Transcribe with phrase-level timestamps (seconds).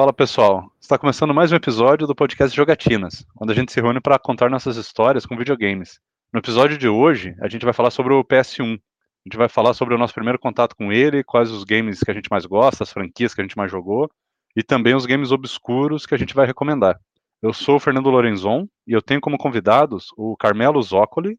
[0.00, 4.00] Fala pessoal, está começando mais um episódio do podcast Jogatinas, onde a gente se reúne
[4.00, 6.00] para contar nossas histórias com videogames.
[6.32, 8.76] No episódio de hoje, a gente vai falar sobre o PS1.
[8.76, 8.78] A
[9.26, 12.14] gente vai falar sobre o nosso primeiro contato com ele, quais os games que a
[12.14, 14.10] gente mais gosta, as franquias que a gente mais jogou,
[14.56, 16.98] e também os games obscuros que a gente vai recomendar.
[17.42, 21.38] Eu sou o Fernando Lorenzon e eu tenho como convidados o Carmelo Zócoli.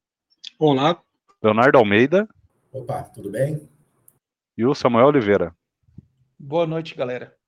[0.60, 1.02] Olá.
[1.42, 2.30] Leonardo Almeida.
[2.72, 3.68] Opa, tudo bem?
[4.56, 5.52] E o Samuel Oliveira.
[6.38, 7.41] Boa noite, galera.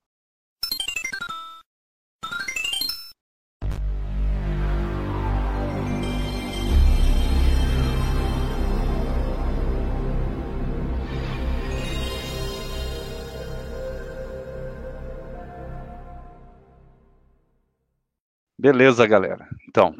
[18.63, 19.45] Beleza, galera.
[19.67, 19.93] Então,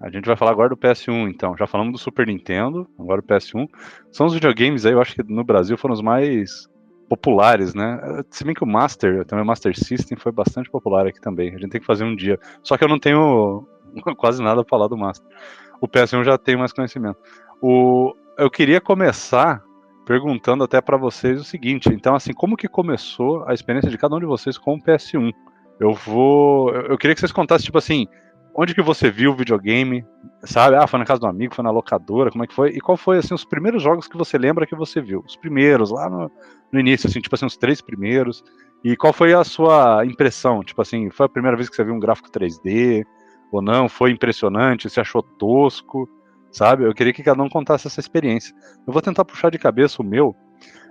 [0.00, 1.54] a gente vai falar agora do PS1, então.
[1.58, 3.68] Já falamos do Super Nintendo, agora o PS1.
[4.10, 6.70] São os videogames aí, eu acho que no Brasil foram os mais
[7.06, 8.00] populares, né?
[8.30, 11.50] Se bem que o Master, também o Master System foi bastante popular aqui também.
[11.50, 12.40] A gente tem que fazer um dia.
[12.62, 13.68] Só que eu não tenho
[14.16, 15.28] quase nada para falar do Master.
[15.78, 17.18] O PS1 já tem mais conhecimento.
[17.60, 19.62] O, eu queria começar
[20.06, 24.16] perguntando até para vocês o seguinte, então assim, como que começou a experiência de cada
[24.16, 25.30] um de vocês com o PS1?
[25.78, 26.70] Eu vou.
[26.70, 28.06] Eu queria que vocês contassem, tipo assim,
[28.54, 30.04] onde que você viu o videogame,
[30.44, 30.76] sabe?
[30.76, 32.70] Ah, foi na casa do amigo, foi na locadora, como é que foi?
[32.70, 35.22] E qual foi, assim, os primeiros jogos que você lembra que você viu?
[35.26, 36.30] Os primeiros, lá no,
[36.72, 38.42] no início, assim, tipo assim, os três primeiros.
[38.82, 40.62] E qual foi a sua impressão?
[40.62, 43.04] Tipo assim, foi a primeira vez que você viu um gráfico 3D
[43.52, 43.88] ou não?
[43.88, 44.88] Foi impressionante?
[44.88, 46.08] Você achou tosco?
[46.50, 46.84] Sabe?
[46.84, 48.54] Eu queria que cada um contasse essa experiência.
[48.86, 50.34] Eu vou tentar puxar de cabeça o meu.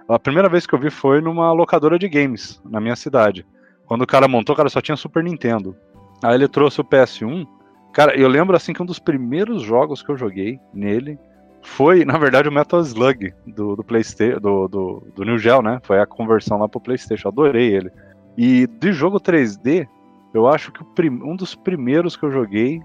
[0.08, 3.46] A primeira vez que eu vi foi numa locadora de games, na minha cidade.
[3.86, 5.76] Quando o cara montou, o cara só tinha Super Nintendo.
[6.24, 7.48] Aí ele trouxe o PS1.
[7.94, 11.18] Cara, eu lembro assim que um dos primeiros jogos que eu joguei nele
[11.62, 15.80] foi, na verdade, o Metal Slug do, do PlayStation, do, do, do New Geo, né?
[15.84, 17.28] Foi a conversão lá pro PlayStation.
[17.28, 17.92] Adorei ele.
[18.38, 19.88] E de jogo 3D,
[20.34, 22.82] eu acho que um dos primeiros que eu joguei,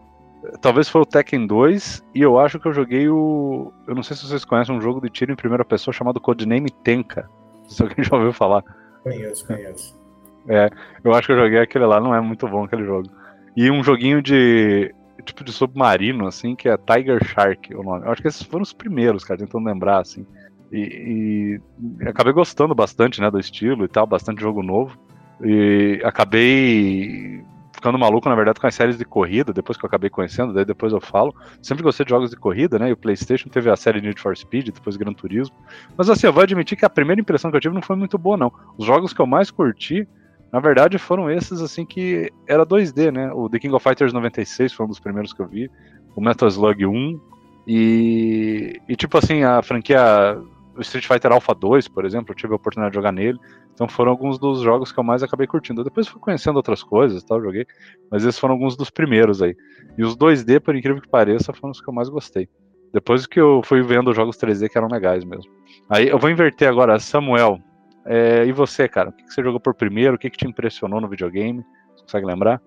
[0.62, 3.72] talvez foi o Tekken 2, e eu acho que eu joguei o.
[3.86, 6.70] Eu não sei se vocês conhecem um jogo de tiro em primeira pessoa chamado Codename
[6.70, 7.28] Tenka.
[7.68, 8.64] Se alguém já ouviu falar.
[9.02, 9.99] Conheço, conheço.
[10.48, 10.70] É,
[11.04, 13.08] eu acho que eu joguei aquele lá, não é muito bom aquele jogo.
[13.56, 18.06] E um joguinho de tipo de submarino, assim, que é Tiger Shark o nome.
[18.06, 20.26] Eu acho que esses foram os primeiros, cara, tentando lembrar, assim.
[20.72, 21.60] E,
[22.00, 24.98] e acabei gostando bastante, né, do estilo e tal, bastante jogo novo.
[25.42, 30.10] E acabei ficando maluco, na verdade, com as séries de corrida, depois que eu acabei
[30.10, 31.34] conhecendo, daí depois eu falo.
[31.62, 32.90] Sempre gostei de jogos de corrida, né?
[32.90, 35.56] E o PlayStation teve a série Need for Speed, depois Gran Turismo.
[35.96, 38.18] Mas assim, eu vou admitir que a primeira impressão que eu tive não foi muito
[38.18, 38.52] boa, não.
[38.76, 40.06] Os jogos que eu mais curti
[40.52, 43.32] na verdade, foram esses assim que era 2D, né?
[43.32, 45.70] O The King of Fighters 96 foi um dos primeiros que eu vi,
[46.14, 47.20] o Metal Slug 1
[47.66, 50.36] e, e tipo assim, a franquia
[50.78, 53.38] Street Fighter Alpha 2, por exemplo, eu tive a oportunidade de jogar nele.
[53.72, 55.84] Então foram alguns dos jogos que eu mais acabei curtindo.
[55.84, 57.66] Depois fui conhecendo outras coisas, tal, joguei,
[58.10, 59.56] mas esses foram alguns dos primeiros aí.
[59.96, 62.48] E os 2D, por incrível que pareça, foram os que eu mais gostei.
[62.92, 65.50] Depois que eu fui vendo os jogos 3D que eram legais mesmo.
[65.88, 67.60] Aí eu vou inverter agora, Samuel.
[68.06, 69.10] É, e você, cara?
[69.10, 70.14] O que, você jogou por primeiro?
[70.14, 71.64] O que, que te impressionou no videogame?
[71.94, 72.60] Você consegue lembrar?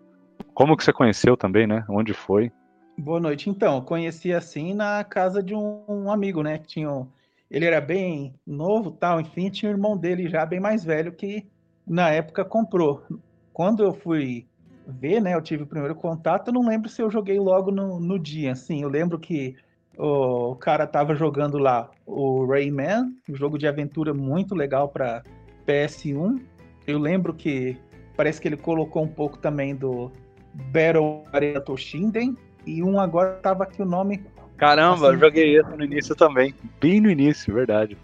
[0.54, 1.84] Como que você conheceu também, né?
[1.90, 2.52] Onde foi?
[2.98, 3.50] Boa noite.
[3.50, 6.60] Então, conheci assim na casa de um, amigo, né?
[6.60, 7.08] Tinha um,
[7.50, 11.48] ele era bem novo, tal, enfim, tinha um irmão dele já bem mais velho que
[11.86, 13.04] na época comprou.
[13.52, 14.48] Quando eu fui
[14.86, 18.00] ver, né, eu tive o primeiro contato, eu não lembro se eu joguei logo no,
[18.00, 19.56] no dia, assim, eu lembro que
[19.98, 25.24] o cara tava jogando lá o Rayman, um jogo de aventura muito legal para
[25.68, 26.42] PS1.
[26.88, 27.78] Eu lembro que
[28.16, 30.12] parece que ele colocou um pouco também do
[30.54, 34.24] Battle Arena Toshinden e um agora tava aqui o nome.
[34.58, 37.98] Caramba, assim, eu joguei esse no início também, bem no início, verdade.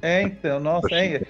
[0.00, 1.22] É, então, nossa, é,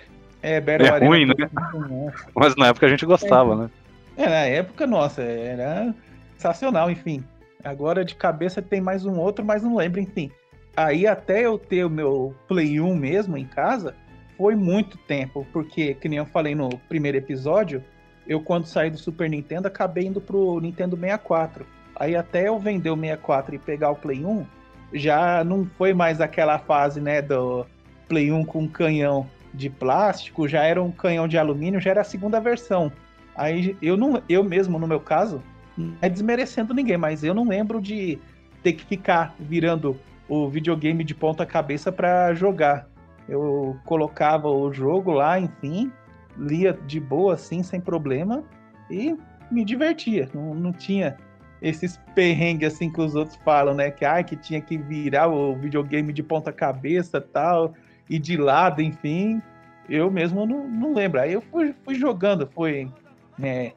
[0.43, 1.35] é Battle é Arena ruim, né?
[1.39, 2.13] né?
[2.35, 3.71] Mas na época a gente gostava, é, né?
[4.17, 5.95] É, na época, nossa, era
[6.37, 7.25] sensacional, enfim.
[7.65, 10.31] Agora de cabeça tem mais um outro, mas não lembro, enfim.
[10.77, 13.95] Aí até eu ter o meu Play 1 mesmo em casa,
[14.37, 17.83] foi muito tempo, porque, que nem eu falei no primeiro episódio,
[18.27, 21.67] eu quando saí do Super Nintendo acabei indo pro Nintendo 64.
[21.97, 24.47] Aí até eu vender o 64 e pegar o Play 1,
[24.93, 27.67] já não foi mais aquela fase, né, do
[28.09, 32.05] Play 1 com canhão de plástico, já era um canhão de alumínio, já era a
[32.05, 32.93] segunda versão.
[33.35, 35.43] Aí eu não, eu mesmo no meu caso,
[35.79, 38.19] não é desmerecendo ninguém, mas eu não lembro de
[38.63, 39.97] ter que ficar virando
[40.29, 42.89] o videogame de ponta cabeça para jogar.
[43.29, 45.93] Eu colocava o jogo lá, enfim,
[46.37, 48.43] lia de boa assim, sem problema,
[48.91, 49.17] e
[49.51, 50.29] me divertia.
[50.35, 51.17] Não, não tinha
[51.63, 53.91] esses perrengues assim que os outros falam, né?
[53.91, 57.75] Que, ah, que tinha que virar o videogame de ponta cabeça tal,
[58.09, 59.41] e de lado, enfim.
[59.89, 61.21] Eu mesmo não, não lembro.
[61.21, 62.91] Aí eu fui, fui jogando, fui
[63.39, 63.73] né,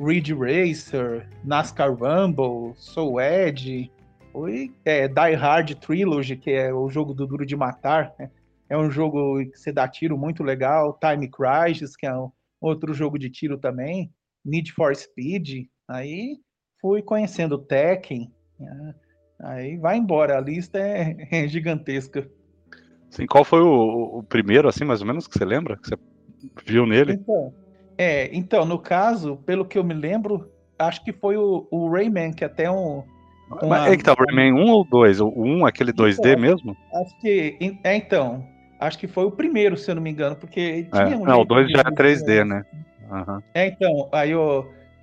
[0.00, 3.90] Ridge Racer, NASCAR Rumble, Soul Edge,
[4.32, 8.14] foi é, Die Hard Trilogy, que é o jogo do Duro de Matar.
[8.18, 8.30] Né?
[8.68, 10.98] É um jogo que você dá tiro muito legal.
[11.00, 12.30] Time Crisis, que é um
[12.60, 14.12] outro jogo de tiro também.
[14.44, 15.66] Need for Speed.
[15.88, 16.38] Aí
[16.80, 18.32] fui conhecendo o Tekken.
[18.60, 18.94] Né?
[19.40, 22.28] Aí vai embora, a lista é, é gigantesca.
[23.10, 25.76] Sim, qual foi o, o, primeiro, assim, mais ou menos, que você lembra?
[25.78, 25.96] Que você
[26.66, 27.14] viu nele?
[27.14, 27.54] Então,
[27.98, 30.48] é, então, no caso, pelo que eu me lembro,
[30.78, 33.02] acho que foi o, o Rayman, que até um.
[33.50, 33.66] Uma...
[33.68, 35.20] Mas é que tá, o Rayman 1 ou 2?
[35.20, 36.76] O 1, aquele 2D então, mesmo?
[36.94, 37.78] Acho que.
[37.82, 38.46] É, então.
[38.80, 41.40] Acho que foi o primeiro, se eu não me engano, porque tinha é, um Não,
[41.40, 42.64] o 2 já é 3D, né?
[43.10, 43.42] Uhum.
[43.52, 44.30] É, então, aí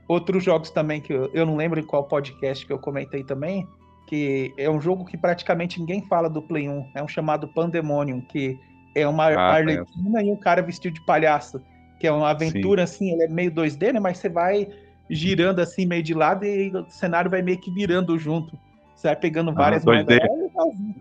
[0.08, 3.68] outros jogos também que eu, eu não lembro em qual podcast que eu comentei também,
[4.08, 6.92] que é um jogo que praticamente ninguém fala do Play 1.
[6.96, 8.58] É um chamado Pandemonium, que
[8.96, 10.26] é uma ah, arlequina é.
[10.26, 11.62] e um cara vestido de palhaço.
[12.06, 12.94] Que é uma aventura, Sim.
[12.94, 14.00] assim, ele é meio 2D, né?
[14.00, 14.68] Mas você vai
[15.10, 18.56] girando assim, meio de lado, e o cenário vai meio que virando junto.
[18.96, 20.20] Você vai pegando ah, várias ah, 2D,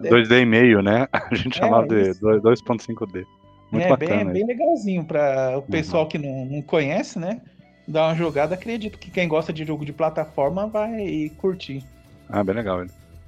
[0.02, 1.06] é 2D e meio, né?
[1.12, 3.26] A gente é, chamava de 2.5D.
[3.70, 4.32] Muito é, bacana.
[4.32, 5.66] Bem, bem legalzinho para o uhum.
[5.66, 6.08] pessoal uhum.
[6.08, 7.42] que não, não conhece, né?
[7.86, 8.54] Dar uma jogada.
[8.54, 11.84] Acredito que quem gosta de jogo de plataforma vai curtir.
[12.30, 12.82] Ah, bem legal.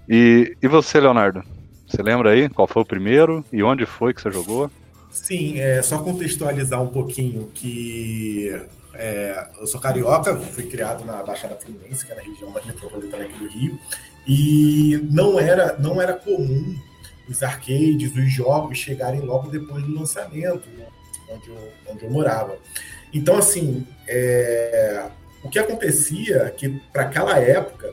[0.08, 1.42] E, e você, Leonardo?
[1.86, 4.70] Você lembra aí qual foi o primeiro e onde foi que você jogou?
[5.10, 8.54] Sim, é só contextualizar um pouquinho que
[8.94, 13.24] é, eu sou carioca, fui criado na Baixada Fluminense, que é na região mais metropolitana
[13.24, 13.78] aqui do Rio,
[14.26, 16.76] e não era, não era comum
[17.28, 20.86] os arcades, os jogos chegarem logo depois do lançamento, né,
[21.28, 22.56] onde, eu, onde eu morava.
[23.12, 25.06] Então, assim, é,
[25.42, 27.92] o que acontecia é que para aquela época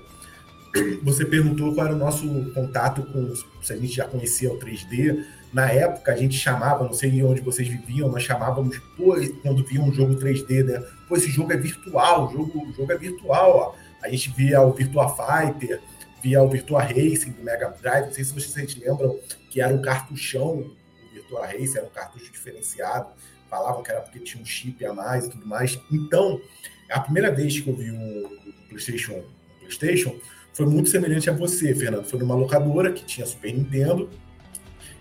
[1.04, 5.24] você perguntou qual era o nosso contato com se a gente já conhecia o 3D.
[5.54, 9.80] Na época a gente chamava, não sei onde vocês viviam, nós chamávamos, pô, quando via
[9.80, 10.84] um jogo 3D, né?
[11.08, 13.76] Pô, esse jogo é virtual, o jogo, o jogo é virtual, ó.
[14.04, 15.80] A gente via o Virtua Fighter,
[16.24, 19.18] via o Virtua Racing do Mega Drive, não sei se vocês lembram
[19.52, 23.10] que era um cartuchão, o Virtua Racing era um cartucho diferenciado,
[23.48, 25.80] falavam que era porque tinha um chip a mais e tudo mais.
[25.92, 26.42] Então,
[26.90, 28.24] a primeira vez que eu vi um
[28.68, 30.16] PlayStation, um PlayStation
[30.54, 32.06] foi muito semelhante a você, Fernando.
[32.06, 34.10] Foi numa locadora que tinha Super Nintendo.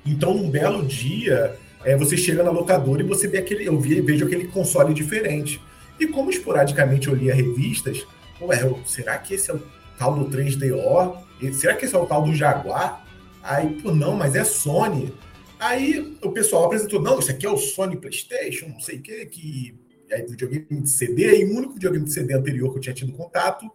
[0.05, 4.25] Então, um belo dia, é, você chega na locadora e você vê aquele, eu vejo
[4.25, 5.61] aquele console diferente.
[5.99, 8.07] E como esporadicamente eu lia revistas,
[8.41, 9.63] ué, será que esse é o
[9.99, 11.17] tal do 3DO?
[11.53, 13.07] Será que esse é o tal do Jaguar?
[13.43, 15.13] Aí, pô, não, mas é Sony.
[15.59, 19.27] Aí o pessoal apresentou, não, isso aqui é o Sony PlayStation, não sei o que,
[19.27, 19.75] que
[20.11, 23.13] aí videogame de CD, e o único videogame de CD anterior que eu tinha tido
[23.13, 23.71] contato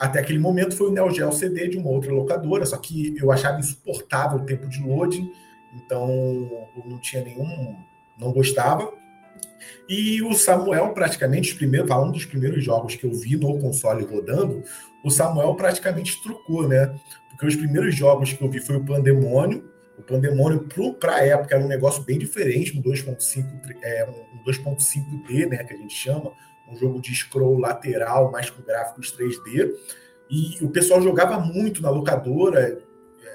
[0.00, 3.30] até aquele momento foi o Neo Geo CD de uma outra locadora, só que eu
[3.30, 5.30] achava insuportável o tempo de loading,
[5.74, 6.08] então
[6.76, 7.76] eu não tinha nenhum,
[8.18, 8.92] não gostava.
[9.88, 14.62] E o Samuel, praticamente, primeiro, falando dos primeiros jogos que eu vi no console rodando,
[15.04, 16.94] o Samuel praticamente trucou, né?
[17.30, 19.68] Porque os primeiros jogos que eu vi foi o Pandemônio.
[19.98, 20.66] O Pandemônio,
[20.98, 25.64] para a época, era um negócio bem diferente, um 2.5 é, um 2.5D, né?
[25.64, 26.32] Que a gente chama,
[26.70, 29.72] um jogo de scroll lateral, mais com gráficos 3D.
[30.30, 32.80] E o pessoal jogava muito na locadora,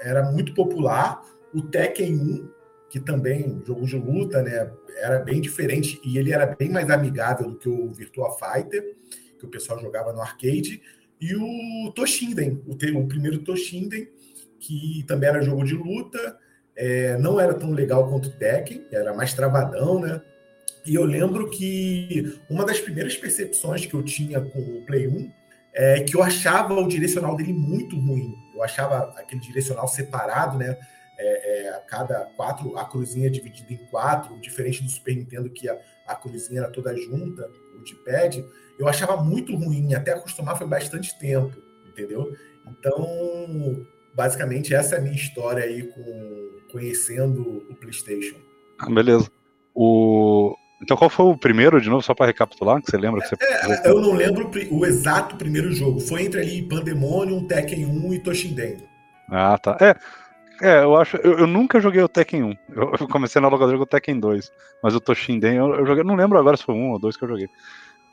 [0.02, 1.22] era muito popular.
[1.56, 2.48] O Tekken 1,
[2.90, 7.48] que também, jogo de luta, né, era bem diferente e ele era bem mais amigável
[7.48, 8.94] do que o Virtua Fighter,
[9.38, 10.82] que o pessoal jogava no arcade.
[11.18, 14.06] E o Toshinden, o, o primeiro Toshinden,
[14.60, 16.38] que também era jogo de luta,
[16.76, 20.20] é, não era tão legal quanto o Tekken, era mais travadão, né?
[20.84, 25.32] E eu lembro que uma das primeiras percepções que eu tinha com o Play 1
[25.72, 28.34] é que eu achava o direcional dele muito ruim.
[28.54, 30.76] Eu achava aquele direcional separado, né?
[31.18, 35.78] É, é, cada quatro, a cruzinha dividida em quatro, diferente do Super Nintendo, que a,
[36.06, 38.44] a cruzinha era toda junta, o D-pad.
[38.78, 41.56] Eu achava muito ruim, até acostumar foi bastante tempo,
[41.88, 42.36] entendeu?
[42.66, 48.36] Então, basicamente, essa é a minha história aí com conhecendo o PlayStation.
[48.78, 49.30] Ah, beleza.
[49.74, 53.22] O, então qual foi o primeiro, de novo, só para recapitular, que você lembra?
[53.22, 53.36] Que você...
[53.40, 56.00] É, eu não lembro o exato primeiro jogo.
[56.00, 58.76] Foi entre ali Pandemonium, Tekken 1 e Toshinden.
[59.30, 59.76] Ah, tá.
[59.80, 59.94] É,
[60.62, 61.16] é eu acho.
[61.18, 62.50] Eu, eu, nunca joguei o Tekken 1.
[62.74, 64.50] Eu, eu, comecei na locadora com o Tekken 2.
[64.82, 66.04] Mas o Toshinden eu, eu joguei.
[66.04, 67.48] Não lembro agora se foi um ou dois que eu joguei.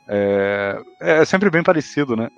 [0.08, 2.28] É, é sempre bem parecido, né?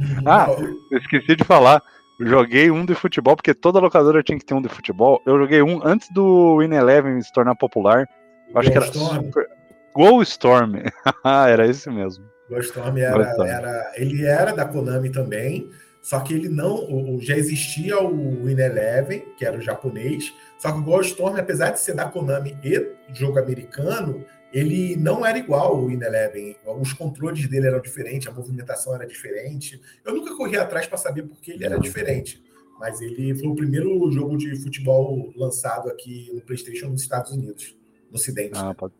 [0.00, 0.22] Uhum.
[0.26, 0.46] ah,
[0.92, 1.82] esqueci de falar.
[2.20, 5.22] Joguei um de futebol, porque toda locadora tinha que ter um de futebol.
[5.24, 8.06] Eu joguei um antes do Win Eleven se tornar popular.
[8.50, 9.48] Eu acho que era super,
[9.94, 10.74] Go Storm.
[11.48, 12.24] era esse mesmo.
[12.48, 15.70] Go Storm era, era, ele era da Konami também,
[16.02, 20.78] só que ele não, já existia o Win Eleven, que era o japonês, só que
[20.78, 25.78] o Go Storm, apesar de ser da Konami e jogo americano, ele não era igual
[25.78, 26.56] o In Eleven.
[26.80, 29.80] Os controles dele eram diferentes, a movimentação era diferente.
[30.04, 32.42] Eu nunca corri atrás para saber porque ele era diferente.
[32.78, 37.76] Mas ele foi o primeiro jogo de futebol lançado aqui no PlayStation nos Estados Unidos,
[38.10, 38.52] no Ocidente.
[38.56, 38.94] Ah, pode...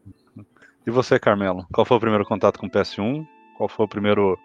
[0.87, 1.66] E você, Carmelo?
[1.73, 3.26] Qual foi o primeiro contato com o PS1?
[3.57, 4.38] Qual foi o primeiro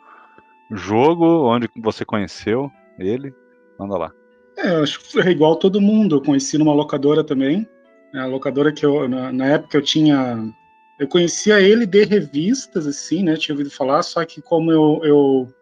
[0.71, 3.33] jogo onde você conheceu ele?
[3.79, 4.11] Manda lá.
[4.57, 6.15] É, eu acho que foi igual todo mundo.
[6.15, 7.67] Eu conheci numa locadora também.
[8.13, 10.53] A locadora que eu, na, na época eu tinha
[10.97, 13.35] eu conhecia ele de revistas, assim, né?
[13.35, 15.53] Tinha ouvido falar, só que como eu, eu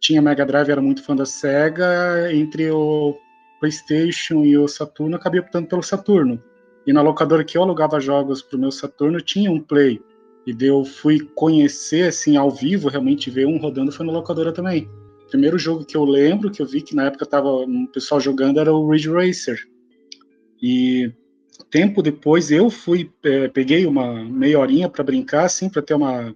[0.00, 3.16] tinha Mega Drive, era muito fã da SEGA, entre o
[3.60, 6.42] PlayStation e o Saturno, acabei optando pelo Saturno.
[6.86, 10.02] E na locadora que eu alugava jogos pro meu Saturno, tinha um Play.
[10.46, 14.88] E eu fui conhecer, assim, ao vivo, realmente ver um rodando, foi na locadora também.
[15.26, 18.20] O primeiro jogo que eu lembro, que eu vi que na época tava um pessoal
[18.20, 19.58] jogando, era o Ridge Racer.
[20.62, 21.12] E
[21.70, 26.34] tempo depois eu fui é, peguei uma meia horinha para brincar assim para ter uma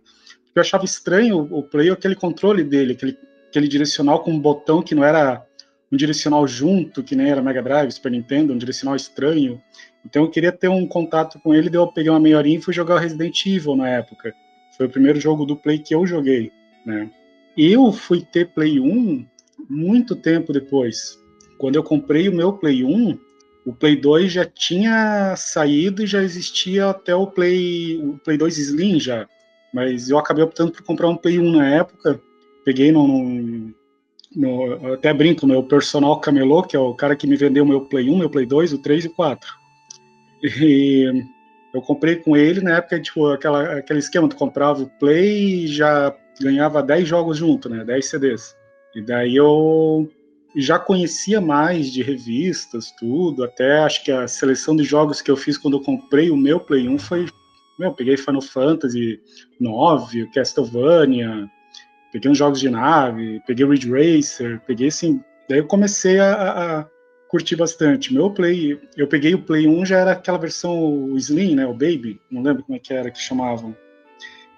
[0.54, 3.16] eu achava estranho o, o play aquele controle dele aquele
[3.48, 5.44] aquele direcional com um botão que não era
[5.90, 9.60] um direcional junto que nem era Mega Drive Super Nintendo um direcional estranho
[10.04, 12.62] então eu queria ter um contato com ele daí eu peguei uma meia horinha e
[12.62, 14.32] fui jogar Resident Evil na época
[14.76, 16.50] foi o primeiro jogo do play que eu joguei
[16.84, 17.10] né
[17.56, 19.26] eu fui ter play 1
[19.68, 21.18] muito tempo depois
[21.58, 23.18] quando eu comprei o meu play 1
[23.68, 28.56] o Play 2 já tinha saído e já existia até o Play, o Play 2
[28.56, 29.28] Slim já.
[29.74, 32.18] Mas eu acabei optando por comprar um Play 1 na época.
[32.64, 33.70] Peguei no,
[34.34, 38.10] no, até brinco, meu personal camelô, que é o cara que me vendeu meu Play
[38.10, 39.50] 1, meu Play 2, o 3 e o 4.
[40.42, 41.24] E
[41.74, 45.66] eu comprei com ele na época, tipo, aquela, aquele esquema, tu comprava o Play e
[45.66, 47.84] já ganhava 10 jogos junto, né?
[47.84, 48.56] 10 CDs.
[48.94, 50.08] E daí eu
[50.56, 55.36] já conhecia mais de revistas, tudo, até acho que a seleção de jogos que eu
[55.36, 57.26] fiz quando eu comprei o meu Play 1 foi,
[57.78, 59.20] meu, peguei Final Fantasy
[59.60, 61.48] 9, Castlevania,
[62.12, 66.86] peguei uns jogos de nave, peguei Ridge Racer, peguei assim, daí eu comecei a, a
[67.28, 68.12] curtir bastante.
[68.12, 72.20] Meu Play, eu peguei o Play 1 já era aquela versão Slim, né, o Baby,
[72.30, 73.76] não lembro como é que era que chamavam.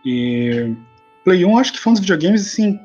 [0.04, 0.74] E
[1.24, 2.78] Play 1 acho que foi um dos videogames assim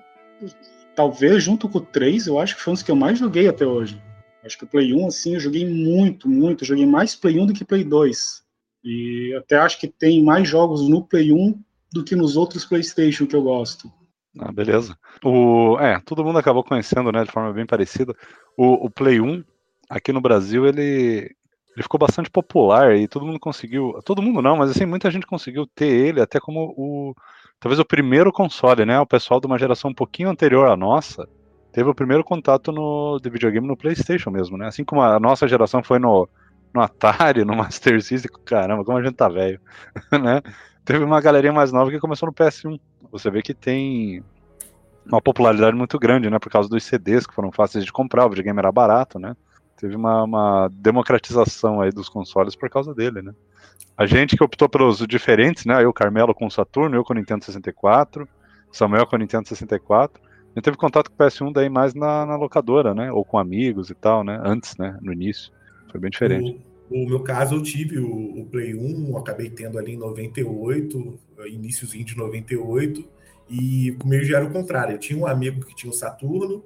[0.96, 3.48] talvez junto com o 3, eu acho que foi um dos que eu mais joguei
[3.48, 4.02] até hoje.
[4.44, 6.64] Acho que o Play 1, assim, eu joguei muito, muito.
[6.64, 8.44] Eu joguei mais Play 1 do que Play 2.
[8.84, 11.60] E até acho que tem mais jogos no Play 1
[11.92, 13.92] do que nos outros PlayStation que eu gosto.
[14.40, 14.98] Ah, beleza.
[15.24, 18.14] O, é, todo mundo acabou conhecendo, né, de forma bem parecida.
[18.58, 19.44] O, o Play 1,
[19.90, 21.36] aqui no Brasil, ele,
[21.76, 24.00] ele ficou bastante popular e todo mundo conseguiu.
[24.04, 27.16] Todo mundo não, mas assim, muita gente conseguiu ter ele até como o
[27.60, 29.00] talvez o primeiro console, né?
[29.00, 31.28] O pessoal de uma geração um pouquinho anterior à nossa
[31.72, 34.68] teve o primeiro contato no, de videogame no PlayStation mesmo, né?
[34.68, 36.28] Assim como a nossa geração foi no,
[36.74, 39.60] no Atari, no Master System, caramba, como a gente tá velho,
[40.12, 40.42] né?
[40.86, 42.80] Teve uma galerinha mais nova que começou no PS1.
[43.18, 44.22] Você vê que tem
[45.06, 46.38] uma popularidade muito grande, né?
[46.38, 49.38] Por causa dos CDs que foram fáceis de comprar, o videogame era barato, né?
[49.78, 53.34] Teve uma, uma democratização aí dos consoles por causa dele, né?
[53.98, 55.82] A gente que optou pelos diferentes, né?
[55.82, 58.28] Eu, Carmelo com o Saturno, eu com o Nintendo 64,
[58.70, 60.22] Samuel com o Nintendo 64.
[60.22, 63.10] A gente teve contato com o PS1 daí mais na, na, locadora, né?
[63.14, 64.42] Ou com amigos e tal, né?
[64.44, 64.98] Antes, né?
[65.02, 65.54] No início.
[65.90, 66.60] Foi bem diferente.
[66.90, 72.06] No meu caso, eu tive o, o Play 1, acabei tendo ali em 98, iníciozinho
[72.06, 73.08] de 98,
[73.50, 74.94] e comigo já era o contrário.
[74.94, 76.64] Eu tinha um amigo que tinha o Saturno,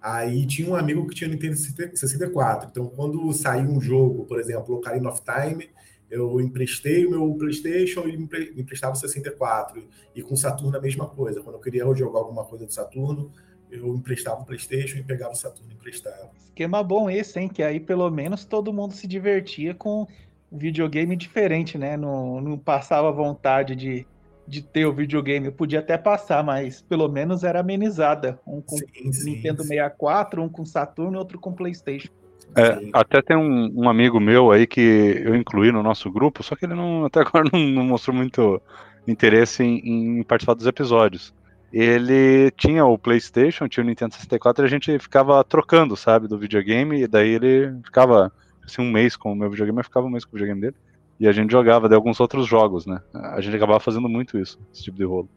[0.00, 2.68] aí tinha um amigo que tinha o Nintendo 64.
[2.70, 5.70] Então, quando saiu um jogo, por exemplo, Ocarina of Time,
[6.10, 8.14] eu emprestei o meu PlayStation e
[8.60, 9.82] emprestava o 64.
[10.14, 11.40] E com o Saturno a mesma coisa.
[11.40, 13.32] Quando eu queria jogar alguma coisa do Saturno,
[13.72, 16.30] eu emprestava o PlayStation e pegava o Saturno e emprestava.
[16.36, 17.48] Esquema bom esse, hein?
[17.48, 20.06] Que aí pelo menos todo mundo se divertia com
[20.50, 21.96] videogame diferente, né?
[21.96, 24.06] Não, não passava vontade de,
[24.46, 25.46] de ter o videogame.
[25.46, 28.38] Eu podia até passar, mas pelo menos era amenizada.
[28.46, 29.68] Um com sim, sim, Nintendo sim.
[29.68, 32.10] 64, um com Saturno e outro com PlayStation.
[32.54, 34.80] É, até tem um, um, amigo meu aí que
[35.24, 38.60] eu incluí no nosso grupo, só que ele não, até agora não, não mostrou muito
[39.08, 41.32] interesse em, em, participar dos episódios.
[41.72, 46.38] Ele tinha o PlayStation, tinha o Nintendo 64 e a gente ficava trocando, sabe, do
[46.38, 48.30] videogame, e daí ele ficava
[48.62, 50.76] assim, um mês com o meu videogame, eu ficava um mês com o videogame dele,
[51.18, 53.00] e a gente jogava de alguns outros jogos, né?
[53.14, 55.28] A gente acabava fazendo muito isso, esse tipo de rolo.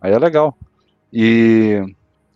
[0.00, 0.56] Aí é legal.
[1.12, 1.82] E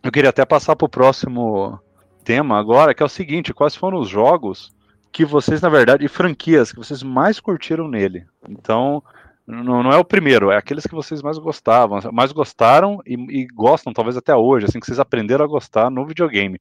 [0.02, 1.78] eu queria até passar pro próximo
[2.24, 4.72] tema agora, que é o seguinte: quais foram os jogos
[5.12, 8.24] que vocês, na verdade, e franquias que vocês mais curtiram nele?
[8.48, 9.02] Então,
[9.46, 13.46] não, não é o primeiro, é aqueles que vocês mais gostavam, mais gostaram e, e,
[13.46, 16.60] gostam, talvez até hoje, assim, que vocês aprenderam a gostar no videogame.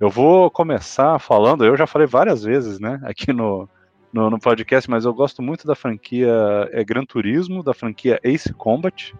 [0.00, 3.68] Eu vou começar falando, eu já falei várias vezes, né, aqui no,
[4.12, 6.32] no, no, podcast, mas eu gosto muito da franquia
[6.72, 9.14] é, Gran Turismo, da franquia Ace Combat.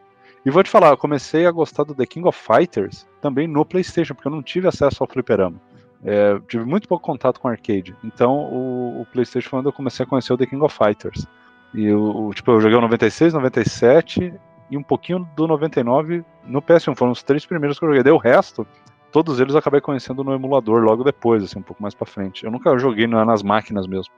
[0.45, 3.65] E vou te falar, eu comecei a gostar do The King of Fighters também no
[3.65, 5.61] PlayStation, porque eu não tive acesso ao fliperama.
[6.05, 7.97] É, tive muito pouco contato com arcade.
[8.05, 11.27] Então o, o, PlayStation foi onde eu comecei a conhecer o The King of Fighters.
[11.75, 14.33] E o, tipo, eu joguei o 96, 97
[14.71, 16.97] e um pouquinho do 99 no PS1.
[16.97, 18.03] Foram os três primeiros que eu joguei.
[18.03, 18.65] Daí o resto,
[19.11, 22.45] todos eles eu acabei conhecendo no emulador logo depois, assim, um pouco mais pra frente.
[22.45, 24.13] Eu nunca joguei nas máquinas mesmo.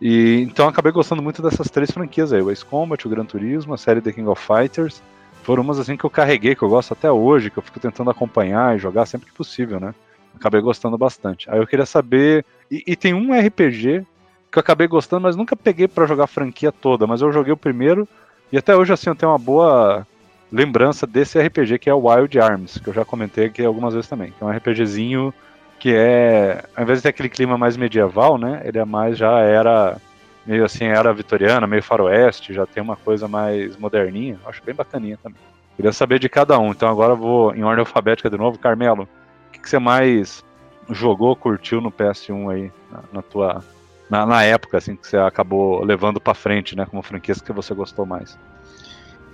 [0.00, 3.74] E então acabei gostando muito dessas três franquias aí, o Ace Combat, o Gran Turismo,
[3.74, 5.02] a série The King of Fighters.
[5.42, 8.10] Foram umas assim que eu carreguei, que eu gosto até hoje, que eu fico tentando
[8.10, 9.94] acompanhar e jogar sempre que possível, né?
[10.34, 11.48] Acabei gostando bastante.
[11.50, 12.44] Aí eu queria saber.
[12.70, 14.04] E, e tem um RPG
[14.50, 17.52] que eu acabei gostando, mas nunca peguei para jogar a franquia toda, mas eu joguei
[17.52, 18.08] o primeiro
[18.50, 20.06] e até hoje assim eu tenho uma boa
[20.50, 24.08] lembrança desse RPG que é o Wild Arms, que eu já comentei aqui algumas vezes
[24.08, 25.34] também, que é um RPGzinho
[25.78, 29.40] que é, ao invés de ter aquele clima mais medieval, né, ele é mais já
[29.40, 30.00] era
[30.46, 35.18] meio assim, era vitoriana, meio faroeste, já tem uma coisa mais moderninha, acho bem bacaninha
[35.20, 35.40] também.
[35.74, 38.58] Queria saber de cada um, então agora eu vou em ordem alfabética de novo.
[38.58, 40.42] Carmelo, o que, que você mais
[40.90, 43.62] jogou, curtiu no PS1 aí, na, na tua...
[44.08, 47.74] Na, na, época, assim, que você acabou levando para frente, né, como franquias que você
[47.74, 48.38] gostou mais?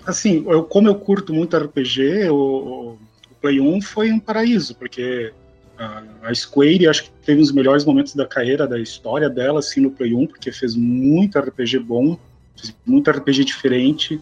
[0.06, 2.98] Assim, eu, como eu curto muito RPG, o, o
[3.40, 5.32] Play 1 foi um paraíso, porque
[5.78, 9.90] a, Square acho que teve os melhores momentos da carreira, da história dela, assim, no
[9.90, 12.18] Play 1, porque fez muito RPG bom,
[12.56, 14.20] fez muito RPG diferente.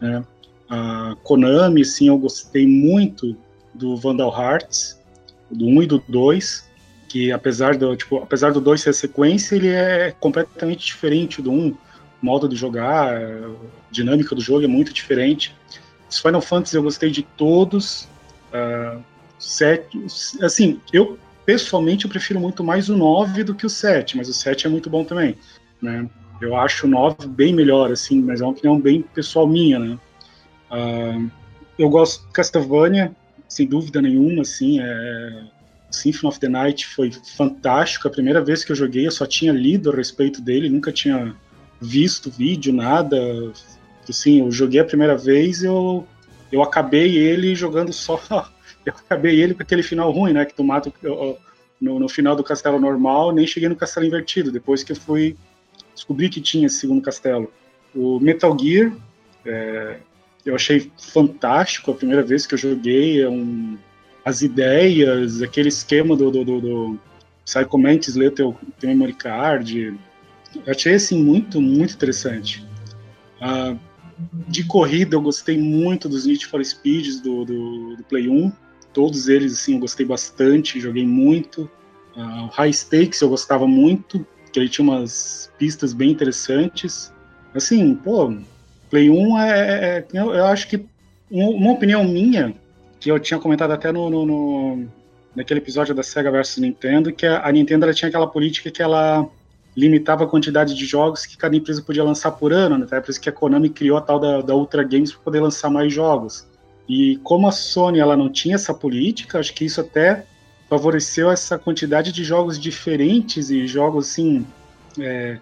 [0.00, 0.24] Né?
[0.68, 3.36] A Konami, assim, eu gostei muito
[3.74, 5.00] do Vandal Hearts,
[5.50, 6.68] do 1 e do 2,
[7.14, 11.68] que apesar do, tipo, apesar do 2 ser sequência, ele é completamente diferente do 1.
[11.68, 11.76] O
[12.20, 13.50] modo de jogar, a
[13.88, 15.54] dinâmica do jogo é muito diferente.
[16.10, 18.08] Os Final Fantasy eu gostei de todos.
[18.52, 19.00] Uh,
[19.38, 19.96] sete,
[20.42, 21.16] assim, eu
[21.46, 24.70] pessoalmente eu prefiro muito mais o 9 do que o 7, mas o 7 é
[24.70, 25.36] muito bom também,
[25.80, 26.10] né?
[26.40, 29.98] Eu acho o 9 bem melhor, assim, mas é uma opinião bem pessoal minha, né?
[30.68, 31.30] Uh,
[31.78, 33.14] eu gosto de Castlevania,
[33.48, 35.54] sem dúvida nenhuma, assim, é...
[35.94, 39.52] Symphony of the Night foi fantástico, a primeira vez que eu joguei eu só tinha
[39.52, 41.34] lido a respeito dele, nunca tinha
[41.80, 43.16] visto vídeo, nada,
[44.08, 46.06] assim, eu joguei a primeira vez eu
[46.52, 48.20] eu acabei ele jogando só
[48.84, 50.44] eu acabei ele com aquele final ruim, né?
[50.44, 50.92] Que tu mata
[51.80, 55.36] no, no, final do castelo normal, nem cheguei no castelo invertido, depois que eu fui
[55.94, 57.52] descobrir que tinha esse segundo castelo.
[57.94, 58.92] O Metal Gear,
[59.44, 59.98] é,
[60.44, 63.78] eu achei fantástico a primeira vez que eu joguei, é um,
[64.24, 66.98] as ideias, aquele esquema do, do, do, do
[67.44, 69.98] Psycho Mantis ler teu, teu memory card,
[70.54, 72.64] eu achei assim muito, muito interessante.
[73.40, 73.76] Ah,
[74.48, 78.52] de corrida, eu gostei muito dos Need for Speeds do, do, do Play 1
[78.94, 81.68] todos eles assim eu gostei bastante, joguei muito.
[82.16, 87.12] Uh, o High Stakes eu gostava muito, que ele tinha umas pistas bem interessantes.
[87.52, 88.34] Assim, pô,
[88.88, 90.86] Play 1 é, é, é eu acho que
[91.30, 92.54] uma, opinião minha,
[93.04, 94.86] que eu tinha comentado até no, no, no
[95.36, 99.28] naquele episódio da Sega versus Nintendo, que a, Nintendo tinha aquela política que ela
[99.76, 102.86] limitava a quantidade de jogos que cada empresa podia lançar por ano, né?
[102.86, 105.68] Por isso que a Konami criou a tal da, da Ultra Games para poder lançar
[105.68, 106.46] mais jogos.
[106.88, 110.24] E como a Sony ela não tinha essa política, acho que isso até
[110.70, 114.46] favoreceu essa quantidade de jogos diferentes e jogos assim.
[114.98, 115.36] É,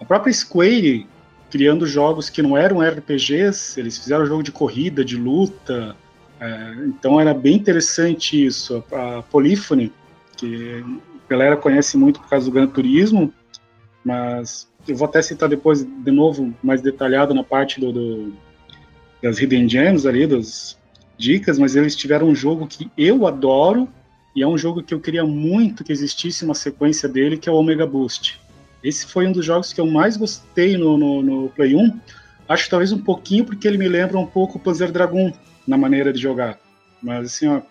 [0.00, 1.04] a própria Square
[1.50, 5.96] criando jogos que não eram RPGs, eles fizeram jogo de corrida, de luta.
[6.40, 8.84] É, então era bem interessante isso.
[8.92, 9.92] A, a Polyphony,
[10.36, 10.84] que
[11.26, 13.32] a galera conhece muito por causa do Gran Turismo,
[14.04, 18.32] mas eu vou até citar depois de novo mais detalhado na parte do, do
[19.22, 20.78] das Hidden Gems ali, dos
[21.16, 23.88] dicas, mas eles tiveram um jogo que eu adoro
[24.34, 27.52] e é um jogo que eu queria muito que existisse uma sequência dele, que é
[27.52, 28.40] o Omega Boost.
[28.82, 31.98] Esse foi um dos jogos que eu mais gostei no, no, no Play 1.
[32.48, 35.32] Acho talvez um pouquinho porque ele me lembra um pouco o Panzer Dragon
[35.68, 36.58] na maneira de jogar.
[37.00, 37.62] Mas assim, ó,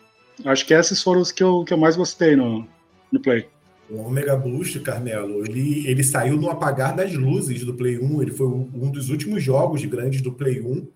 [0.45, 2.65] acho que esses foram os que eu, que eu mais gostei no,
[3.11, 3.49] no Play.
[3.89, 8.21] O Omega Boost, Carmelo, ele, ele saiu no apagar das luzes do Play 1.
[8.21, 10.87] Ele foi um dos últimos jogos grandes do Play 1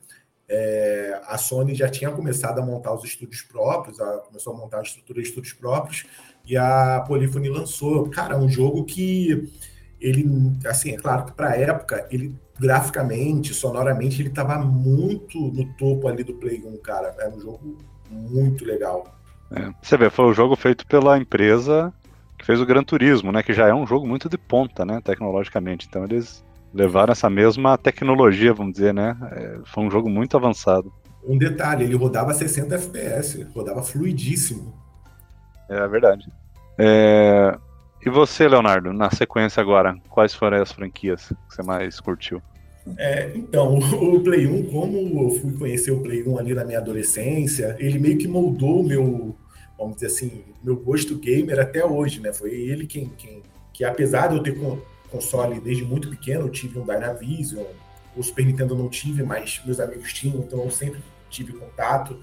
[0.51, 4.79] é, a Sony já tinha começado a montar os estúdios próprios, a, começou a montar
[4.79, 6.05] a estrutura de estúdios próprios,
[6.45, 9.49] e a Polyphony lançou, cara, um jogo que
[9.99, 10.25] ele,
[10.65, 16.07] assim, é claro que para a época, ele graficamente, sonoramente, ele estava muito no topo
[16.07, 17.15] ali do Play 1, cara.
[17.17, 17.75] Era um jogo
[18.07, 19.17] muito legal.
[19.51, 21.91] É, você vê, foi o um jogo feito pela empresa
[22.37, 23.41] que fez o Gran Turismo, né?
[23.41, 25.01] Que já é um jogo muito de ponta, né?
[25.03, 25.87] Tecnologicamente.
[25.89, 29.17] Então eles levaram essa mesma tecnologia, vamos dizer, né?
[29.31, 30.93] É, foi um jogo muito avançado.
[31.27, 34.71] Um detalhe, ele rodava 60 FPS, rodava fluidíssimo.
[35.67, 36.31] É verdade.
[36.77, 37.57] É...
[38.05, 42.41] E você, Leonardo, na sequência agora, quais foram as franquias que você mais curtiu?
[42.97, 46.79] É, então, o Play 1, como eu fui conhecer o Play 1 ali na minha
[46.79, 49.35] adolescência, ele meio que moldou o meu,
[49.77, 52.33] vamos dizer assim, meu gosto gamer até hoje, né?
[52.33, 53.41] Foi ele quem, quem
[53.73, 54.55] que apesar de eu ter
[55.09, 57.65] console desde muito pequeno, eu tive um Dynavision,
[58.15, 62.19] o Super Nintendo não tive, mas meus amigos tinham, então eu sempre tive contato.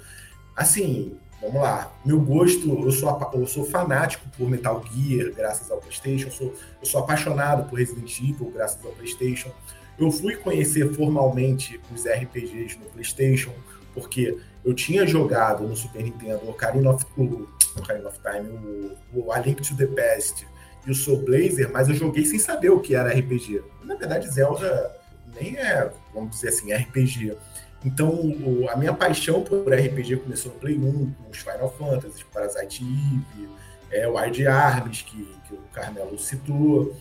[0.54, 5.78] Assim, vamos lá, meu gosto, eu sou, eu sou fanático por Metal Gear, graças ao
[5.78, 9.50] PlayStation, eu sou, eu sou apaixonado por Resident Evil, graças ao PlayStation.
[9.98, 13.52] Eu fui conhecer formalmente os RPGs no PlayStation,
[13.92, 18.48] porque eu tinha jogado no Super Nintendo Ocarina of, o, Ocarina of Time,
[19.12, 20.46] o, o A Link to the Past
[20.86, 23.62] e o Soul Blazer, mas eu joguei sem saber o que era RPG.
[23.82, 24.96] Na verdade, Zelda
[25.34, 27.36] nem é, vamos dizer assim, RPG.
[27.84, 32.24] Então, o, a minha paixão por RPG começou no Play 1, com os Final Fantasy,
[32.32, 33.48] Parasite Eve,
[33.90, 36.94] é, o Wild Arms, que, que o Carmelo citou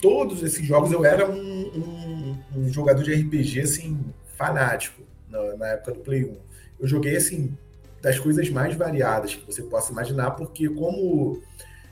[0.00, 3.98] todos esses jogos eu era um, um, um jogador de RPG assim
[4.36, 6.36] fanático na, na, época do Play 1.
[6.80, 7.56] Eu joguei assim
[8.00, 11.42] das coisas mais variadas que você possa imaginar, porque como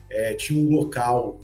[0.09, 1.41] é, tinha um local,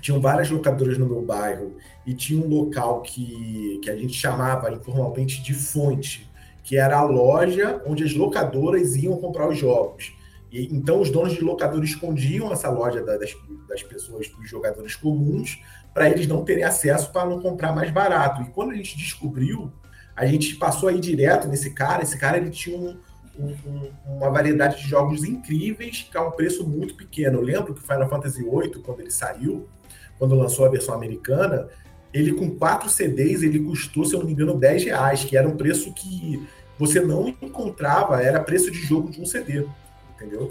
[0.00, 4.72] tinham várias locadoras no meu bairro e tinha um local que, que a gente chamava
[4.72, 6.30] informalmente de fonte,
[6.64, 10.14] que era a loja onde as locadoras iam comprar os jogos.
[10.50, 13.36] E, então, os donos de locador escondiam essa loja das,
[13.68, 15.62] das pessoas, dos jogadores comuns,
[15.94, 18.42] para eles não terem acesso para não comprar mais barato.
[18.42, 19.72] E quando a gente descobriu,
[20.16, 22.02] a gente passou aí direto nesse cara.
[22.02, 22.98] Esse cara ele tinha um,
[23.38, 27.38] um, uma variedade de jogos incríveis que um preço muito pequeno.
[27.38, 29.68] Eu lembro que Final Fantasy VIII, quando ele saiu,
[30.18, 31.68] quando lançou a versão americana,
[32.12, 35.48] ele com quatro CDs ele custou, se eu não me engano, 10 reais, que era
[35.48, 36.46] um preço que
[36.78, 39.64] você não encontrava, era preço de jogo de um CD
[40.20, 40.50] entendeu?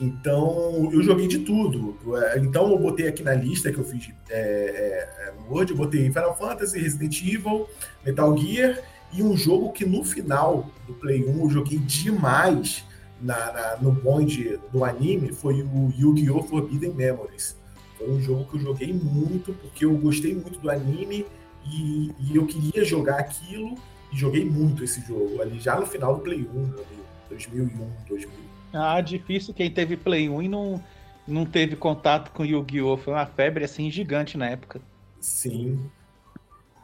[0.00, 1.96] Então, eu joguei de tudo.
[2.36, 5.76] Então, eu botei aqui na lista que eu fiz é, é, é, no Word, eu
[5.76, 7.68] botei Final Fantasy, Resident Evil,
[8.04, 8.78] Metal Gear
[9.12, 12.84] e um jogo que no final do Play 1 eu joguei demais
[13.20, 16.42] na, na no bonde do anime, foi o Yu-Gi-Oh!
[16.44, 17.56] Forbidden Memories.
[17.98, 21.26] Foi um jogo que eu joguei muito, porque eu gostei muito do anime
[21.64, 23.76] e, e eu queria jogar aquilo
[24.12, 26.84] e joguei muito esse jogo ali já no final do Play 1, ali,
[27.28, 28.51] 2001, 2001.
[28.72, 30.82] Ah, difícil quem teve Play 1 e não,
[31.26, 32.96] não teve contato com Yu-Gi-Oh!
[32.96, 34.80] Foi uma febre assim gigante na época.
[35.20, 35.90] Sim.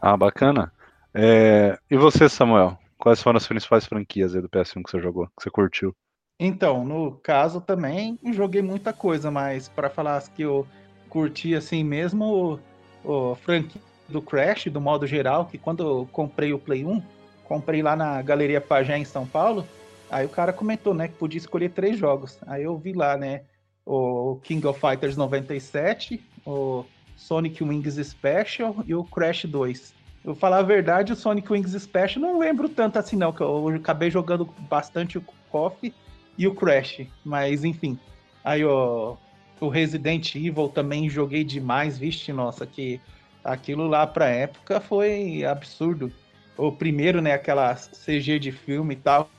[0.01, 0.73] Ah, bacana.
[1.15, 1.79] É...
[1.91, 2.79] E você, Samuel?
[2.99, 5.95] Quais foram as principais franquias do PS1 que você jogou, que você curtiu?
[6.39, 10.67] Então, no caso também joguei muita coisa, mas para falar que eu
[11.09, 12.61] curti assim mesmo,
[13.05, 17.03] o, o franquia do Crash, do modo geral, que quando eu comprei o Play 1,
[17.45, 19.67] comprei lá na Galeria Pajé em São Paulo,
[20.11, 22.39] Aí o cara comentou, né, que podia escolher três jogos.
[22.47, 23.43] Aí eu vi lá, né,
[23.85, 26.85] o King of Fighters 97, o
[27.17, 29.95] Sonic Wings Special e o Crash 2.
[30.25, 33.69] Eu falar a verdade, o Sonic Wings Special não lembro tanto assim não, que eu
[33.69, 35.93] acabei jogando bastante o KOF
[36.37, 37.99] e o Crash, mas enfim.
[38.45, 39.17] Aí o,
[39.61, 43.01] o Resident Evil também joguei demais, vixe, nossa, que
[43.43, 46.13] aquilo lá pra época foi absurdo.
[46.57, 49.31] O primeiro, né, aquela CG de filme e tal,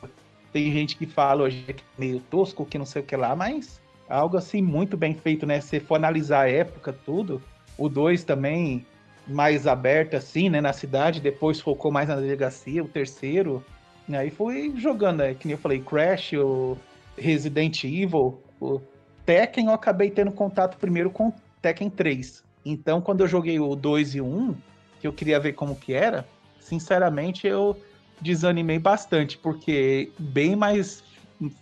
[0.52, 3.36] tem gente que fala hoje que é meio tosco, que não sei o que lá,
[3.36, 5.62] mas algo assim muito bem feito, né?
[5.62, 7.42] Se for analisar a época, tudo.
[7.78, 8.86] O 2 também
[9.28, 13.64] mais aberto assim, né, na cidade, depois focou mais na delegacia, o terceiro,
[14.08, 16.76] e aí foi jogando, né, que nem eu falei, Crash, o
[17.16, 18.82] Resident Evil, o
[19.26, 21.32] Tekken, eu acabei tendo contato primeiro com
[21.62, 22.44] Tekken 3.
[22.66, 24.56] Então, quando eu joguei o 2 e o 1,
[25.00, 26.28] que eu queria ver como que era,
[26.60, 27.78] sinceramente, eu
[28.22, 31.04] desanimei bastante, porque bem mais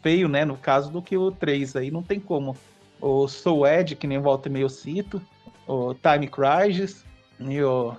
[0.01, 2.55] feio, né, no caso, do que o 3 aí, não tem como.
[2.99, 5.21] O Soul Edge, que nem volta e meio cito,
[5.67, 7.05] o Time Crisis,
[7.39, 7.95] e o,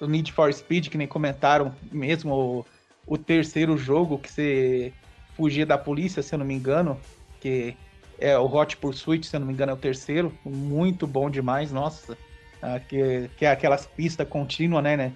[0.00, 2.66] Need for Speed, que nem comentaram, mesmo o,
[3.06, 4.92] o terceiro jogo que você
[5.36, 7.00] fugia da polícia, se eu não me engano,
[7.40, 7.74] que
[8.18, 11.72] é o Hot Pursuit, se eu não me engano, é o terceiro, muito bom demais,
[11.72, 12.16] nossa,
[12.60, 15.12] ah, que, que é aquelas pistas contínuas, né, né,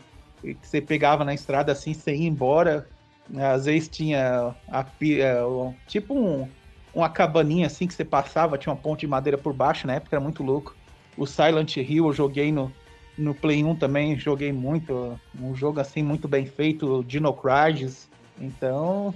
[0.52, 2.86] que você pegava na estrada assim, você ia embora.
[3.36, 5.42] Às vezes tinha a, a, é,
[5.86, 6.46] tipo um,
[6.94, 10.16] uma cabaninha assim que você passava, tinha uma ponte de madeira por baixo, na época
[10.16, 10.76] era muito louco.
[11.16, 12.70] O Silent Hill eu joguei no,
[13.16, 15.18] no Play 1 também, joguei muito.
[15.40, 18.10] Um jogo assim muito bem feito, Dino Crisis.
[18.38, 19.14] Então,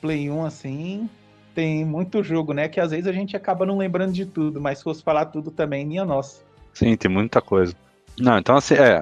[0.00, 1.08] Play 1 assim,
[1.54, 2.68] tem muito jogo, né?
[2.68, 5.50] Que às vezes a gente acaba não lembrando de tudo, mas se fosse falar tudo
[5.50, 6.42] também, minha nossa.
[6.72, 7.74] Sim, tem muita coisa.
[8.18, 9.00] Não, então assim, é,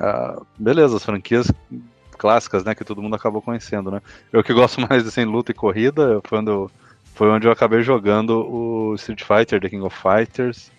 [0.58, 1.50] beleza, as franquias
[2.18, 4.00] clássicas, né, que todo mundo acabou conhecendo, né?
[4.32, 6.70] Eu que gosto mais de assim, luta e corrida, eu,
[7.14, 10.70] foi onde eu acabei jogando o Street Fighter, The King of Fighters,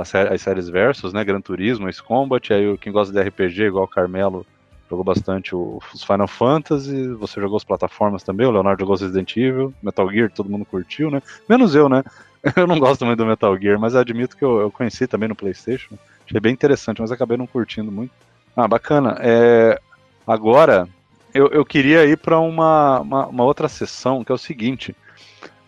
[0.00, 1.24] as, as séries Versus, né?
[1.24, 4.44] Gran Turismo, Ace Combat, aí quem gosta de RPG, igual o Carmelo,
[4.88, 9.72] jogou bastante os Final Fantasy, você jogou as plataformas também, o Leonardo jogou Resident Evil,
[9.82, 11.22] Metal Gear, todo mundo curtiu, né?
[11.48, 12.02] Menos eu, né?
[12.54, 15.34] Eu não gosto muito do Metal Gear, mas admito que eu, eu conheci também no
[15.34, 15.98] PlayStation.
[16.28, 18.12] Achei bem interessante, mas acabei não curtindo muito.
[18.54, 19.16] Ah, bacana.
[19.20, 19.80] É,
[20.26, 20.86] agora,
[21.32, 24.94] eu, eu queria ir para uma, uma, uma, outra sessão, que é o seguinte.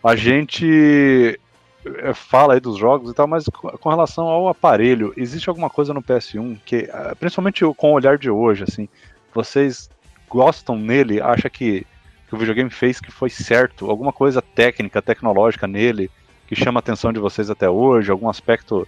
[0.03, 1.39] A gente
[1.83, 5.95] é, fala aí dos jogos e tal, mas com relação ao aparelho, existe alguma coisa
[5.95, 8.87] no PS1 que, ah, principalmente com o olhar de hoje, assim,
[9.33, 9.89] vocês
[10.29, 11.87] gostam nele, acha que,
[12.27, 16.11] que o videogame fez que foi certo, alguma coisa técnica, tecnológica nele
[16.45, 18.87] que chama a atenção de vocês até hoje, algum aspecto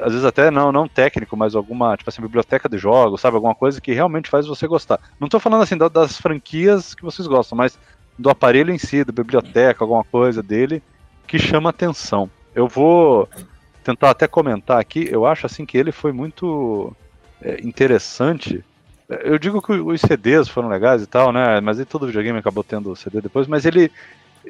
[0.00, 3.36] às vezes até não, não técnico, mas alguma, tipo assim, biblioteca de jogos, sabe?
[3.36, 5.00] Alguma coisa que realmente faz você gostar.
[5.20, 7.78] Não tô falando assim das franquias que vocês gostam, mas
[8.18, 10.82] do aparelho em si, da biblioteca, alguma coisa dele
[11.26, 12.30] que chama atenção.
[12.54, 13.28] Eu vou
[13.84, 16.94] tentar até comentar aqui, eu acho assim que ele foi muito
[17.42, 18.64] é, interessante.
[19.08, 21.60] Eu digo que os CDs foram legais e tal, né?
[21.60, 23.90] Mas aí todo videogame acabou tendo CD depois, mas ele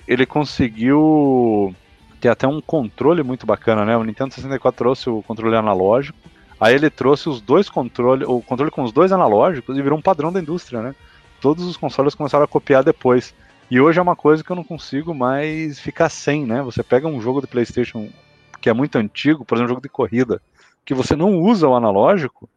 [0.07, 1.75] ele conseguiu
[2.21, 3.97] tem até um controle muito bacana, né?
[3.97, 6.19] O Nintendo 64 trouxe o controle analógico,
[6.61, 10.03] aí ele trouxe os dois controles, o controle com os dois analógicos e virou um
[10.03, 10.95] padrão da indústria, né?
[11.41, 13.35] Todos os consoles começaram a copiar depois.
[13.71, 16.63] E hoje é uma coisa que eu não consigo mais ficar sem, né?
[16.63, 18.09] Você pega um jogo de PlayStation
[18.61, 20.41] que é muito antigo, por exemplo, um jogo de corrida,
[20.85, 22.49] que você não usa o analógico,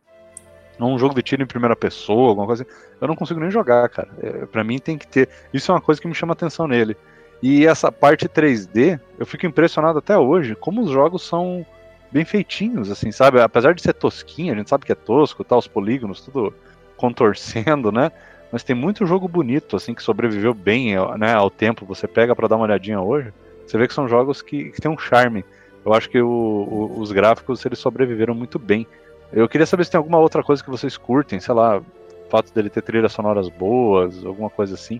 [0.79, 3.89] um jogo de tiro em primeira pessoa, alguma coisa assim, eu não consigo nem jogar,
[3.89, 4.09] cara.
[4.21, 5.29] É, para mim tem que ter.
[5.53, 6.95] Isso é uma coisa que me chama atenção nele.
[7.41, 11.65] E essa parte 3D, eu fico impressionado até hoje como os jogos são
[12.11, 13.39] bem feitinhos, assim, sabe?
[13.39, 15.55] Apesar de ser tosquinho, a gente sabe que é tosco, tá?
[15.55, 16.53] Os polígonos tudo
[16.97, 18.11] contorcendo, né?
[18.51, 21.85] Mas tem muito jogo bonito, assim, que sobreviveu bem né, ao tempo.
[21.85, 23.31] Você pega para dar uma olhadinha hoje,
[23.65, 25.45] você vê que são jogos que, que têm um charme.
[25.85, 28.87] Eu acho que o, o, os gráficos eles sobreviveram muito bem.
[29.31, 32.51] Eu queria saber se tem alguma outra coisa que vocês curtem, sei lá, o fato
[32.51, 34.99] dele ter trilhas sonoras boas, alguma coisa assim.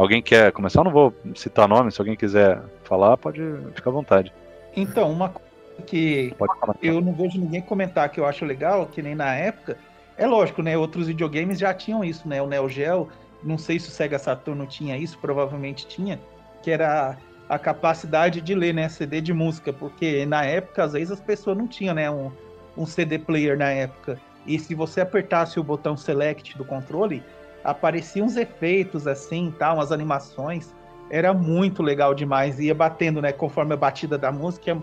[0.00, 0.80] Alguém quer começar?
[0.80, 3.42] Eu não vou citar nome, se alguém quiser falar, pode
[3.74, 4.32] ficar à vontade.
[4.74, 5.44] Então, uma coisa
[5.86, 6.34] que
[6.80, 9.76] eu não vejo ninguém comentar que eu acho legal, que nem na época,
[10.16, 10.74] é lógico, né?
[10.74, 12.40] Outros videogames já tinham isso, né?
[12.40, 13.10] O Neo Geo,
[13.44, 16.18] não sei se o Sega Saturn tinha isso, provavelmente tinha,
[16.62, 18.88] que era a capacidade de ler, né?
[18.88, 22.10] CD de música, porque na época, às vezes, as pessoas não tinham, né?
[22.10, 22.32] Um,
[22.74, 24.18] um CD player na época.
[24.46, 27.22] E se você apertasse o botão select do controle,
[27.64, 30.74] apareciam uns efeitos assim, tal, umas animações.
[31.10, 32.58] Era muito legal demais.
[32.58, 33.32] Ia batendo, né?
[33.32, 34.82] Conforme a batida da música, ia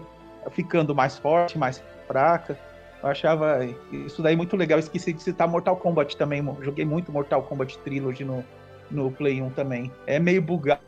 [0.52, 2.58] ficando mais forte, mais fraca.
[3.02, 3.60] Eu achava
[3.92, 4.80] isso daí muito legal.
[4.80, 6.44] Esqueci de citar Mortal Kombat também.
[6.62, 8.44] Joguei muito Mortal Kombat Trilogy no,
[8.90, 9.92] no Play 1 também.
[10.06, 10.82] É meio bugado,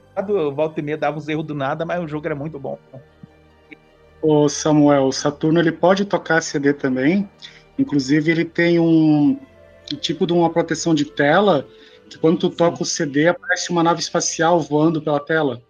[0.54, 2.78] volta e meia dava uns erros do nada, mas o jogo era muito bom.
[4.22, 7.30] O Samuel, o Saturno ele pode tocar CD também.
[7.78, 9.40] Inclusive ele tem um
[9.98, 11.68] tipo de uma proteção de tela
[12.10, 15.62] que quando tu toca o CD aparece uma nave espacial voando pela tela.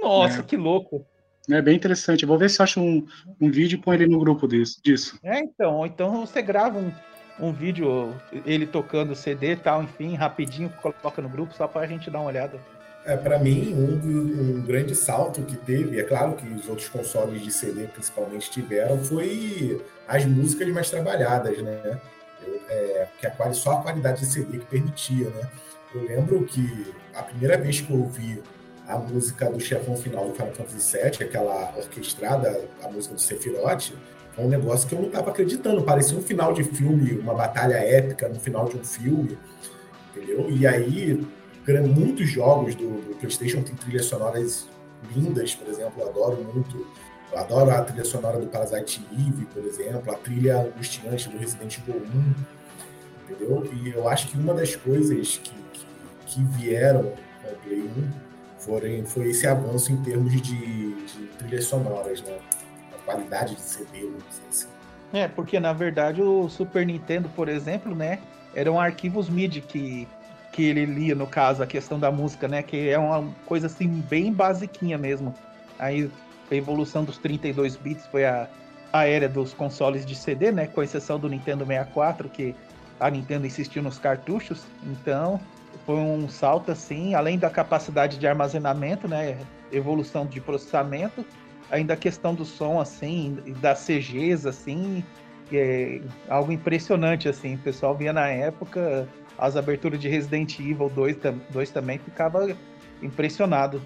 [0.00, 0.42] Nossa, é.
[0.42, 1.04] que louco!
[1.50, 2.22] É bem interessante.
[2.22, 3.06] Eu vou ver se acho um,
[3.40, 5.18] um vídeo e põe ele no grupo disso, disso.
[5.24, 5.84] É, então.
[5.86, 6.92] Então você grava um,
[7.40, 8.14] um vídeo,
[8.44, 12.20] ele tocando CD e tal, enfim, rapidinho, coloca no grupo só para a gente dar
[12.20, 12.60] uma olhada.
[13.04, 17.40] É, para mim, um, um, grande salto que teve, é claro que os outros consoles
[17.40, 21.98] de CD principalmente tiveram, foi as músicas mais trabalhadas, né?
[22.68, 25.48] É, que a, só a qualidade de CD que permitia, né?
[25.94, 28.42] Eu lembro que a primeira vez que eu ouvi
[28.86, 33.92] a música do chefão final do Final Fantasy VII, aquela orquestrada, a música do Sephiroth,
[34.34, 35.82] foi um negócio que eu não estava acreditando.
[35.82, 39.38] Parecia um final de filme, uma batalha épica no final de um filme,
[40.14, 40.50] entendeu?
[40.50, 41.26] E aí,
[41.94, 44.66] muitos jogos do, do PlayStation têm trilhas sonoras
[45.14, 46.86] lindas, por exemplo, eu adoro muito.
[47.30, 51.78] Eu adoro a trilha sonora do Parasite Eve, por exemplo, a trilha angustiante do Resident
[51.78, 52.02] Evil
[53.28, 53.70] 1, entendeu?
[53.72, 55.58] E eu acho que uma das coisas que
[56.28, 57.12] que vieram
[57.42, 58.10] com o Play 1
[58.58, 62.38] foram, foi esse avanço em termos de, de trilhas sonoras, né?
[62.94, 64.68] A qualidade de CD, vamos dizer assim.
[65.12, 68.18] É, porque na verdade o Super Nintendo, por exemplo, né,
[68.54, 70.06] eram arquivos MIDI que,
[70.52, 73.88] que ele lia, no caso, a questão da música, né, que é uma coisa assim
[73.88, 75.34] bem basiquinha mesmo.
[75.78, 76.10] Aí
[76.50, 78.48] a evolução dos 32 bits foi a,
[78.92, 82.54] a era dos consoles de CD, né, com exceção do Nintendo 64, que
[82.98, 84.64] a Nintendo insistiu nos cartuchos.
[84.84, 85.40] Então,
[85.84, 89.38] foi um salto assim, além da capacidade de armazenamento, né,
[89.70, 91.24] evolução de processamento,
[91.70, 95.04] ainda a questão do som assim, das CGs assim,
[95.52, 97.54] é algo impressionante assim.
[97.54, 99.08] O pessoal via na época
[99.38, 101.16] as aberturas de Resident Evil 2,
[101.50, 102.56] 2 também ficava
[103.02, 103.80] impressionado.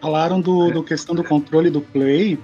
[0.00, 2.38] Falaram do, do questão do controle do Play.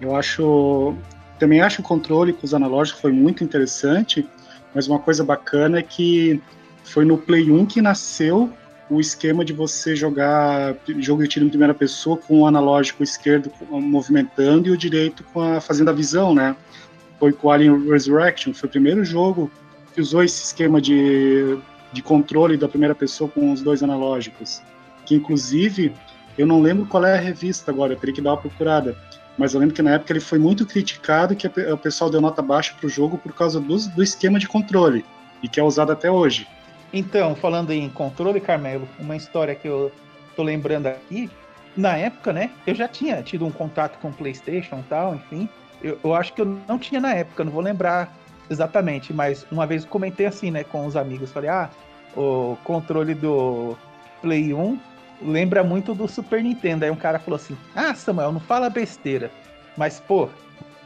[0.00, 0.94] Eu acho
[1.38, 4.26] também acho o controle com os analógicos foi muito interessante,
[4.74, 6.40] mas uma coisa bacana é que
[6.82, 8.52] foi no Play 1 que nasceu
[8.90, 13.52] o esquema de você jogar jogo de tiro em primeira pessoa com o analógico esquerdo
[13.70, 16.56] movimentando e o direito com a fazendo a visão, né?
[17.18, 19.50] Foi com Alien Resurrection, foi o primeiro jogo
[19.94, 21.58] que usou esse esquema de,
[21.92, 24.62] de controle da primeira pessoa com os dois analógicos.
[25.04, 25.92] Que inclusive,
[26.38, 28.96] eu não lembro qual é a revista agora, eu teria que dar uma procurada.
[29.36, 32.40] Mas eu lembro que na época ele foi muito criticado que o pessoal deu nota
[32.40, 35.04] baixa para o jogo por causa do, do esquema de controle,
[35.42, 36.46] e que é usado até hoje.
[36.92, 39.92] Então, falando em controle, Carmelo, uma história que eu
[40.34, 41.30] tô lembrando aqui,
[41.76, 45.48] na época, né, eu já tinha tido um contato com o PlayStation e tal, enfim.
[45.82, 48.12] Eu, eu, acho que eu não tinha na época, não vou lembrar
[48.50, 51.70] exatamente, mas uma vez eu comentei assim, né, com os amigos, falei, ah,
[52.16, 53.76] o controle do
[54.20, 54.78] Play 1
[55.22, 56.84] lembra muito do Super Nintendo.
[56.84, 59.30] Aí um cara falou assim, ah, Samuel, não fala besteira,
[59.76, 60.28] mas, pô,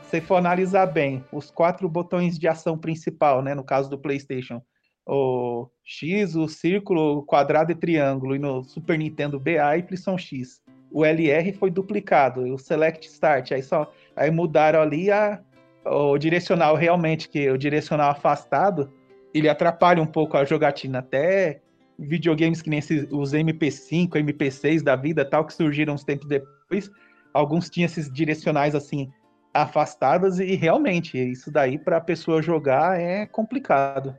[0.05, 4.61] se for analisar bem, os quatro botões de ação principal, né, no caso do PlayStation,
[5.07, 10.17] o X, o círculo, o quadrado e triângulo, e no Super Nintendo BA e são
[10.17, 10.61] X.
[10.91, 15.41] O LR foi duplicado, o Select Start, aí só aí mudaram ali a,
[15.87, 18.93] o direcional realmente, que o direcional afastado,
[19.33, 21.63] ele atrapalha um pouco a jogatina, até
[22.03, 26.91] videogames que nem esses, os MP5, MP6 da vida, tal, que surgiram uns tempos depois,
[27.33, 29.11] alguns tinham esses direcionais assim
[29.55, 34.17] afastados e realmente isso daí para a pessoa jogar é complicado.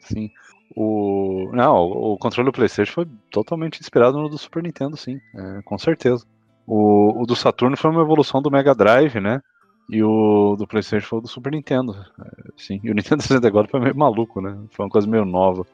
[0.00, 0.30] Sim.
[0.76, 5.62] O, não, o controle do PlayStation foi totalmente inspirado no do Super Nintendo, sim, é,
[5.62, 6.24] com certeza.
[6.66, 9.40] O, o, do Saturno foi uma evolução do Mega Drive, né?
[9.88, 12.78] E o do PlayStation foi o do Super Nintendo, é, sim.
[12.84, 14.56] E o Nintendo 64 foi meio maluco, né?
[14.70, 15.66] Foi uma coisa meio nova.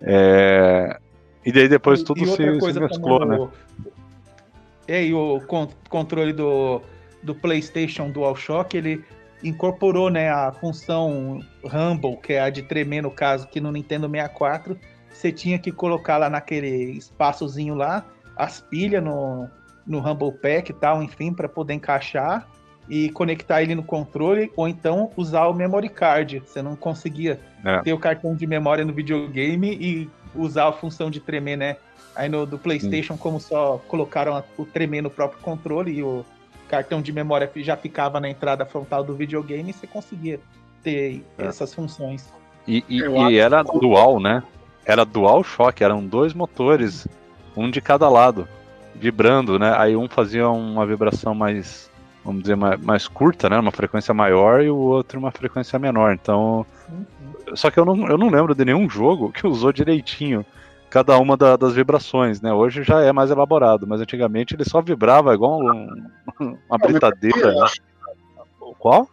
[0.00, 0.98] É,
[1.44, 3.48] e daí depois tudo e se, se mesclou, né?
[4.86, 5.40] É, e o
[5.88, 6.80] controle do,
[7.22, 9.04] do PlayStation DualShock, ele
[9.42, 14.08] incorporou né, a função Rumble, que é a de tremer no caso, que no Nintendo
[14.08, 14.78] 64
[15.10, 18.04] você tinha que colocar lá naquele espaçozinho lá
[18.36, 19.48] as pilhas no,
[19.86, 22.48] no Rumble Pack e tal, enfim, para poder encaixar
[22.88, 26.42] e conectar ele no controle, ou então usar o memory card.
[26.44, 27.80] Você não conseguia é.
[27.80, 31.76] ter o cartão de memória no videogame e usar a função de tremer, né?
[32.16, 33.20] Aí no do PlayStation, Sim.
[33.20, 36.24] como só colocaram o tremer no próprio controle e o
[36.68, 40.40] cartão de memória já ficava na entrada frontal do videogame, você conseguia
[40.82, 41.46] ter é.
[41.46, 42.32] essas funções.
[42.66, 44.42] E, e, e era dual, né?
[44.84, 47.06] Era dual choque, eram dois motores,
[47.56, 48.46] um de cada lado,
[48.94, 49.74] vibrando, né?
[49.76, 51.87] Aí um fazia uma vibração mais,
[52.28, 53.58] vamos dizer, mais, mais curta, né?
[53.58, 56.12] Uma frequência maior e o outro uma frequência menor.
[56.12, 56.64] Então.
[56.88, 57.56] Uhum.
[57.56, 60.44] Só que eu não, eu não lembro de nenhum jogo que usou direitinho
[60.90, 62.52] cada uma da, das vibrações, né?
[62.52, 66.08] Hoje já é mais elaborado, mas antigamente ele só vibrava igual um,
[66.68, 67.52] uma britadeira.
[67.52, 67.66] Né?
[68.78, 69.08] Qual?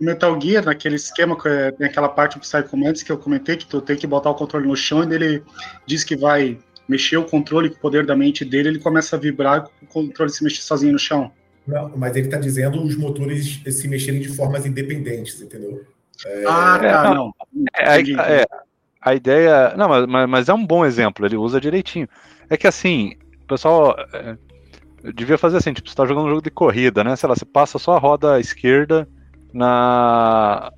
[0.00, 1.36] Metal Gear, naquele esquema,
[1.76, 4.34] tem aquela parte do Psycho Mantis que eu comentei, que tu tem que botar o
[4.34, 5.42] controle no chão e ele
[5.86, 9.18] diz que vai mexer o controle com o poder da mente dele, ele começa a
[9.18, 11.30] vibrar com o controle se mexer sozinho no chão.
[11.66, 15.84] Não, mas ele está dizendo os motores se mexerem de formas independentes, entendeu?
[16.26, 16.44] É...
[16.46, 17.32] Ah, tá, não.
[17.76, 18.46] É, é,
[19.00, 19.74] a ideia.
[19.76, 22.08] Não, mas, mas é um bom exemplo, ele usa direitinho.
[22.48, 23.94] É que assim, o pessoal.
[24.12, 24.36] É,
[25.14, 27.16] devia fazer assim, tipo, você tá jogando um jogo de corrida, né?
[27.16, 29.08] Sei lá, você passa só a roda esquerda
[29.52, 30.70] na,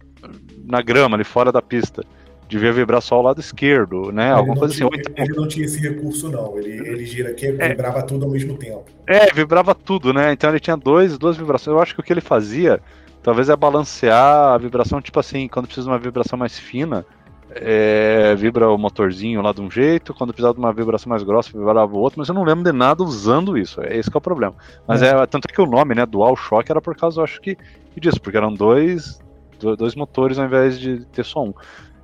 [0.65, 2.05] na grama, ali fora da pista.
[2.53, 4.27] Devia vibrar só o lado esquerdo, né?
[4.27, 5.03] Ele Alguma coisa tinha, assim.
[5.17, 6.59] Ele não tinha esse recurso, não.
[6.59, 8.85] Ele, ele gira aqui é, vibrava tudo ao mesmo tempo.
[9.07, 10.35] É, vibrava tudo, né?
[10.35, 11.75] Então ele tinha dois, duas vibrações.
[11.75, 12.79] Eu acho que o que ele fazia,
[13.23, 17.07] talvez é balancear a vibração, tipo assim, quando precisa de uma vibração mais fina,
[17.55, 21.57] é, vibra o motorzinho lá de um jeito, quando precisava de uma vibração mais grossa,
[21.57, 24.19] vibrava o outro, mas eu não lembro de nada usando isso, é esse que é
[24.19, 24.55] o problema.
[24.87, 25.09] Mas é.
[25.09, 27.57] é tanto que o nome, né, Dual Shock, era por causa, eu acho que,
[27.97, 29.19] disso, porque eram dois,
[29.59, 31.55] dois motores ao invés de ter só um.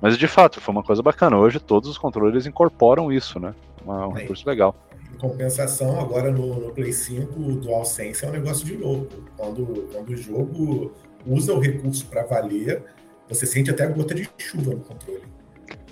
[0.01, 1.37] Mas de fato, foi uma coisa bacana.
[1.37, 3.53] Hoje todos os controles incorporam isso, né?
[3.83, 4.21] Uma, um é.
[4.21, 4.75] recurso legal.
[5.13, 9.15] Em compensação, agora no, no Play 5, o DualSense é um negócio de louco.
[9.35, 10.91] Quando, quando o jogo
[11.25, 12.83] usa o recurso para valer,
[13.27, 15.23] você sente até a gota de chuva no controle.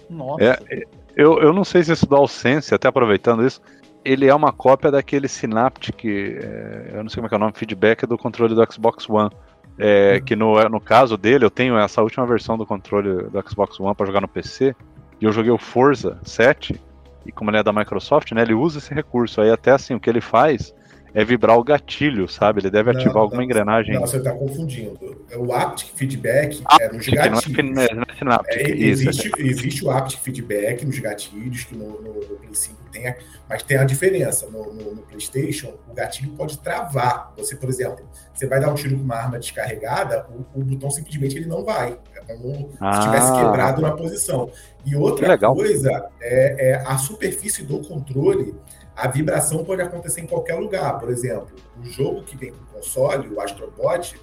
[0.10, 0.44] Nossa.
[0.44, 0.84] É,
[1.16, 3.62] eu, eu não sei se esse DualSense, até aproveitando isso,
[4.06, 7.54] ele é uma cópia daquele Synaptic, é, eu não sei como é, é o nome,
[7.56, 9.30] feedback do controle do Xbox One.
[9.78, 10.20] É.
[10.20, 13.96] Que no, no caso dele, eu tenho essa última versão do controle do Xbox One
[13.96, 14.76] para jogar no PC,
[15.20, 16.80] e eu joguei o Forza 7,
[17.26, 19.42] e como ele é da Microsoft, né, ele usa esse recurso.
[19.42, 20.74] Aí até assim, o que ele faz
[21.14, 22.62] é vibrar o gatilho, sabe?
[22.62, 23.96] Ele deve ativar não, alguma não, engrenagem.
[23.96, 25.26] Não, você está confundindo.
[25.36, 27.76] O haptic feedback ah, é nos gatilhos.
[27.76, 32.02] Não é, não é sinaptic, é, existe, existe o haptic feedback nos gatilhos, que no,
[32.02, 32.54] no, no Play
[32.88, 33.16] 5 tem,
[33.48, 34.50] mas tem a diferença.
[34.50, 37.34] No, no, no, PlayStation, o gatilho pode travar.
[37.38, 40.90] Você, por exemplo, você vai dar um tiro com uma arma descarregada, o, o botão
[40.90, 42.00] simplesmente ele não vai.
[42.16, 44.52] É como ah, se tivesse quebrado na posição.
[44.86, 48.56] E outra coisa é, é a superfície do controle
[48.98, 50.98] a vibração pode acontecer em qualquer lugar.
[50.98, 54.20] Por exemplo, o jogo que vem com o console, o Astrobot,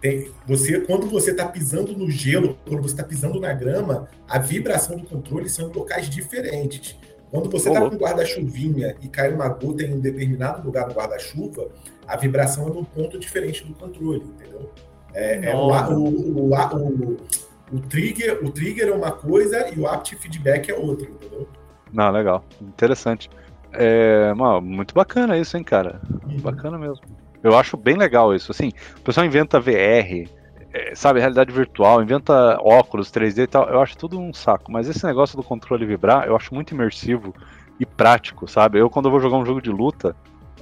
[0.00, 4.38] tem, você, quando você está pisando no gelo, quando você está pisando na grama, a
[4.38, 6.98] vibração do controle são em locais diferentes.
[7.30, 11.68] Quando você está com guarda-chuvinha e cai uma gota em um determinado lugar no guarda-chuva,
[12.06, 14.70] a vibração é num ponto diferente do controle, entendeu?
[15.14, 16.08] É, é o, o,
[16.38, 17.16] o, o,
[17.72, 21.48] o, trigger, o trigger é uma coisa e o apt feedback é outra, entendeu?
[21.92, 22.44] Não, legal.
[22.60, 23.30] Interessante.
[23.72, 26.00] É, mano, muito bacana isso, hein, cara?
[26.26, 26.40] Uhum.
[26.40, 27.04] Bacana mesmo.
[27.42, 28.50] Eu acho bem legal isso.
[28.50, 30.28] Assim, o pessoal inventa VR,
[30.72, 33.68] é, sabe, realidade virtual, inventa óculos 3D e tal.
[33.68, 34.70] Eu acho tudo um saco.
[34.70, 37.34] Mas esse negócio do controle vibrar, eu acho muito imersivo
[37.78, 38.78] e prático, sabe?
[38.78, 40.14] Eu, quando eu vou jogar um jogo de luta,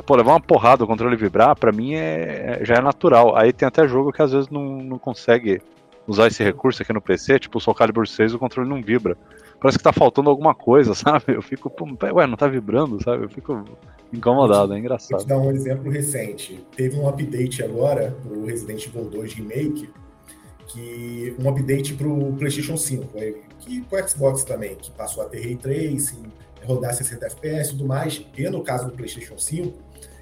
[0.06, 3.36] pô, levar uma porrada, o controle vibrar, pra mim é, é, já é natural.
[3.36, 5.61] Aí tem até jogo que às vezes não, não consegue
[6.06, 9.16] usar esse recurso aqui no PC, tipo o Soul Calibur 6, o controle não vibra
[9.61, 11.24] parece que tá faltando alguma coisa, sabe?
[11.28, 11.72] Eu fico,
[12.12, 13.24] ué, não tá vibrando, sabe?
[13.24, 13.64] Eu fico
[14.12, 15.18] incomodado, é engraçado.
[15.18, 16.64] Vou te dar um exemplo recente.
[16.76, 19.90] Teve um update agora pro Resident Evil 2 Remake,
[20.66, 23.06] que um update pro PlayStation 5,
[23.59, 26.22] que pro Xbox também, que passou a ter Ray Tracing,
[26.64, 29.78] rodar 60 FPS e tudo mais, e no caso do PlayStation 5,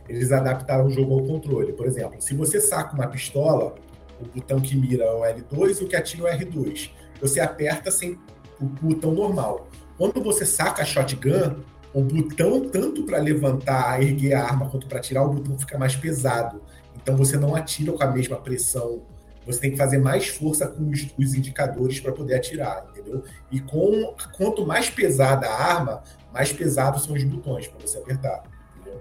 [0.09, 1.73] eles adaptaram o jogo ao controle.
[1.73, 3.75] Por exemplo, se você saca uma pistola,
[4.21, 6.91] o botão que mira é o L2 e o que atira é o R2.
[7.21, 8.19] Você aperta sem
[8.61, 9.69] o botão normal.
[9.97, 11.57] Quando você saca a shotgun,
[11.93, 15.97] o botão, tanto para levantar, erguer a arma, quanto para tirar, o botão fica mais
[15.97, 16.61] pesado.
[16.95, 19.03] Então você não atira com a mesma pressão.
[19.47, 23.23] Você tem que fazer mais força com os, os indicadores para poder atirar, entendeu?
[23.51, 26.03] E com, quanto mais pesada a arma,
[26.33, 28.43] mais pesados são os botões para você apertar.
[28.77, 29.01] Entendeu?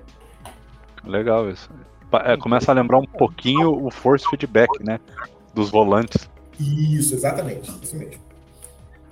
[1.04, 1.70] Legal isso.
[2.24, 5.00] É, começa a lembrar um pouquinho o force feedback, né?
[5.54, 6.30] Dos volantes.
[6.60, 7.70] Isso, exatamente.
[7.84, 8.25] Isso mesmo.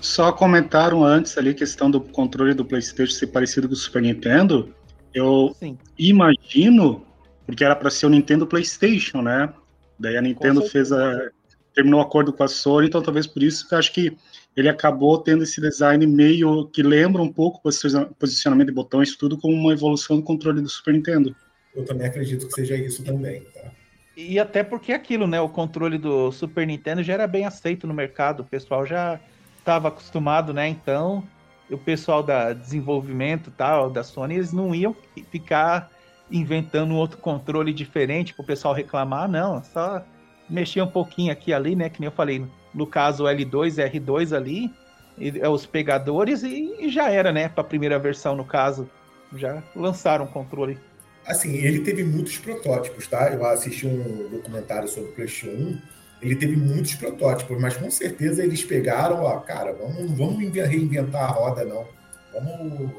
[0.04, 4.02] Só comentaram antes ali a questão do controle do PlayStation ser parecido com o Super
[4.02, 4.76] Nintendo.
[5.14, 5.78] Eu Sim.
[5.98, 7.06] imagino,
[7.46, 9.52] porque era para ser o Nintendo PlayStation, né?
[9.98, 11.30] Daí a Nintendo fez a
[11.74, 14.16] terminou o acordo com a Sony, então talvez por isso que eu acho que
[14.56, 19.38] ele acabou tendo esse design meio que lembra um pouco o posicionamento de botões, tudo
[19.40, 21.34] como uma evolução do controle do Super Nintendo.
[21.74, 23.72] Eu também acredito que seja isso também, tá?
[24.18, 25.40] E até porque aquilo, né?
[25.40, 29.20] O controle do Super Nintendo já era bem aceito no mercado, o pessoal já
[29.64, 30.68] estava acostumado, né?
[30.68, 31.24] Então,
[31.72, 34.96] o pessoal da desenvolvimento tal da Sony, eles não iam
[35.32, 35.90] ficar
[36.30, 39.64] inventando outro controle diferente para o pessoal reclamar, não.
[39.64, 40.04] Só
[40.50, 41.90] mexer um pouquinho aqui ali, né?
[41.90, 44.72] Que nem eu falei, no caso o L2, R2 ali,
[45.20, 47.48] é os pegadores e, e já era, né?
[47.48, 48.90] Para a primeira versão, no caso,
[49.36, 50.78] já lançaram o controle.
[51.26, 53.32] Assim, ele teve muitos protótipos, tá?
[53.32, 58.44] Eu assisti um documentário sobre o PlayStation 1 ele teve muitos protótipos, mas com certeza
[58.44, 61.86] eles pegaram, ó, cara, vamos, vamos reinventar a roda, não.
[62.34, 62.92] Vamos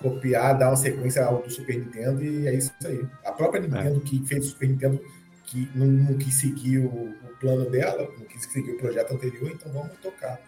[0.00, 3.04] copiar, dar uma sequência ao do Super Nintendo e é isso aí.
[3.26, 4.08] A própria Nintendo é.
[4.08, 5.00] que fez o Super Nintendo
[5.44, 9.50] que não, não quis seguir o, o, plano dela, não quis seguir o projeto anterior,
[9.50, 10.38] então vamos tocar.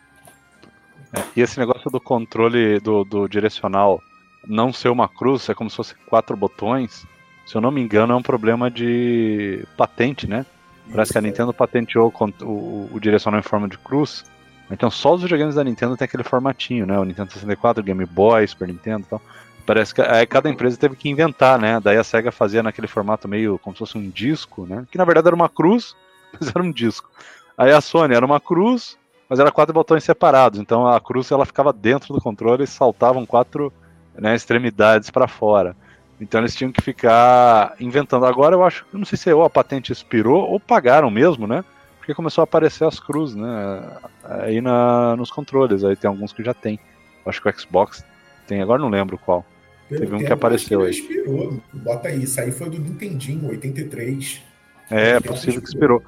[1.13, 4.01] É, e esse negócio do controle do, do direcional
[4.47, 7.07] não ser uma cruz, é como se fosse quatro botões,
[7.47, 10.47] se eu não me engano, é um problema de patente, né?
[10.93, 14.25] Parece que a Nintendo patenteou o, o, o direcional em forma de cruz.
[14.71, 16.99] Então só os videogames da Nintendo tem aquele formatinho, né?
[16.99, 19.23] O Nintendo 64, Game Boy, Super Nintendo e tal.
[19.67, 21.81] Parece que aí cada empresa teve que inventar, né?
[21.81, 24.85] Daí a SEGA fazia naquele formato meio como se fosse um disco, né?
[24.91, 25.95] Que na verdade era uma cruz,
[26.39, 27.11] mas era um disco.
[27.57, 28.97] Aí a Sony era uma cruz,
[29.29, 30.59] mas era quatro botões separados.
[30.59, 33.73] Então a cruz ela ficava dentro do controle e saltavam quatro
[34.15, 35.77] né, extremidades para fora.
[36.21, 38.27] Então eles tinham que ficar inventando.
[38.27, 41.65] Agora eu acho, eu não sei se ou a patente expirou ou pagaram mesmo, né?
[41.97, 43.97] Porque começou a aparecer as cruzes, né?
[44.25, 46.79] Aí na, nos controles, aí tem alguns que já tem.
[47.25, 48.05] acho que o Xbox
[48.47, 49.47] tem, agora não lembro qual.
[49.89, 50.91] Pelo Teve um que apareceu aí.
[50.91, 51.61] Expirou.
[51.73, 54.43] Bota aí, isso aí foi do Nintendinho, 83.
[54.91, 56.03] É, é possível que expirou.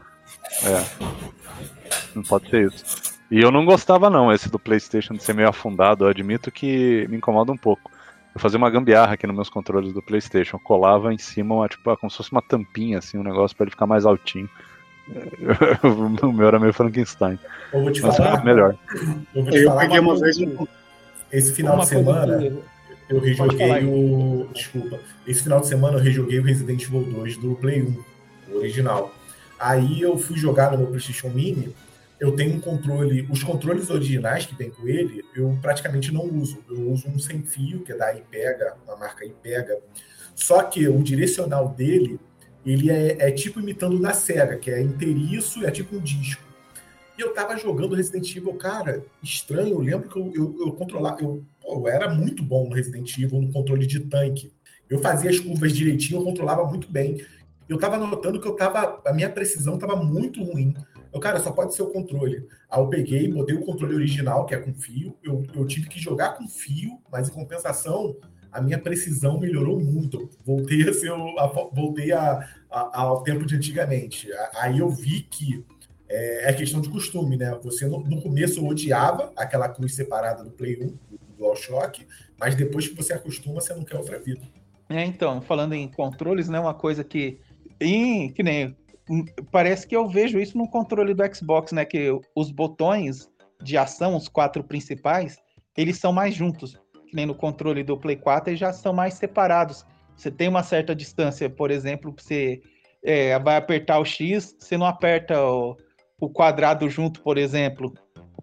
[0.65, 0.85] É.
[2.15, 3.15] Não pode ser isso.
[3.31, 6.05] E eu não gostava não, esse do PlayStation de ser meio afundado.
[6.05, 7.92] Eu admito que me incomoda um pouco.
[8.35, 10.57] Eu fazia uma gambiarra aqui nos meus controles do PlayStation.
[10.57, 13.65] Eu colava em cima, uma, tipo, como se fosse uma tampinha, assim, um negócio para
[13.65, 14.49] ele ficar mais altinho.
[16.23, 17.39] o meu era meio Frankenstein.
[17.73, 18.45] Eu vou te Mas falar.
[18.45, 18.77] melhor.
[19.35, 20.37] Eu, vou te eu falar peguei uma, vez.
[21.31, 22.53] Esse final de semana.
[23.09, 24.49] Eu rejoguei o.
[24.55, 24.99] Desculpa.
[25.27, 27.97] Esse final de semana eu rejoguei o Resident Evil 2 do Play 1,
[28.53, 29.13] o original.
[29.59, 31.75] Aí eu fui jogar no meu PlayStation Mini.
[32.23, 33.27] Eu tenho um controle.
[33.29, 36.63] Os controles originais que vem com ele, eu praticamente não uso.
[36.71, 39.77] Eu uso um sem fio, que é da iPega, a marca iPega.
[40.33, 42.21] Só que o direcional dele,
[42.65, 46.45] ele é, é tipo imitando na Sega, que é inteiriço, é tipo um disco.
[47.19, 49.71] E eu tava jogando Resident Evil, cara, estranho.
[49.71, 51.21] Eu lembro que eu, eu, eu controlava.
[51.21, 54.53] Eu, eu era muito bom no Resident Evil, no controle de tanque.
[54.89, 57.21] Eu fazia as curvas direitinho, eu controlava muito bem.
[57.69, 59.03] Eu tava notando que eu tava.
[59.05, 60.73] A minha precisão tava muito ruim.
[61.13, 62.47] Eu, cara, só pode ser o controle.
[62.71, 65.17] Aí eu peguei, botei o controle original, que é com fio.
[65.23, 68.17] Eu, eu tive que jogar com fio, mas em compensação,
[68.51, 70.31] a minha precisão melhorou muito.
[70.45, 74.29] Voltei a ser, a, voltei a, a, ao tempo de antigamente.
[74.55, 75.65] Aí eu vi que
[76.09, 77.59] é, é questão de costume, né?
[77.63, 82.07] Você no, no, começo odiava aquela cruz separada do Play 1, do, do DualShock,
[82.39, 84.43] mas depois que você acostuma, você não quer outra vida.
[84.89, 86.61] É, então, falando em controles, né?
[86.61, 87.39] Uma coisa que.
[87.81, 88.77] Em, que nem.
[89.51, 91.85] Parece que eu vejo isso no controle do Xbox, né?
[91.85, 93.29] Que os botões
[93.63, 95.39] de ação, os quatro principais,
[95.77, 96.81] eles são mais juntos.
[97.09, 99.85] Que nem no controle do Play 4, eles já são mais separados.
[100.17, 102.61] Você tem uma certa distância, por exemplo, você
[103.03, 105.77] é, vai apertar o X, você não aperta o,
[106.21, 107.93] o quadrado junto, por exemplo.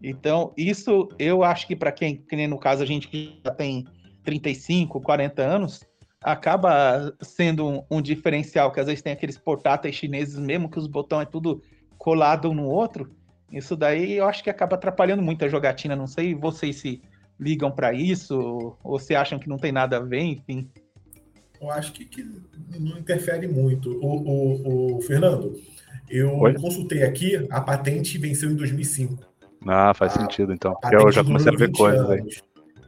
[0.04, 3.52] Então, isso eu acho que para quem, que nem no caso a gente que já
[3.52, 3.86] tem
[4.24, 5.84] 35, 40 anos,
[6.22, 10.88] acaba sendo um, um, diferencial, que às vezes tem aqueles portáteis chineses mesmo, que os
[10.88, 11.62] botões é tudo
[11.98, 13.10] colado um no outro.
[13.52, 15.96] Isso daí eu acho que acaba atrapalhando muito a jogatina.
[15.96, 17.02] Não sei vocês se
[17.40, 20.70] ligam para isso, ou se acham que não tem nada a ver, enfim.
[21.60, 22.24] Eu acho que, que
[22.78, 23.92] não interfere muito.
[24.02, 25.60] O, o, o Fernando,
[26.10, 26.54] eu Oi?
[26.56, 29.30] consultei aqui, a patente venceu em 2005.
[29.66, 30.78] Ah, faz a, sentido então.
[30.92, 32.24] Eu já comecei a ver coisas aí.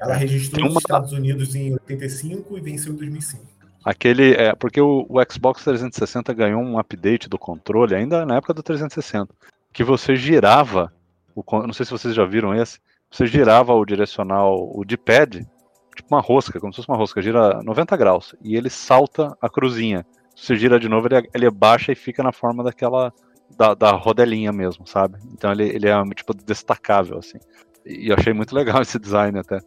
[0.02, 0.74] Ela registrou uma...
[0.74, 3.44] nos Estados Unidos em 85 e venceu em 2005.
[3.84, 8.54] Aquele, é, porque o, o, Xbox 360 ganhou um update do controle ainda na época
[8.54, 9.34] do 360,
[9.74, 10.92] que você girava,
[11.36, 12.80] o, não sei se vocês já viram esse,
[13.10, 15.48] você girava o direcional, o D-pad,
[15.96, 19.50] tipo uma rosca, como se fosse uma rosca, gira 90 graus, e ele salta a
[19.50, 23.14] cruzinha você gira de novo, ele, ele baixa e fica na forma daquela.
[23.58, 25.20] Da, da rodelinha mesmo, sabe?
[25.34, 27.38] Então ele, ele é tipo destacável, assim.
[27.86, 29.60] E eu achei muito legal esse design até.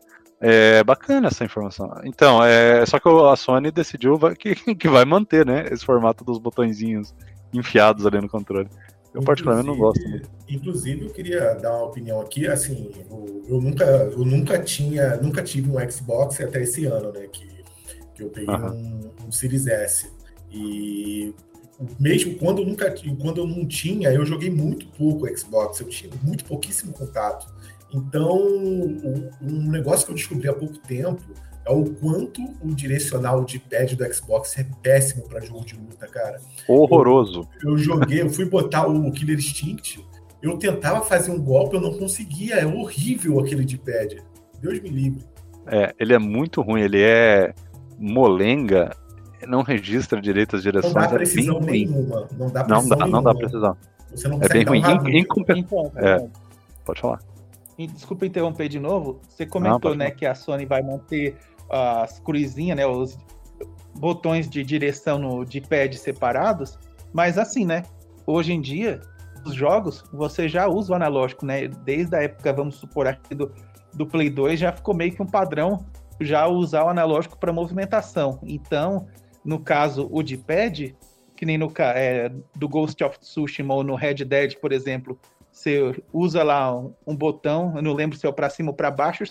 [0.47, 1.91] É bacana essa informação.
[2.05, 5.67] Então, é só que a Sony decidiu que, que vai manter, né?
[5.73, 7.15] Esse formato dos botõezinhos
[7.51, 8.69] enfiados ali no controle.
[9.15, 10.29] Eu particularmente não gosto muito.
[10.47, 15.43] Inclusive, eu queria dar uma opinião aqui, assim, eu, eu, nunca, eu nunca tinha, nunca
[15.43, 17.27] tive um Xbox até esse ano, né?
[17.33, 17.49] Que,
[18.15, 20.11] que eu peguei um, um Series S.
[20.51, 21.33] E
[21.99, 26.13] mesmo quando eu nunca quando eu não tinha, eu joguei muito pouco Xbox, eu tinha
[26.23, 27.54] muito pouquíssimo contato.
[27.95, 28.37] Então,
[29.41, 31.23] um negócio que eu descobri há pouco tempo
[31.65, 36.07] é o quanto o direcional de pad do Xbox é péssimo para jogo de luta,
[36.09, 36.41] cara.
[36.69, 37.49] Horroroso.
[37.63, 40.05] Eu, eu, joguei, eu fui botar o Killer Instinct,
[40.43, 44.23] eu tentava fazer um golpe, eu não conseguia, é horrível aquele de pad.
[44.61, 45.25] Deus me livre.
[45.67, 47.55] É, ele é muito ruim, ele é
[47.99, 48.91] molenga
[49.47, 50.95] não registra direito as direções.
[50.95, 52.29] Não dá é precisão é nenhuma.
[52.37, 52.89] Não dá precisão.
[52.89, 53.77] Não dá, não dá precisão.
[54.15, 54.83] Você não é bem ruim.
[54.83, 56.27] Um é,
[56.85, 57.21] pode falar.
[57.77, 59.21] Desculpa interromper de novo.
[59.29, 61.37] Você comentou, não, né, que a Sony vai manter
[61.71, 63.19] as cruzinhas, né, os
[63.97, 66.79] botões de direção no de pad separados,
[67.13, 67.85] mas assim, né,
[68.27, 69.01] hoje em dia
[69.47, 71.69] os jogos você já usa o analógico, né?
[71.69, 73.53] Desde a época, vamos supor, aqui do,
[73.93, 75.85] do Play 2 já ficou meio que um padrão
[76.21, 78.39] já usar o analógico para movimentação.
[78.43, 79.07] Então,
[79.45, 80.97] no caso, o D-pad,
[81.37, 85.19] que nem no é, do Ghost of Tsushima ou no Red Dead, por exemplo,
[85.55, 88.91] você usa lá um, um botão, eu não lembro se é para cima ou para
[88.91, 89.23] baixo,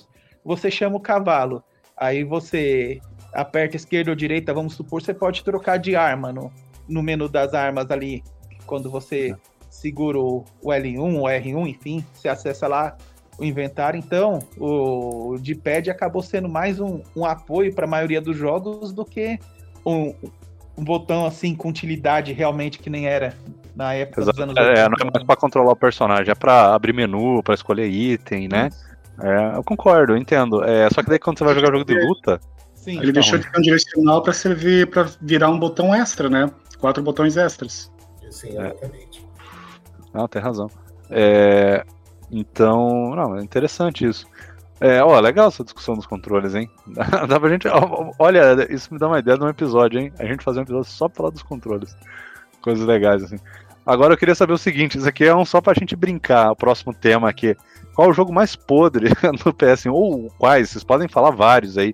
[0.43, 1.61] você chama o cavalo.
[1.97, 3.01] Aí você
[3.33, 6.49] aperta esquerda ou direita, vamos supor, você pode trocar de arma no,
[6.87, 8.23] no menu das armas ali.
[8.65, 9.35] Quando você é.
[9.69, 12.95] segura o, o L1 ou R1, enfim, você acessa lá
[13.37, 13.97] o inventário.
[13.99, 19.03] Então, o D-pad acabou sendo mais um, um apoio para a maioria dos jogos do
[19.03, 19.37] que
[19.85, 20.15] um,
[20.77, 23.35] um botão assim com utilidade realmente que nem era
[23.75, 24.37] na época Exato.
[24.37, 24.79] dos anos 80.
[24.79, 28.47] É, não é mais para controlar o personagem, é para abrir menu, para escolher item,
[28.47, 28.69] né?
[29.21, 30.63] É, eu concordo, eu entendo.
[30.63, 32.39] É, só que daí quando você vai jogar jogo de luta.
[32.75, 36.49] Sim, ele deixou de ter um direcional para servir para virar um botão extra, né?
[36.79, 37.91] Quatro botões extras.
[38.29, 39.25] Sim, exatamente.
[40.13, 40.17] É.
[40.17, 40.69] Não, tem razão.
[41.09, 41.85] É,
[42.31, 44.27] então, não, é interessante isso.
[44.81, 46.69] É, ó, legal essa discussão dos controles, hein?
[47.29, 47.67] Dá pra gente.
[48.19, 50.11] Olha, isso me dá uma ideia de um episódio, hein?
[50.19, 51.95] A gente fazer um episódio só pra falar dos controles.
[52.61, 53.37] Coisas legais, assim.
[53.85, 56.51] Agora eu queria saber o seguinte: isso aqui é um só pra gente brincar.
[56.51, 57.55] O próximo tema aqui.
[57.93, 59.09] Qual o jogo mais podre
[59.45, 59.91] no PS1?
[59.91, 60.69] Ou quais?
[60.69, 61.93] Vocês podem falar vários aí.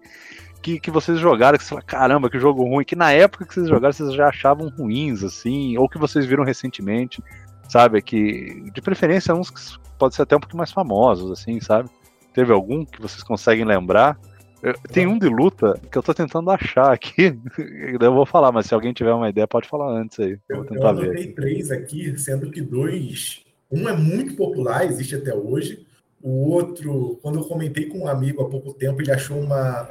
[0.61, 3.53] que, que vocês jogaram, que você fala, caramba, que jogo ruim, que na época que
[3.53, 7.21] vocês jogaram vocês já achavam ruins, assim, ou que vocês viram recentemente,
[7.67, 8.01] sabe?
[8.01, 9.59] Que, de preferência, uns que
[9.97, 11.89] pode ser até um pouco mais famosos, assim, sabe?
[12.33, 14.17] Teve algum que vocês conseguem lembrar?
[14.61, 17.37] Eu, tem um de luta que eu tô tentando achar aqui,
[17.99, 20.37] eu vou falar, mas se alguém tiver uma ideia, pode falar antes aí.
[20.49, 21.33] Eu, eu anotei ver.
[21.33, 23.43] três aqui, sendo que dois.
[23.71, 25.85] Um é muito popular, existe até hoje.
[26.21, 29.87] O outro, quando eu comentei com um amigo há pouco tempo, ele achou uma,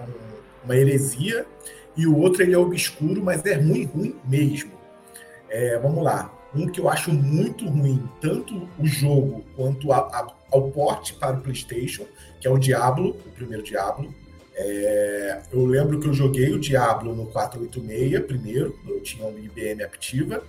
[0.65, 1.47] uma heresia.
[1.97, 4.73] E o outro, ele é obscuro, mas é ruim, ruim mesmo.
[5.49, 6.33] É, vamos lá.
[6.55, 11.37] Um que eu acho muito ruim, tanto o jogo quanto a, a, ao porte para
[11.37, 12.05] o PlayStation,
[12.41, 14.13] que é o Diablo, o primeiro Diablo.
[14.61, 19.85] É, eu lembro que eu joguei o Diablo no 486 primeiro, eu tinha uma IBM
[19.85, 20.43] ativa.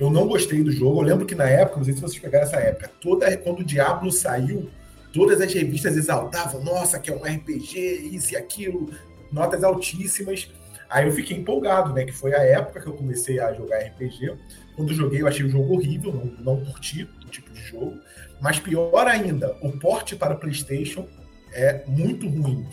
[0.00, 1.00] Eu não gostei do jogo.
[1.00, 3.64] Eu lembro que na época, não sei se vocês pegaram essa época, toda, quando o
[3.64, 4.68] Diablo saiu,
[5.12, 7.78] todas as revistas exaltavam, nossa, que é um RPG,
[8.12, 8.90] isso e aquilo,
[9.30, 10.50] notas altíssimas.
[10.90, 12.04] Aí eu fiquei empolgado, né?
[12.04, 14.36] Que foi a época que eu comecei a jogar RPG.
[14.74, 17.96] Quando eu joguei, eu achei o jogo horrível, não, não curti o tipo de jogo.
[18.40, 21.08] Mas pior ainda, o porte para PlayStation
[21.52, 22.66] é muito ruim,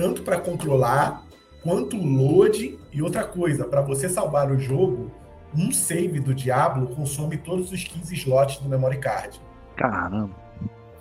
[0.00, 1.26] tanto para controlar
[1.62, 5.10] quanto o load e outra coisa, para você salvar o jogo,
[5.54, 9.38] um save do Diablo consome todos os 15 slots do memory card.
[9.76, 10.30] Caramba.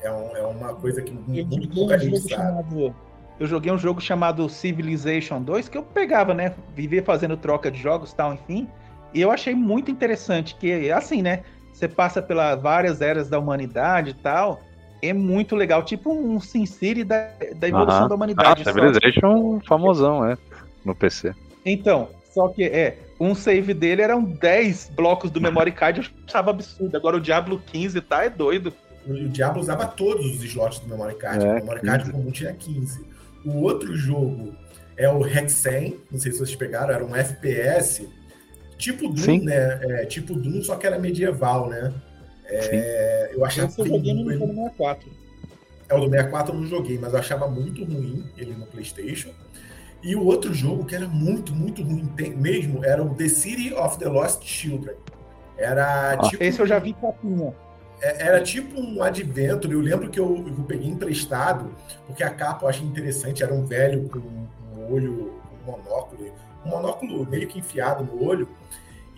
[0.02, 2.34] É, um, é uma coisa que muito pouca gente sabe.
[2.34, 2.94] Chamado,
[3.40, 6.54] eu joguei um jogo chamado Civilization 2 que eu pegava, né?
[6.76, 8.68] Vivia fazendo troca de jogos tal, enfim.
[9.14, 11.44] E eu achei muito interessante que, assim, né?
[11.72, 14.60] Você passa pelas várias eras da humanidade e tal.
[15.02, 18.64] É muito legal, tipo um SimCity da, da evolução da humanidade.
[18.64, 20.38] Ah, Civilization famosão, é,
[20.84, 21.34] no PC.
[21.66, 26.52] Então, só que é, um save dele eram 10 blocos do memory card, eu achava
[26.52, 26.96] absurdo.
[26.96, 28.74] Agora o Diablo 15 tá, é doido.
[29.08, 31.46] O Diablo usava todos os slots do memory card.
[31.46, 33.06] É, o memory card comum tinha 15.
[33.46, 34.54] O outro jogo
[34.98, 38.06] é o Hexen, não sei se vocês pegaram, era um FPS
[38.80, 39.40] Tipo Doom, Sim.
[39.42, 39.80] né?
[39.84, 41.94] É, tipo Doom, só que era medieval, né?
[42.50, 44.40] É, eu achava eu joguei no ele...
[44.40, 45.10] 64.
[45.88, 49.32] É, o do 64 eu não joguei, mas eu achava muito ruim ele no Playstation.
[50.02, 53.98] E o outro jogo que era muito, muito ruim mesmo era o The City of
[53.98, 54.96] the Lost Children.
[55.58, 56.42] Era ah, tipo.
[56.42, 57.54] Esse eu já vi capinha.
[58.02, 59.74] É, era tipo um adventure.
[59.74, 61.76] Eu lembro que eu, eu peguei emprestado,
[62.08, 63.44] porque a capa eu achei interessante.
[63.44, 66.32] Era um velho com um olho, um monóculo
[66.66, 68.48] um monóculo meio que enfiado no olho.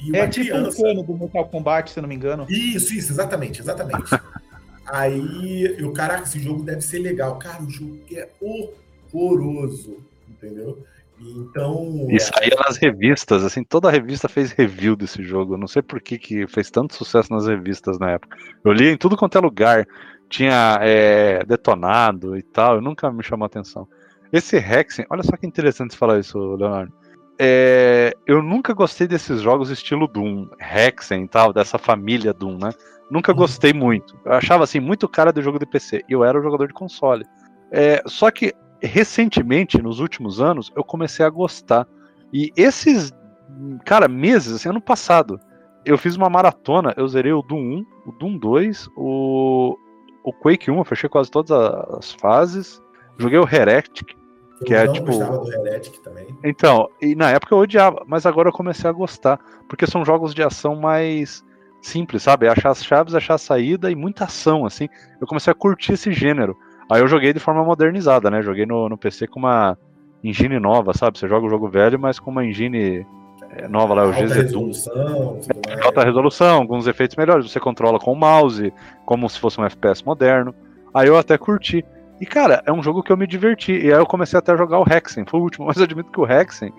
[0.04, 0.80] E é tipo criança...
[0.80, 2.45] um cano do Mortal Kombat, se eu não me engano.
[2.49, 4.10] Isso, isso, exatamente, exatamente.
[4.88, 7.38] Aí eu, caraca, esse jogo deve ser legal.
[7.38, 9.97] Cara, o jogo é horroroso,
[10.28, 10.84] entendeu?
[11.20, 12.08] Então.
[12.10, 15.56] E saía nas revistas, assim, toda a revista fez review desse jogo.
[15.56, 18.36] não sei por que, que fez tanto sucesso nas revistas na época.
[18.66, 19.88] Eu li em tudo quanto é lugar.
[20.28, 23.88] Tinha é, detonado e tal, eu nunca me chamou a atenção.
[24.32, 27.01] Esse Hexen, olha só que interessante falar isso, Leonardo
[27.39, 32.71] é, eu nunca gostei desses jogos estilo Doom, Hexen e tal, dessa família Doom, né?
[33.09, 33.38] Nunca uhum.
[33.38, 34.17] gostei muito.
[34.23, 36.03] Eu achava assim muito cara do jogo de PC.
[36.07, 37.25] E eu era o jogador de console.
[37.71, 41.88] É, só que recentemente, nos últimos anos, eu comecei a gostar.
[42.34, 43.13] E esses,
[43.86, 45.39] cara, meses, assim, ano passado,
[45.86, 49.75] eu fiz uma maratona, eu zerei o Doom 1, o Doom 2, o,
[50.23, 52.82] o Quake 1, eu fechei quase todas as fases,
[53.17, 54.15] joguei o Heretic,
[54.66, 55.12] que é, tipo...
[55.12, 56.28] do Heretic também.
[56.43, 60.34] Então, e na época eu odiava, mas agora eu comecei a gostar, porque são jogos
[60.34, 61.43] de ação mais
[61.82, 62.47] simples, sabe?
[62.47, 64.88] Achar as chaves, achar a saída e muita ação, assim.
[65.20, 66.55] Eu comecei a curtir esse gênero.
[66.89, 68.41] Aí eu joguei de forma modernizada, né?
[68.41, 69.78] Joguei no, no PC com uma
[70.24, 71.18] engine nova, sabe?
[71.18, 73.05] Você joga o jogo velho, mas com uma engine
[73.51, 77.49] é, nova lá, o alta resolução, é, alta resolução, alguns efeitos melhores.
[77.49, 78.74] Você controla com o mouse,
[79.05, 80.53] como se fosse um FPS moderno.
[80.93, 81.84] Aí eu até curti.
[82.22, 83.72] E, cara, é um jogo que eu me diverti.
[83.72, 85.26] E aí eu comecei até a jogar o Hexen.
[85.28, 86.72] Foi o último, mas eu admito que o Hexen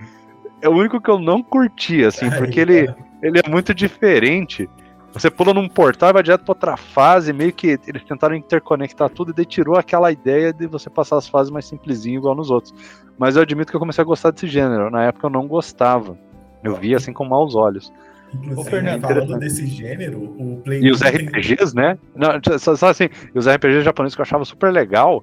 [0.63, 4.71] é o único que eu não curti, assim, porque ele, ele é muito diferente.
[5.13, 9.11] Você pula num portal e vai direto pra outra fase, meio que eles tentaram interconectar
[9.11, 12.49] tudo e daí tirou aquela ideia de você passar as fases mais simplesinho igual nos
[12.49, 12.73] outros.
[13.19, 14.91] Mas eu admito que eu comecei a gostar desse gênero.
[14.91, 16.17] Na época eu não gostava.
[16.63, 17.93] Eu via assim com maus olhos.
[18.35, 21.83] Inclusive, Fernando, falando desse gênero, o Play E os RPGs, tem...
[21.83, 21.99] né?
[22.15, 22.29] Não,
[22.59, 25.23] só, só, assim, os RPGs japoneses que eu achava super legal,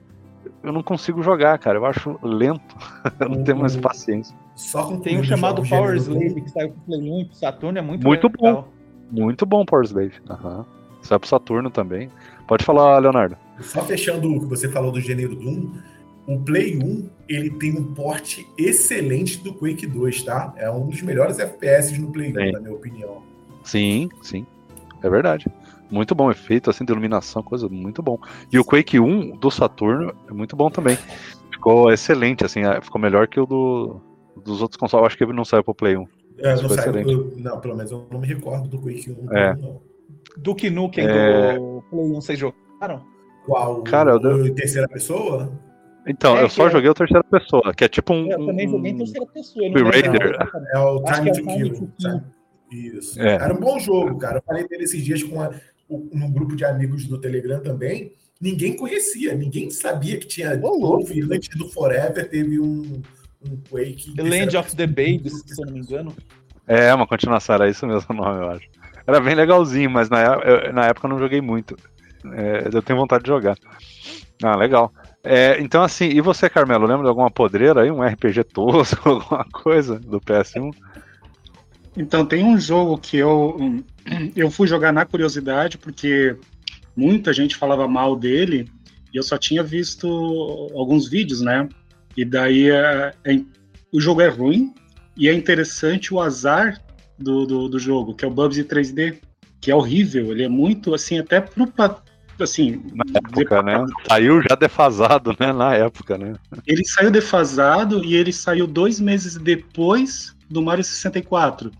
[0.64, 1.78] eu não consigo jogar, cara.
[1.78, 2.76] Eu acho lento.
[3.20, 4.36] eu não tenho mais paciência.
[4.55, 7.78] Só com Tem um chamado Power Slave que saiu pro Play 1 e pro Saturno,
[7.78, 8.70] é muito Muito legal.
[9.12, 9.22] bom.
[9.22, 10.14] Muito bom Power Slave.
[10.30, 10.66] Uhum.
[11.01, 12.10] Sai pro Saturno também.
[12.47, 13.38] Pode falar, Leonardo.
[13.62, 15.72] Só fechando o que você falou do gênero Doom,
[16.36, 20.53] o Play 1 ele tem um porte excelente do Quake 2, tá?
[20.57, 23.21] É um dos melhores FPS no Play 1, na minha opinião.
[23.63, 24.45] Sim, sim.
[25.03, 25.45] É verdade.
[25.91, 28.19] Muito bom efeito, assim, de iluminação, coisa muito bom.
[28.51, 30.97] E o Quake 1 do Saturno é muito bom também.
[31.51, 34.01] Ficou excelente, assim, é, ficou melhor que o do,
[34.43, 36.07] Dos outros consoles, eu acho que ele não saiu pro Play 1.
[36.38, 39.34] É, não, saiu, eu- não, pelo menos eu não me recordo do Quake 1.
[39.36, 39.55] É.
[39.55, 39.82] Não.
[40.38, 41.53] Duke Nukem É.
[41.57, 43.01] do Play 1, vocês jogaram?
[43.45, 43.82] Qual?
[43.84, 45.51] Cara, eu o, em terceira pessoa?
[46.10, 48.30] Então, É eu só que- joguei o terceira pessoa, que é tipo um.
[48.32, 49.66] Eu também joguei em um- terceira pessoa.
[49.68, 50.12] Tomb não lembro.
[50.12, 50.49] Raider.
[50.74, 51.70] É o Time é to o Time Kill.
[51.74, 51.91] to Kill.
[51.99, 52.24] sabe?
[52.72, 53.22] Isso.
[53.22, 53.34] É.
[53.36, 54.38] Era um bom jogo, cara.
[54.39, 55.51] Eu falei dele esses dias com a,
[55.88, 58.12] o- num grupo de amigos do Telegram também.
[58.41, 60.57] Ninguém conhecia, ninguém sabia que tinha.
[60.62, 63.01] Houve, antes do Forever, teve um,
[63.45, 64.16] um Quake.
[64.16, 66.14] The Land of the Babies, se eu não me engano.
[66.66, 68.68] É, uma continuação, era isso mesmo o nome, eu acho.
[69.05, 71.76] Era bem legalzinho, mas na, é- eu- na época eu não joguei muito.
[72.34, 73.57] É, eu tenho vontade de jogar.
[74.43, 74.93] Ah, legal.
[75.32, 77.91] É, então, assim, e você, Carmelo, lembra de alguma podreira aí?
[77.91, 80.73] Um RPG tosco, alguma coisa do PS1?
[81.95, 83.55] Então, tem um jogo que eu,
[84.36, 86.36] eu fui jogar na curiosidade, porque
[86.95, 88.67] muita gente falava mal dele,
[89.13, 90.07] e eu só tinha visto
[90.73, 91.69] alguns vídeos, né?
[92.17, 93.41] E daí é- é-
[93.93, 94.73] o jogo é ruim,
[95.15, 96.82] e é interessante o azar
[97.19, 99.19] do, do, do jogo, que é o Bubsy 3D,
[99.61, 101.71] que é horrível, ele é muito, assim, até pro...
[102.40, 103.86] pa- Assim, Na época, né?
[104.08, 105.52] Saiu já defasado, né?
[105.54, 106.36] Na época, né?
[106.66, 111.72] Ele saiu defasado e ele saiu dois meses depois do Mario 64.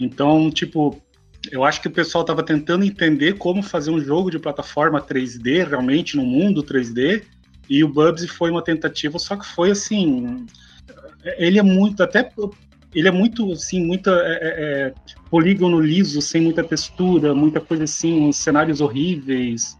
[0.00, 1.02] Então, tipo,
[1.50, 5.68] eu acho que o pessoal estava tentando entender como fazer um jogo de plataforma 3D,
[5.68, 7.22] realmente no mundo 3D,
[7.68, 10.46] e o Bubsy foi uma tentativa, só que foi assim.
[11.38, 12.30] Ele é muito, até.
[12.94, 14.10] Ele é muito, assim, muita.
[14.10, 14.48] é, é,
[14.88, 14.94] é,
[15.28, 19.76] polígono liso, sem muita textura, muita coisa assim, cenários horríveis.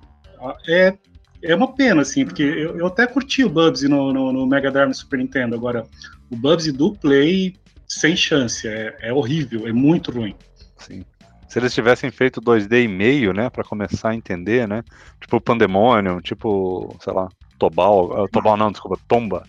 [0.69, 0.95] É,
[1.43, 4.71] é uma pena, assim, porque eu, eu até curti o Bubsy no, no, no Mega
[4.71, 5.55] Drive Super Nintendo.
[5.55, 5.85] Agora,
[6.31, 7.55] o Bubsy do Play,
[7.87, 8.67] sem chance.
[8.67, 10.35] É, é horrível, é muito ruim.
[10.79, 11.05] Sim.
[11.49, 13.49] Se eles tivessem feito 2D e meio, né?
[13.49, 14.83] Pra começar a entender, né?
[15.21, 17.29] Tipo Pandemonium, tipo, sei lá,
[17.59, 18.25] Tobal.
[18.25, 19.45] ah, Tobal não, desculpa, Tomba.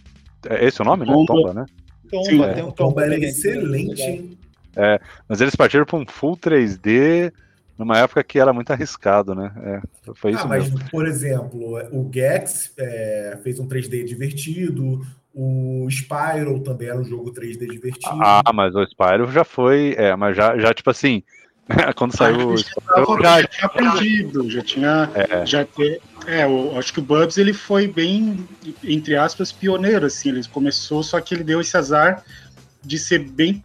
[0.48, 1.12] É esse o nome, né?
[1.12, 1.34] Tomba.
[1.34, 1.66] Tomba, né?
[2.10, 4.38] Tomba, Sim, tem um Tomba era também, excelente, hein?
[5.28, 7.34] Mas eles partiram pra um full 3D
[7.78, 9.52] numa época que era muito arriscado, né?
[9.64, 9.82] É,
[10.16, 10.90] foi isso ah, mas, mesmo.
[10.90, 17.32] por exemplo, o Gex é, fez um 3D divertido, o Spyro também era um jogo
[17.32, 18.18] 3D divertido.
[18.20, 19.94] Ah, mas o Spyro já foi.
[19.96, 21.22] É, mas já, já tipo assim.
[21.98, 25.12] quando saiu o já, Spyro, já, já tinha aprendido, já tinha.
[25.14, 25.46] É.
[25.46, 28.48] Já te, é, eu acho que o Bubs ele foi bem,
[28.84, 30.30] entre aspas, pioneiro, assim.
[30.30, 32.24] Ele começou, só que ele deu esse azar
[32.84, 33.64] de ser bem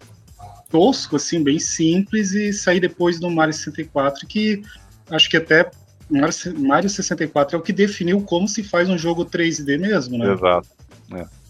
[0.73, 4.63] tosco, assim, bem simples, e sair depois do Mario 64, que
[5.11, 5.71] acho que até
[6.11, 10.33] Mario, Mario 64 é o que definiu como se faz um jogo 3D mesmo, né?
[10.33, 10.69] Exato.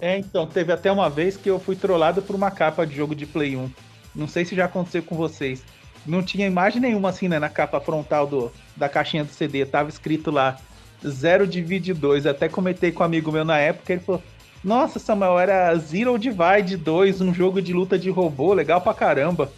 [0.01, 3.15] É, então, teve até uma vez que eu fui trollado por uma capa de jogo
[3.15, 3.71] de Play 1.
[4.15, 5.63] Não sei se já aconteceu com vocês.
[6.05, 9.65] Não tinha imagem nenhuma assim, né, na capa frontal do, da caixinha do CD.
[9.65, 10.59] Tava escrito lá,
[11.07, 12.27] 0 divide 2.
[12.27, 14.23] Até comentei com um amigo meu na época, ele falou,
[14.63, 19.51] nossa, Samuel, era Zero Divide 2, um jogo de luta de robô, legal pra caramba.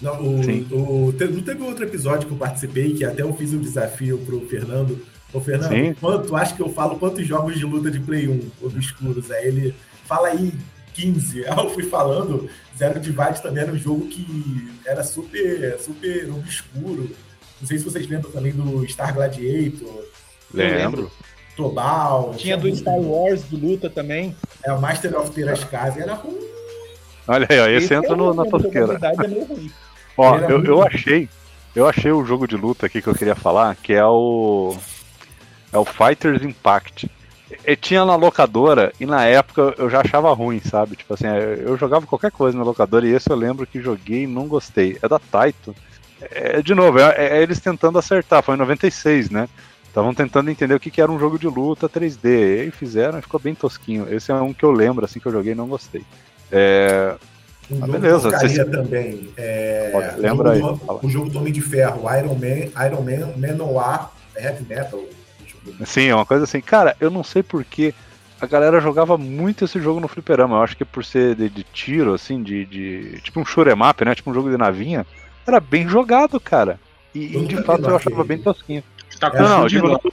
[0.00, 4.18] Não, o, o- teve outro episódio que eu participei, que até eu fiz um desafio
[4.18, 5.00] pro Fernando.
[5.32, 5.94] Ô, Fernando, Sim.
[5.94, 9.30] quanto, acho que eu falo quantos jogos de luta de Play 1 obscuros?
[9.30, 9.74] Aí ele
[10.04, 10.52] fala aí
[10.94, 11.46] 15.
[11.46, 17.10] Aí eu fui falando, Zero Divide também era um jogo que era super, super obscuro.
[17.60, 20.04] Não sei se vocês lembram também do Star Gladiator,
[20.52, 21.10] Lembro.
[21.56, 22.34] Tobal.
[22.36, 24.34] Tinha do Star Wars, do luta também.
[24.64, 26.00] É, o Master of Terascase.
[26.00, 26.38] Era ruim.
[27.28, 28.94] Olha aí, ó, esse Esse entra é no- na a tosqueira.
[28.94, 29.70] é.
[30.16, 31.28] Ó, eu, eu achei.
[31.74, 34.76] Eu achei o jogo de luta aqui que eu queria falar, que é o.
[35.72, 37.10] É o Fighters Impact.
[37.66, 40.96] E tinha na locadora e na época eu já achava ruim, sabe?
[40.96, 44.26] Tipo assim, eu jogava qualquer coisa na locadora e esse eu lembro que joguei e
[44.26, 44.98] não gostei.
[45.02, 45.74] É da Taito.
[46.20, 49.48] É, de novo, é, é eles tentando acertar, foi em 96, né?
[49.92, 52.24] Estavam tentando entender o que, que era um jogo de luta 3D.
[52.24, 54.06] E aí fizeram e ficou bem tosquinho.
[54.10, 56.02] Esse é um que eu lembro, assim, que eu joguei e não gostei.
[56.50, 57.14] É,
[57.70, 59.28] Um Ah, beleza, porcaria você- também.
[59.36, 62.86] É, Pode, o lembra jogo aí, do- o jogo do Homem de Ferro, Iron Man,
[62.86, 65.00] Iron Man, Manowar, Heavy Metal.
[65.84, 66.60] Sim, é uma coisa assim.
[66.60, 67.94] Cara, eu não sei porque
[68.40, 70.56] a galera jogava muito esse jogo no fliperama.
[70.56, 73.20] Eu acho que por ser de, de tiro, assim, de, de.
[73.22, 74.14] Tipo um shoot'em up, né?
[74.14, 75.06] Tipo um jogo de navinha.
[75.46, 76.80] Era bem jogado, cara.
[77.14, 78.82] E, e de fato eu achava bem tosquinho.
[79.30, 79.88] Tá É, Não, não, eu digo.
[79.88, 80.12] confundindo.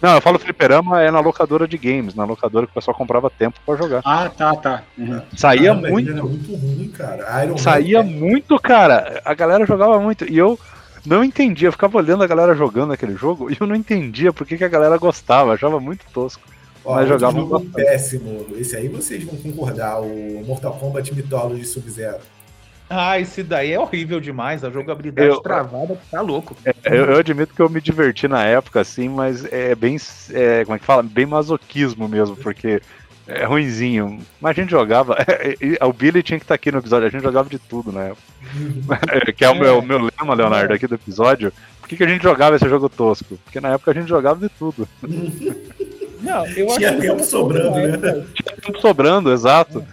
[0.00, 3.30] Não, eu falo fliperama é na locadora de games, na locadora que o pessoal comprava
[3.30, 4.02] tempo pra jogar.
[4.04, 4.82] Ah, tá, tá.
[4.98, 5.22] Uhum.
[5.36, 6.10] Saía Caramba, muito.
[6.10, 7.44] Era muito ruim, cara.
[7.44, 9.20] Iron Saía Man, muito, cara.
[9.24, 10.24] A galera jogava muito.
[10.28, 10.58] E eu
[11.06, 11.68] não entendia.
[11.68, 14.64] Eu ficava olhando a galera jogando aquele jogo e eu não entendia por que, que
[14.64, 15.54] a galera gostava.
[15.54, 16.42] Achava muito tosco.
[16.84, 17.72] ó, mas jogava jogo bastante.
[17.72, 18.46] péssimo.
[18.56, 22.18] Esse aí vocês vão concordar, o Mortal Kombat Mythology Sub-Zero.
[22.94, 26.54] Ah, esse daí é horrível demais, a jogabilidade Eu- travada tá louco.
[26.84, 29.96] Eu, eu admito que eu me diverti na época, assim, mas é bem.
[30.30, 31.02] é, como é que fala?
[31.02, 32.82] Bem masoquismo mesmo, porque
[33.26, 34.20] é ruinzinho.
[34.40, 35.16] Mas a gente jogava.
[35.88, 39.32] o Billy tinha que estar aqui no episódio, a gente jogava de tudo na época.
[39.32, 41.50] que é o meu, meu lema, Leonardo, aqui do episódio.
[41.80, 43.38] Por que, que a gente jogava esse jogo tosco?
[43.44, 44.86] Porque na época a gente jogava de tudo.
[46.20, 48.24] Não, eu Tinha tempo sobrando, né?
[48.34, 49.84] Tinha tempo sobrando, exato.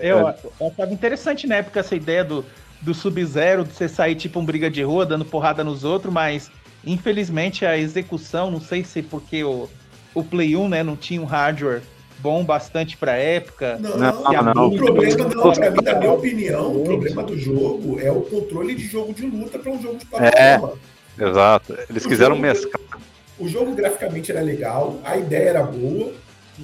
[0.00, 2.44] Eu, eu achava interessante na época essa ideia do,
[2.80, 6.50] do Sub-Zero, de você sair tipo um briga de rua, dando porrada nos outros, mas
[6.84, 9.68] infelizmente a execução, não sei se porque o,
[10.14, 11.82] o Play 1 né, não tinha um hardware
[12.20, 13.78] bom bastante pra época.
[13.80, 14.22] Não, Não,
[14.54, 18.22] não, o problema, não, pra mim, na minha opinião, o problema do jogo é o
[18.22, 20.72] controle de jogo de luta para um jogo de plataforma.
[21.18, 21.76] Exato.
[21.88, 23.00] Eles O quiseram jogo- mesclar.
[23.38, 26.12] O jogo graficamente era legal, a ideia era boa,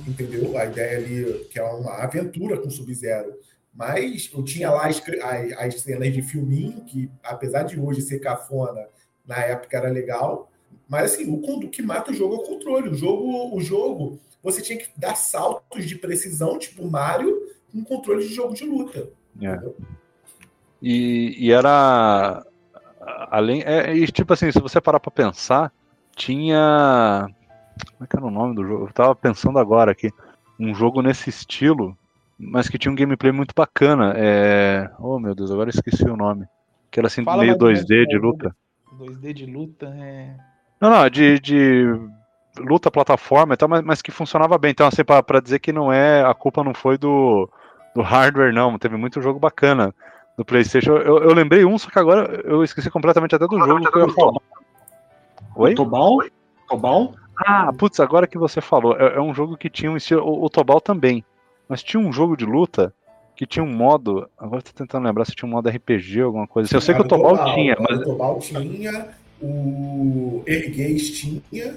[0.07, 0.57] entendeu?
[0.59, 3.34] A ideia ali, que é uma aventura com Sub-Zero.
[3.74, 8.20] Mas eu tinha lá as, as, as cenas de filminho, que apesar de hoje ser
[8.20, 8.86] cafona,
[9.26, 10.51] na época era legal.
[10.88, 12.88] Mas assim, o, que mata o jogo é o controle.
[12.90, 17.36] O jogo, o jogo, você tinha que dar saltos de precisão, tipo Mario,
[17.72, 19.09] com controle de jogo de luta.
[19.42, 19.61] É.
[20.80, 22.47] E, e era.
[23.30, 23.62] Além.
[23.62, 25.72] É, e tipo assim, se você parar pra pensar,
[26.14, 27.26] tinha.
[27.93, 28.87] Como é que era o nome do jogo?
[28.87, 30.11] Eu tava pensando agora aqui.
[30.59, 31.97] Um jogo nesse estilo,
[32.39, 34.14] mas que tinha um gameplay muito bacana.
[34.16, 34.89] É...
[34.99, 36.47] Oh meu Deus, agora eu esqueci o nome.
[36.91, 38.20] Que era assim, Fala meio mais ou 2D menos, de né?
[38.20, 38.57] luta.
[38.99, 40.37] 2D de luta, é.
[40.81, 41.87] Não, não, de, de
[42.59, 44.70] luta, plataforma e tal, mas, mas que funcionava bem.
[44.70, 46.25] Então, assim, pra, pra dizer que não é.
[46.25, 47.49] A culpa não foi do,
[47.95, 48.79] do hardware, não.
[48.79, 49.95] Teve muito jogo bacana
[50.37, 50.93] do PlayStation.
[50.93, 54.07] Eu, eu lembrei um, só que agora eu esqueci completamente até do jogo que eu
[54.07, 54.41] ia falar.
[55.57, 55.75] Oi?
[55.75, 56.18] Tobal?
[56.68, 57.14] Tobal?
[57.37, 60.22] Ah, putz, agora que você falou, é, é um jogo que tinha um estilo.
[60.22, 61.24] O, o Tobal também.
[61.68, 62.93] Mas tinha um jogo de luta
[63.37, 64.28] que tinha um modo.
[64.39, 66.76] Agora eu tô tentando lembrar se tinha um modo RPG, alguma coisa assim.
[66.76, 68.01] Eu sei que o Tobal tinha, mas.
[68.01, 69.09] O Tobal tinha,
[69.41, 71.76] o Erguês tinha.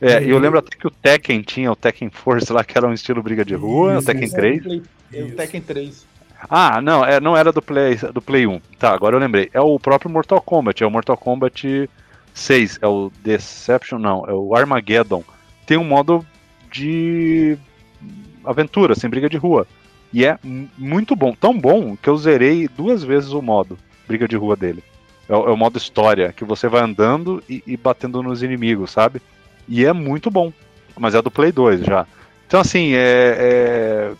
[0.00, 2.86] É, e eu lembro até que o Tekken tinha, o Tekken Force lá, que era
[2.86, 4.36] um estilo briga de rua, o Isso, Tekken isso.
[4.36, 4.62] 3.
[4.62, 4.82] Play-
[5.12, 5.34] é o.
[5.36, 6.06] Tekken 3.
[6.48, 8.60] Ah, não, é, não era do Play, do Play 1.
[8.78, 9.50] Tá, agora eu lembrei.
[9.52, 11.90] É o próprio Mortal Kombat, é o Mortal Kombat
[12.38, 15.22] 6, é o Deception, não, é o Armageddon.
[15.66, 16.24] Tem um modo
[16.70, 17.58] de
[18.44, 19.66] aventura, sem briga de rua.
[20.12, 20.38] E é
[20.76, 23.76] muito bom, tão bom que eu zerei duas vezes o modo
[24.06, 24.82] briga de rua dele.
[25.28, 28.90] É, o é o modo história, que você vai andando e, e batendo nos inimigos,
[28.90, 29.20] sabe?
[29.68, 30.50] E é muito bom.
[30.98, 32.06] Mas é do Play 2 já.
[32.46, 33.36] Então, assim, é.
[33.38, 34.12] é-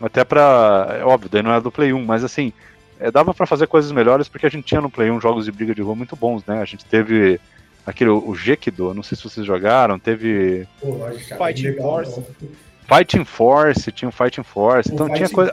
[0.00, 0.96] até pra.
[1.00, 2.52] É óbvio, daí não era do Play 1, mas assim.
[2.98, 5.52] é, dava pra fazer coisas melhores porque a gente tinha no Play 1 jogos de
[5.52, 6.60] briga de rua muito bons, né?
[6.60, 7.40] A gente teve
[7.86, 12.20] aquele, o Jekido, não sei se vocês jogaram, teve Pô, achava Fighting legal, Force.
[12.20, 12.96] não.
[12.96, 15.52] Fighting Force, tinha o Fighting Force, O então tinha Fighting- coisa.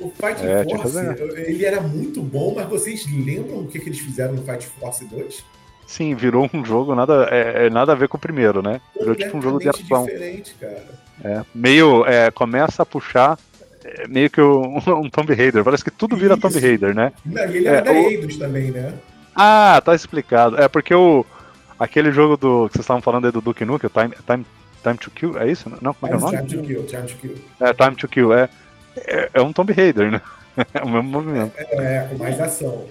[0.00, 3.78] O Fight É, tinha Force, coisa ele era muito bom, mas vocês lembram o que,
[3.80, 5.44] que eles fizeram no Fight Force 2?
[5.86, 8.80] Sim, virou um jogo nada, é, é nada a ver com o primeiro, né?
[8.98, 10.04] Virou tipo um jogo de ação.
[10.04, 10.84] diferente, cara.
[11.24, 12.04] É, meio.
[12.06, 13.38] é, começa a puxar.
[13.84, 15.64] é, meio que um, um Tomb Raider.
[15.64, 16.42] Parece que tudo vira Isso.
[16.42, 17.10] Tomb Raider, né?
[17.24, 18.92] Não, e ele É, era da o- Eidos também, né?
[19.34, 20.60] Ah, tá explicado.
[20.60, 21.24] É porque o.
[21.78, 22.66] Aquele jogo do.
[22.68, 24.46] que vocês estavam falando aí do Duke Nukem, Time, Time,
[24.82, 25.70] Time to Kill, é isso?
[25.80, 26.46] Não, como é que é o nome?
[26.48, 27.34] Time to Kill, Time to Kill.
[27.60, 28.48] É, Time to Kill, é.
[28.96, 30.20] É, é um Tomb Raider, né?
[30.74, 31.52] É o mesmo movimento.
[31.56, 32.84] É, com mais ação.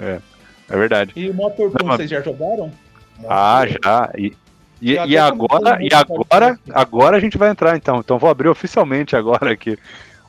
[0.00, 1.12] É verdade.
[1.14, 2.72] E o Motor Não, 2 mas- vocês já jogaram?
[3.28, 4.10] Ah, já.
[4.18, 4.34] E,
[4.80, 8.00] e, e agora, e agora, agora a gente vai entrar então.
[8.00, 9.78] Então vou abrir oficialmente agora aqui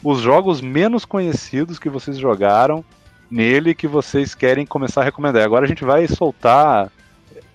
[0.03, 2.84] os jogos menos conhecidos que vocês jogaram
[3.32, 5.43] nele que vocês querem começar a recomendar.
[5.43, 6.91] Agora a gente vai soltar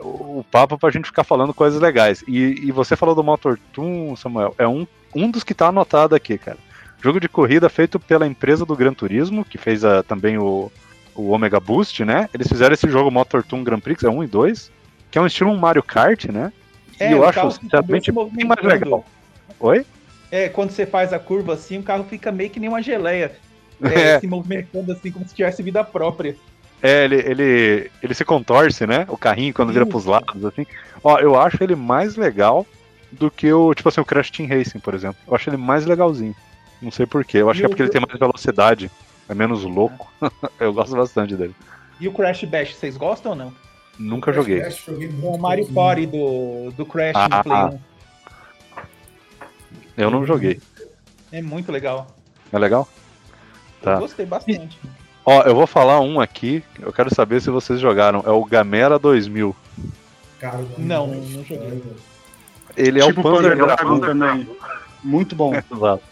[0.01, 2.23] o o papo pra gente ficar falando coisas legais.
[2.29, 6.15] E, e você falou do Motor Toon, Samuel, é um, um dos que tá anotado
[6.15, 6.57] aqui, cara.
[7.03, 10.71] Jogo de corrida feito pela empresa do Gran Turismo, que fez a- também o,
[11.15, 12.29] o Omega Boost, né?
[12.33, 14.71] Eles fizeram esse jogo Motor Toon Grand Prix, é 1 e 2,
[15.11, 16.53] que é um estilo um Mario Kart, né?
[17.01, 19.05] E eu É, acho, sinceramente, bem mais legal.
[19.59, 19.85] Oi?
[20.31, 23.33] É, quando você faz a curva assim, o carro fica meio que nem uma geleia.
[23.83, 23.89] É.
[24.17, 26.37] É, Se movimentando assim, como se tivesse vida própria.
[26.83, 29.05] É, ele, ele, ele se contorce, né?
[29.09, 30.65] O carrinho quando vira pros lados, assim.
[31.03, 32.65] Ó, eu acho ele mais legal
[33.11, 35.19] do que o, tipo assim, o Crash Team Racing, por exemplo.
[35.27, 36.35] Eu acho ele mais legalzinho.
[36.81, 37.39] Não sei porquê.
[37.39, 38.91] Eu acho E que é o- porque ele tem mais velocidade.
[39.29, 40.11] É menos louco.
[40.61, 41.55] eu gosto bastante dele.
[42.01, 43.53] E o Crash Bash, vocês gostam ou não?
[43.99, 44.61] Nunca joguei.
[44.61, 45.67] Crash, joguei É o Mario.
[45.73, 47.79] Party do, do Crash Ah, no Play 1.
[49.97, 50.61] Eu não joguei.
[51.33, 52.07] É muito legal.
[52.53, 52.89] É legal?
[53.83, 53.95] Tá.
[53.95, 54.79] Eu gostei bastante.
[55.29, 56.63] Ó, eu vou falar um aqui.
[56.81, 58.23] Eu quero saber se vocês jogaram.
[58.27, 59.55] É o Gamera 2000.
[60.41, 61.45] Cara, Não, é não estranho.
[61.49, 61.83] joguei.
[62.77, 63.99] Ele é tipo o Panzer Panzer Dragoon.
[63.99, 64.49] Dragoon também.
[65.03, 65.53] Muito bom.
[65.71, 66.03] Exato.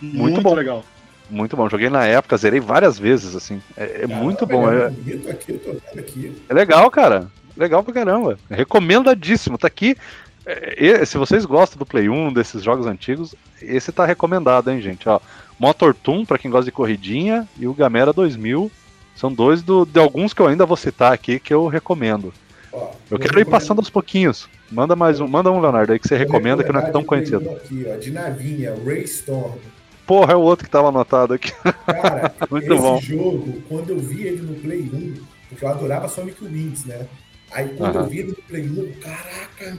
[0.00, 0.54] Muito Muito, bom.
[0.54, 0.84] legal.
[1.30, 1.68] Muito bom.
[1.68, 3.62] Joguei na época, zerei várias vezes, assim.
[3.76, 4.70] É, é Caramba, muito bom.
[4.72, 4.82] ele
[5.26, 5.60] É, aqui,
[5.96, 6.42] aqui.
[6.48, 7.28] é legal, cara.
[7.56, 8.36] Legal pra caramba.
[8.50, 9.56] Recomendadíssimo.
[9.56, 9.96] Tá aqui.
[10.44, 15.08] é, se vocês gostam do Play 1, desses jogos antigos, esse tá recomendado, hein, gente?
[15.08, 15.20] Ó,
[15.60, 18.72] Motor Toon, pra quem gosta de corridinha, e o Gamera 2000.
[19.14, 22.32] São dois do, de alguns que eu ainda vou citar aqui que eu recomendo.
[22.72, 24.48] Ó, eu quero ir passando aos pouquinhos.
[24.72, 27.50] Manda mais um, manda um, Leonardo, aí que você recomenda que não é tão conhecido.
[27.50, 29.58] Aqui, ó, de navinha, Raystorm.
[30.06, 31.52] Porra, é o outro que tava anotado aqui.
[31.84, 32.98] Cara, Muito esse bom.
[32.98, 35.14] jogo, quando eu vi ele no Play 1,
[35.50, 37.06] porque eu adorava Sonic Wings, né?
[37.52, 39.76] Aí quando eu vi ele no Play 1, caraca,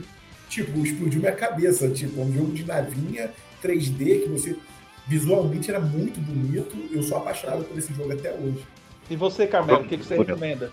[0.48, 1.88] tipo, explodiu minha cabeça.
[1.88, 3.30] Tipo, um jogo de navinha
[3.64, 4.56] 3D que você
[5.06, 6.76] visualmente era muito bonito.
[6.90, 8.64] Eu sou apaixonado por esse jogo até hoje.
[9.10, 10.70] E você, Carmelo, o que, que você recomenda?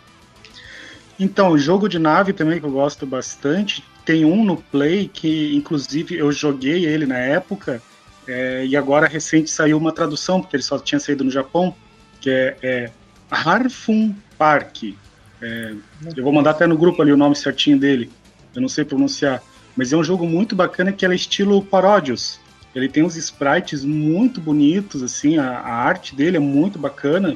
[1.20, 3.84] Então, jogo de nave também que eu gosto bastante.
[4.06, 7.82] Tem um no Play que, inclusive, eu joguei ele na época.
[8.28, 11.76] É, e agora recente saiu uma tradução, porque ele só tinha saído no Japão,
[12.22, 12.92] que é, é
[13.30, 14.96] Harfun Park.
[15.42, 15.74] É,
[16.16, 18.10] eu vou mandar até no grupo ali o nome certinho dele.
[18.56, 19.44] Eu não sei pronunciar.
[19.76, 22.40] Mas é um jogo muito bacana que é estilo Paródios.
[22.74, 27.36] Ele tem uns sprites muito bonitos, assim, a, a arte dele é muito bacana.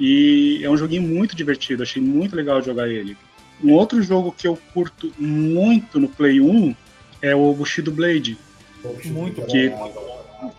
[0.00, 3.16] E é um joguinho muito divertido, achei muito legal jogar ele.
[3.62, 6.74] Um outro jogo que eu curto muito no Play 1
[7.20, 8.38] é o Bushido Blade.
[9.06, 9.72] Muito que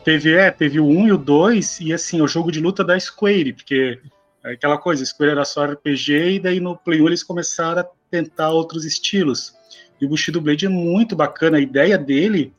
[0.04, 3.00] teve, é, teve o 1 e o 2, e assim, o jogo de luta da
[3.00, 4.00] Square, porque
[4.44, 7.88] é aquela coisa, Square era só RPG, e daí no Play 1 eles começaram a
[8.12, 9.54] tentar outros estilos.
[10.02, 12.54] E o Bushido Blade é muito bacana, a ideia dele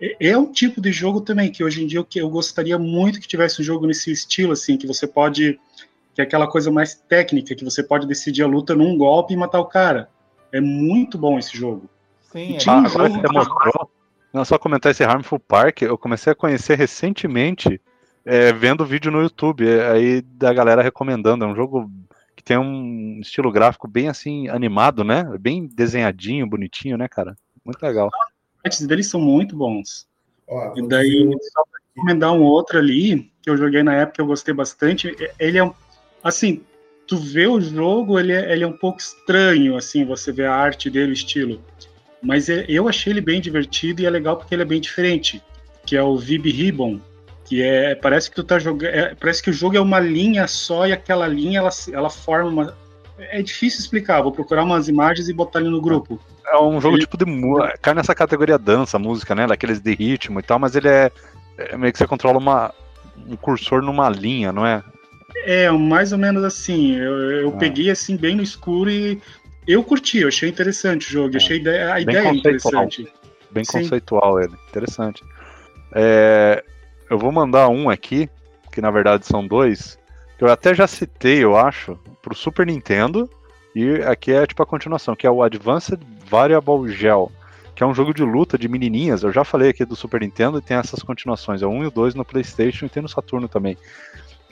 [0.00, 3.20] é, é um tipo de jogo também que hoje em dia eu, eu gostaria muito
[3.20, 5.58] que tivesse um jogo nesse estilo, assim, que você pode
[6.14, 9.36] que é aquela coisa mais técnica, que você pode decidir a luta num golpe e
[9.36, 10.08] matar o cara.
[10.50, 11.90] É muito bom esse jogo.
[12.32, 13.90] Sim, tinha um jogo que mostrou.
[14.32, 17.78] Não, só comentar esse Harmful Park, eu comecei a conhecer recentemente
[18.24, 21.44] é, vendo vídeo no YouTube, é, aí da galera recomendando.
[21.44, 21.90] É um jogo
[22.34, 25.24] que tem um estilo gráfico bem assim, animado, né?
[25.38, 27.36] Bem desenhadinho, bonitinho, né, cara?
[27.62, 28.08] Muito legal.
[28.08, 28.35] Os
[28.66, 30.06] artes deles são muito bons.
[30.48, 34.26] Ó, e daí, só pra recomendar um outro ali, que eu joguei na época, eu
[34.26, 35.16] gostei bastante.
[35.38, 35.72] Ele é
[36.22, 36.62] assim,
[37.06, 40.54] tu vê o jogo, ele é, ele é um pouco estranho, assim, você vê a
[40.54, 41.62] arte dele, o estilo.
[42.22, 45.42] Mas é, eu achei ele bem divertido e é legal porque ele é bem diferente,
[45.84, 47.00] que é o Vib Ribbon,
[47.44, 50.48] que é parece que tu tá jogando, é, parece que o jogo é uma linha
[50.48, 52.76] só e aquela linha ela, ela forma uma
[53.18, 56.20] é difícil explicar, vou procurar umas imagens e botar ali no grupo.
[56.46, 57.02] É um jogo ele...
[57.02, 57.24] tipo de
[57.80, 61.10] cai nessa categoria dança, música, né, daqueles de ritmo e tal, mas ele é,
[61.58, 62.74] é meio que você controla uma
[63.26, 64.82] um cursor numa linha, não é?
[65.44, 66.96] É, mais ou menos assim.
[66.96, 67.58] Eu, eu ah.
[67.58, 69.20] peguei assim bem no escuro e
[69.66, 73.08] eu curti, eu achei interessante o jogo, eu achei a bem ideia interessante.
[73.50, 73.80] Bem Sim.
[73.80, 75.24] conceitual ele, interessante.
[75.92, 76.62] É,
[77.10, 78.28] eu vou mandar um aqui,
[78.70, 79.98] que na verdade são dois,
[80.36, 83.28] que eu até já citei, eu acho, pro Super Nintendo,
[83.74, 87.30] e aqui é tipo a continuação, que é o Advanced Variable Gel,
[87.74, 89.22] que é um jogo de luta de menininhas.
[89.22, 91.86] Eu já falei aqui do Super Nintendo e tem essas continuações, é o 1 e
[91.88, 93.76] o 2 no PlayStation e tem no Saturno também.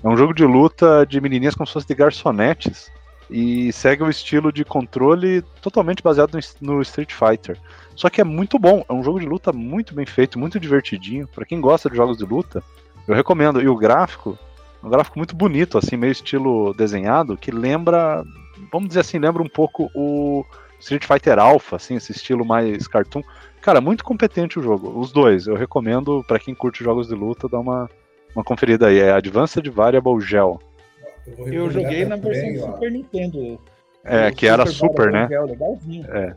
[0.03, 2.93] É um jogo de luta de menininhas como se fosse de garçonetes
[3.30, 7.59] e segue o estilo de controle totalmente baseado no, Street Fighter.
[7.97, 11.26] Só que é muito bom, é um jogo de luta muito bem feito, muito divertidinho.
[11.26, 12.62] Para quem gosta de jogos de luta,
[13.09, 13.62] eu recomendo.
[13.62, 14.39] E o gráfico,
[14.85, 18.22] um gráfico muito bonito, assim, meio estilo desenhado, que lembra,
[18.70, 20.45] vamos dizer assim, lembra um pouco o
[20.78, 23.22] Street Fighter Alpha, assim, esse estilo mais cartoon.
[23.62, 25.47] Cara, muito competente o jogo, os dois.
[25.47, 27.89] Eu recomendo para quem curte jogos de luta dar uma
[28.35, 28.99] uma conferida aí.
[28.99, 30.61] É Advanced Variable Gel.
[31.26, 33.61] Eu, eu joguei na versão do Super Nintendo.
[34.03, 35.26] É, que era Super, né?
[35.28, 36.05] Gel, legalzinho.
[36.11, 36.35] É.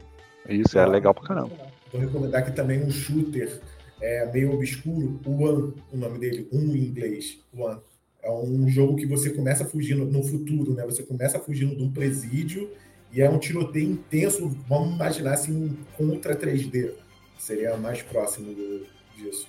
[0.48, 1.52] Isso, é legal pra caramba.
[1.92, 3.60] Vou recomendar aqui também um shooter
[4.00, 7.80] é, meio obscuro, One, o nome dele, um em inglês, One.
[8.28, 10.84] É um jogo que você começa fugindo no futuro, né?
[10.84, 12.70] Você começa fugindo de um presídio
[13.14, 14.54] e é um tiroteio intenso.
[14.68, 16.92] Vamos imaginar assim um contra 3D.
[17.38, 19.48] Seria mais próximo do, disso.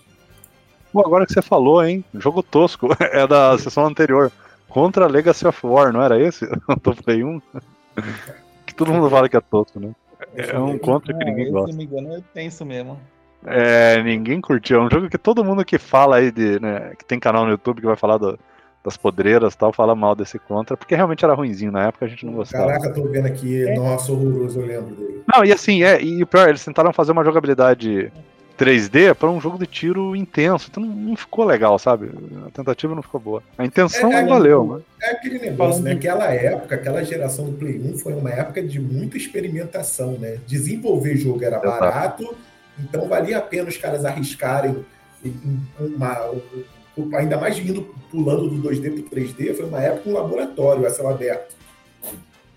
[0.93, 2.05] Pô, agora que você falou, hein?
[2.15, 2.87] Jogo tosco.
[3.03, 4.31] É da sessão anterior.
[4.69, 6.47] Contra Legacy of War, não era esse?
[6.81, 7.43] Do Play 1?
[8.65, 9.93] que todo mundo fala que é tosco, né?
[10.37, 11.73] É um contra que ninguém gosta.
[11.73, 12.97] Se me engano, é tenso mesmo.
[13.45, 14.79] É, ninguém curtiu.
[14.79, 17.51] É um jogo que todo mundo que fala aí de, né, que tem canal no
[17.51, 18.39] YouTube que vai falar do,
[18.89, 22.09] das podreiras e tal, fala mal desse contra, porque realmente era ruimzinho na época, a
[22.09, 22.67] gente não gostava.
[22.67, 23.75] Caraca, tô vendo aqui, é.
[23.75, 25.23] nossa, horroroso, eu lembro dele.
[25.33, 28.11] Não, e assim, é, e o pior, eles tentaram fazer uma jogabilidade
[28.59, 30.69] 3D para um jogo de tiro intenso.
[30.71, 32.11] Então não, ficou legal, sabe?
[32.47, 33.43] A tentativa não ficou boa.
[33.57, 34.83] A intenção é, é, valeu, né?
[35.01, 35.93] É aquele negócio, né?
[35.93, 40.39] Aquela época, aquela geração do Play 1 foi uma época de muita experimentação, né?
[40.47, 41.79] Desenvolver jogo era Exato.
[41.79, 42.37] barato,
[42.79, 44.85] então valia a pena os caras arriscarem
[45.79, 46.33] uma,
[47.15, 51.09] ainda mais vindo pulando do 2D para 3D, foi uma época um laboratório a céu
[51.09, 51.57] aberto.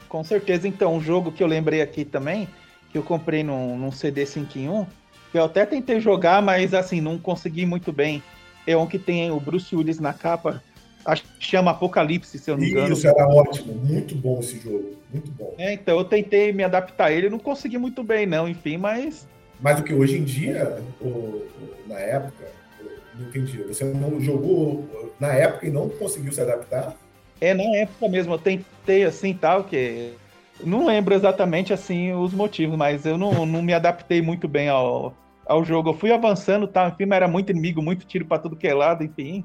[0.08, 2.48] Com certeza, então, um jogo que eu lembrei aqui também,
[2.92, 4.86] que eu comprei num, num CD 5 em 1,
[5.34, 8.22] Eu até tentei jogar, mas assim, não consegui muito bem.
[8.68, 10.62] É um que tem o Bruce Willis na capa.
[11.06, 12.94] Acho que chama Apocalipse, se eu não me engano.
[12.94, 15.56] Isso era ótimo, muito bom esse jogo, muito bom.
[15.58, 19.28] É, então eu tentei me adaptar a ele, não consegui muito bem, não, enfim, mas.
[19.60, 21.48] Mas o que hoje em dia, ou,
[21.88, 22.46] na época,
[23.28, 23.64] entendi.
[23.64, 26.96] Você não jogou na época e não conseguiu se adaptar?
[27.40, 30.14] É, na época mesmo, eu tentei assim tal, que.
[30.64, 35.16] Não lembro exatamente assim os motivos, mas eu não, não me adaptei muito bem ao,
[35.48, 35.90] ao jogo.
[35.90, 36.88] Eu fui avançando, tá?
[36.88, 39.44] Enfim, mas era muito inimigo, muito tiro para tudo que é lado, enfim.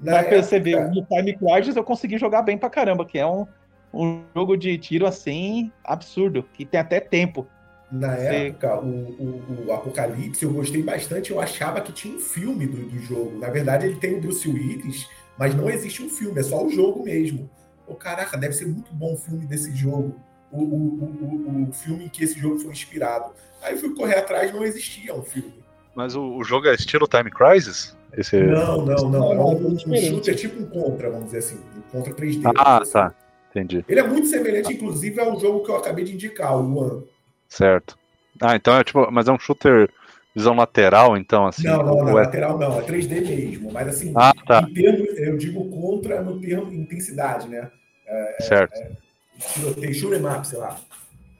[0.00, 0.42] Na época...
[0.42, 3.46] você vê, no Time Crisis eu consegui jogar bem pra caramba, que é um,
[3.92, 7.46] um jogo de tiro assim, absurdo, que tem até tempo.
[7.90, 12.66] Na época, o, o, o, Apocalipse eu gostei bastante, eu achava que tinha um filme
[12.66, 13.36] do, do jogo.
[13.38, 16.70] Na verdade, ele tem o Bruce Willis, mas não existe um filme, é só o
[16.70, 17.50] jogo mesmo.
[17.86, 20.14] Pô, caraca, deve ser muito bom o filme desse jogo.
[20.52, 23.32] O, o, o, o filme em que esse jogo foi inspirado.
[23.60, 25.60] Aí fui correr atrás, não existia um filme.
[25.94, 27.96] Mas o, o jogo é estilo Time Crisis?
[28.16, 28.40] Esse...
[28.40, 29.32] Não, não, não.
[29.32, 31.60] É um, um shooter tipo um Contra, vamos dizer assim.
[31.76, 32.52] Um Contra 3D.
[32.56, 33.14] Ah, tá.
[33.50, 33.84] Entendi.
[33.88, 37.04] Ele é muito semelhante, inclusive, ao jogo que eu acabei de indicar, o One.
[37.50, 37.98] Certo.
[38.40, 39.90] Ah, então é tipo, mas é um shooter
[40.34, 41.64] visão lateral, então, assim?
[41.64, 42.22] Não, não, não, é...
[42.22, 44.66] lateral não, é 3D mesmo, mas assim, ah, tá.
[44.66, 47.70] em termos, eu digo contra no termo intensidade, né?
[48.06, 48.78] É, é certo.
[48.78, 50.80] É, tem shoot'em up, sei lá.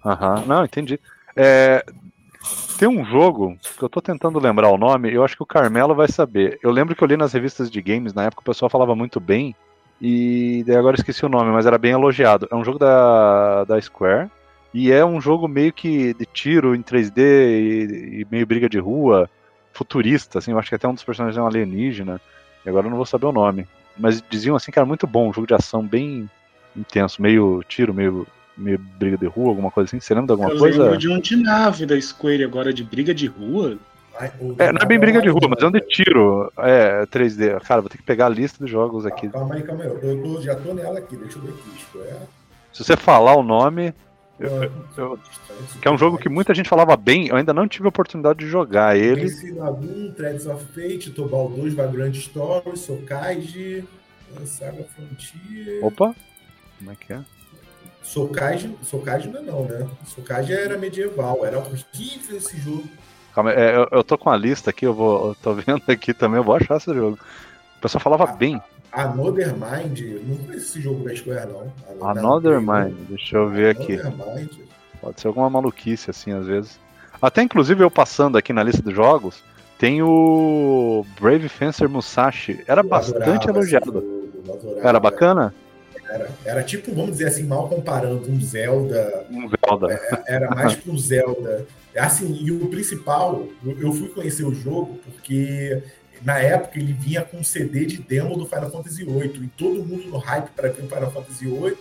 [0.05, 0.99] Aham, não, entendi.
[1.37, 1.85] É,
[2.77, 5.95] tem um jogo que eu tô tentando lembrar o nome, eu acho que o Carmelo
[5.95, 6.59] vai saber.
[6.63, 9.21] Eu lembro que eu li nas revistas de games, na época o pessoal falava muito
[9.21, 9.55] bem,
[10.01, 12.49] e daí agora esqueci o nome, mas era bem elogiado.
[12.51, 14.31] É um jogo da, da Square,
[14.73, 18.79] e é um jogo meio que de tiro em 3D e, e, meio briga de
[18.79, 19.29] rua,
[19.73, 22.21] futurista, assim, eu acho que até um dos personagens é um alienígena,
[22.65, 23.67] e agora eu não vou saber o nome.
[23.99, 26.29] Mas diziam assim que era muito bom, um jogo de ação bem
[26.77, 30.01] intenso, meio tiro, meio, meio briga de rua, alguma coisa assim.
[30.01, 30.79] Você lembra de alguma eu coisa?
[30.79, 33.77] Eu lembro de um de nave da Square, agora de briga de rua.
[34.59, 36.53] É, não é bem briga de rua, mas é um de tiro.
[36.59, 37.61] É, 3D.
[37.63, 39.29] Cara, vou ter que pegar a lista dos jogos aqui.
[39.29, 39.91] Calma aí, calma aí.
[40.03, 41.99] Eu tô, já tô nela aqui, deixa eu ver aqui.
[42.09, 42.17] É...
[42.73, 43.95] Se você falar o nome,
[44.41, 45.19] eu, eu,
[45.81, 48.39] que é um jogo que muita gente falava bem, eu ainda não tive a oportunidade
[48.39, 49.31] de jogar ele.
[50.17, 53.85] Threads of Fate, Tobal 2, Vagrant Story, Sokaiji,
[54.47, 55.85] Saga Frontier.
[55.85, 56.15] Opa,
[56.79, 57.21] como é que é?
[58.03, 59.87] Sokaiji, Sokaiji não é não, né?
[60.07, 62.89] Sokaiji era medieval, era horrível esse jogo.
[63.35, 65.29] Calma, é, eu, eu tô com a lista aqui, eu vou.
[65.29, 67.19] Eu tô vendo aqui também, eu vou achar esse jogo.
[67.77, 68.61] O pessoal falava a, bem.
[68.93, 71.73] Another Mind, não conheço esse jogo da Square, não.
[71.89, 73.97] Another, Another Mind, deixa eu ver aqui.
[73.97, 74.51] Mind.
[75.01, 76.79] Pode ser alguma maluquice, assim, às vezes.
[77.21, 79.43] Até inclusive eu passando aqui na lista dos jogos,
[79.79, 82.63] tem o Brave Fencer Musashi.
[82.67, 84.31] Era eu bastante elogiado.
[84.83, 85.55] Era bacana?
[86.09, 89.25] Era, era tipo, vamos dizer assim, mal comparando um Zelda.
[89.31, 89.93] Um Zelda.
[89.93, 91.67] É, era mais que um Zelda.
[91.97, 95.83] Assim, e o principal, eu fui conhecer o jogo porque
[96.23, 99.85] na época ele vinha com um CD de demo do Final Fantasy VIII, e todo
[99.85, 101.79] mundo no hype para ter o Final Fantasy VIII,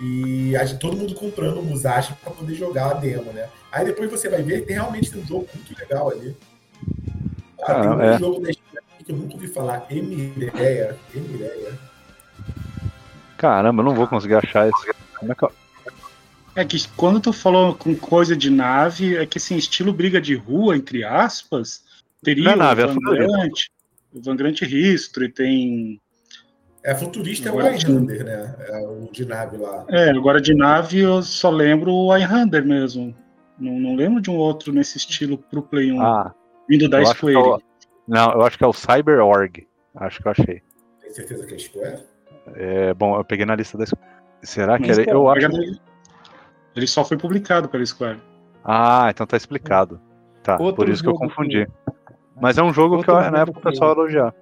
[0.00, 3.48] e a, todo mundo comprando o Musashi para poder jogar a demo, né?
[3.72, 6.36] Aí depois você vai ver que realmente tem um jogo muito legal ali.
[7.62, 8.18] Ah, ah, tem um é.
[8.18, 8.52] jogo da
[9.08, 10.96] que eu nunca ouvi falar, Emireia.
[11.14, 11.78] Emireia.
[13.38, 14.94] Caramba, eu não vou conseguir achar esse.
[15.18, 15.52] Como é que eu...
[16.54, 20.34] É que quando tu falou com coisa de nave, é que assim, estilo briga de
[20.34, 21.82] rua, entre aspas,
[22.22, 23.52] Teria não, o Van Grant,
[24.12, 26.00] o Van Grant History, tem.
[26.82, 28.56] É futurista agora, é o Einhander, né?
[28.68, 29.84] É o de nave lá.
[29.88, 33.14] É, agora de nave eu só lembro o Einhander mesmo.
[33.58, 36.00] Não, não lembro de um outro nesse estilo pro Play 1.
[36.00, 36.34] Ah,
[36.68, 37.36] vindo da Square.
[37.36, 37.64] É
[38.06, 39.66] Não, eu acho que é o CyberOrg.
[39.96, 40.62] Acho que eu achei.
[41.00, 42.02] Tem certeza que é Square?
[42.54, 44.08] É, bom, eu peguei na lista da Square.
[44.42, 45.02] Será que era?
[45.10, 45.48] Eu acho.
[46.76, 48.20] Ele só foi publicado pela Square.
[48.64, 50.00] Ah, então tá explicado.
[50.42, 51.66] Tá, Outro por isso que eu confundi.
[51.66, 51.92] Que...
[52.40, 54.34] Mas é um jogo Outro que eu, na época o pessoal elogiar.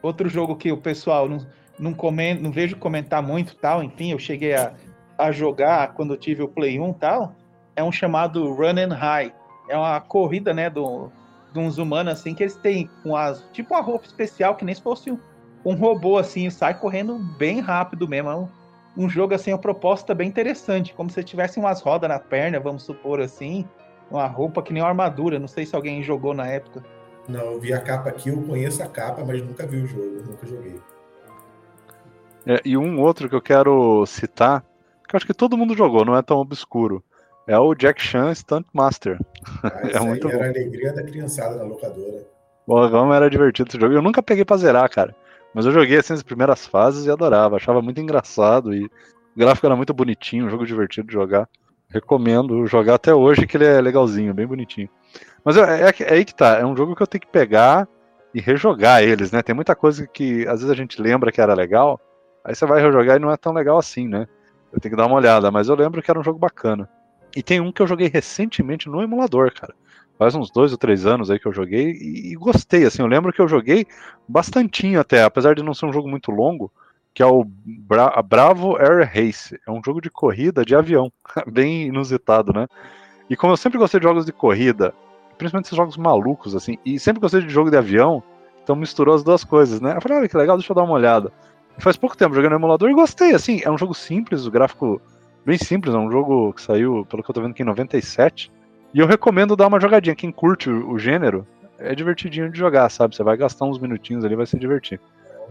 [0.00, 1.46] Outro jogo que o pessoal não,
[1.78, 4.72] não, comenta, não vejo comentar muito tal, enfim, eu cheguei a,
[5.18, 7.34] a jogar quando eu tive o Play 1 tal,
[7.76, 9.32] é um chamado Run and High.
[9.68, 11.10] É uma corrida, né, do,
[11.52, 13.44] de uns humanos assim, que eles têm com as.
[13.52, 15.18] Tipo uma roupa especial, que nem se fosse um,
[15.64, 18.30] um robô assim, sai correndo bem rápido mesmo.
[18.30, 18.48] É um,
[18.96, 22.84] um jogo assim, uma proposta bem interessante, como se tivesse umas rodas na perna, vamos
[22.84, 23.66] supor assim
[24.10, 25.38] uma roupa que nem uma armadura.
[25.38, 26.84] Não sei se alguém jogou na época.
[27.28, 30.22] Não, eu vi a capa aqui, eu conheço a capa, mas nunca vi o jogo,
[30.26, 30.80] nunca joguei.
[32.46, 34.64] É, e um outro que eu quero citar,
[35.06, 37.04] que eu acho que todo mundo jogou, não é tão obscuro,
[37.46, 39.18] é o Jack Chan Stunt Master.
[39.62, 40.44] Ah, é muito era bom.
[40.44, 42.26] a alegria da criançada na locadora.
[42.66, 43.94] Bom, como era divertido esse jogo.
[43.94, 45.16] Eu nunca peguei pra zerar, cara.
[45.54, 47.56] Mas eu joguei assim as primeiras fases e adorava.
[47.56, 48.90] Achava muito engraçado e o
[49.34, 51.48] gráfico era muito bonitinho, um jogo divertido de jogar.
[51.90, 54.88] Recomendo jogar até hoje, que ele é legalzinho, bem bonitinho.
[55.44, 57.88] Mas é, é, é aí que tá, é um jogo que eu tenho que pegar
[58.34, 59.42] e rejogar eles, né?
[59.42, 62.00] Tem muita coisa que às vezes a gente lembra que era legal,
[62.44, 64.26] aí você vai rejogar e não é tão legal assim, né?
[64.72, 66.88] Eu tenho que dar uma olhada, mas eu lembro que era um jogo bacana.
[67.34, 69.74] E tem um que eu joguei recentemente no emulador, cara.
[70.18, 73.02] Faz uns dois ou três anos aí que eu joguei e, e gostei, assim.
[73.02, 73.86] Eu lembro que eu joguei
[74.26, 76.72] bastantinho até, apesar de não ser um jogo muito longo,
[77.18, 79.58] que é o Bra Bravo Air Race.
[79.66, 81.10] É um jogo de corrida de avião,
[81.50, 82.68] bem inusitado, né?
[83.28, 84.94] E como eu sempre gostei de jogos de corrida,
[85.36, 88.22] principalmente esses jogos malucos, assim, e sempre gostei de jogo de avião,
[88.62, 89.96] então misturou as duas coisas, né?
[89.96, 91.32] Eu falei, olha que legal, deixa eu dar uma olhada.
[91.78, 95.02] Faz pouco tempo joguei no emulador e gostei, assim, é um jogo simples, o gráfico
[95.44, 98.48] bem simples, é um jogo que saiu, pelo que eu tô vendo aqui, em 97.
[98.94, 100.14] E eu recomendo dar uma jogadinha.
[100.14, 101.44] Quem curte o, o gênero,
[101.80, 103.16] é divertidinho de jogar, sabe?
[103.16, 105.00] Você vai gastar uns minutinhos ali, vai se divertir.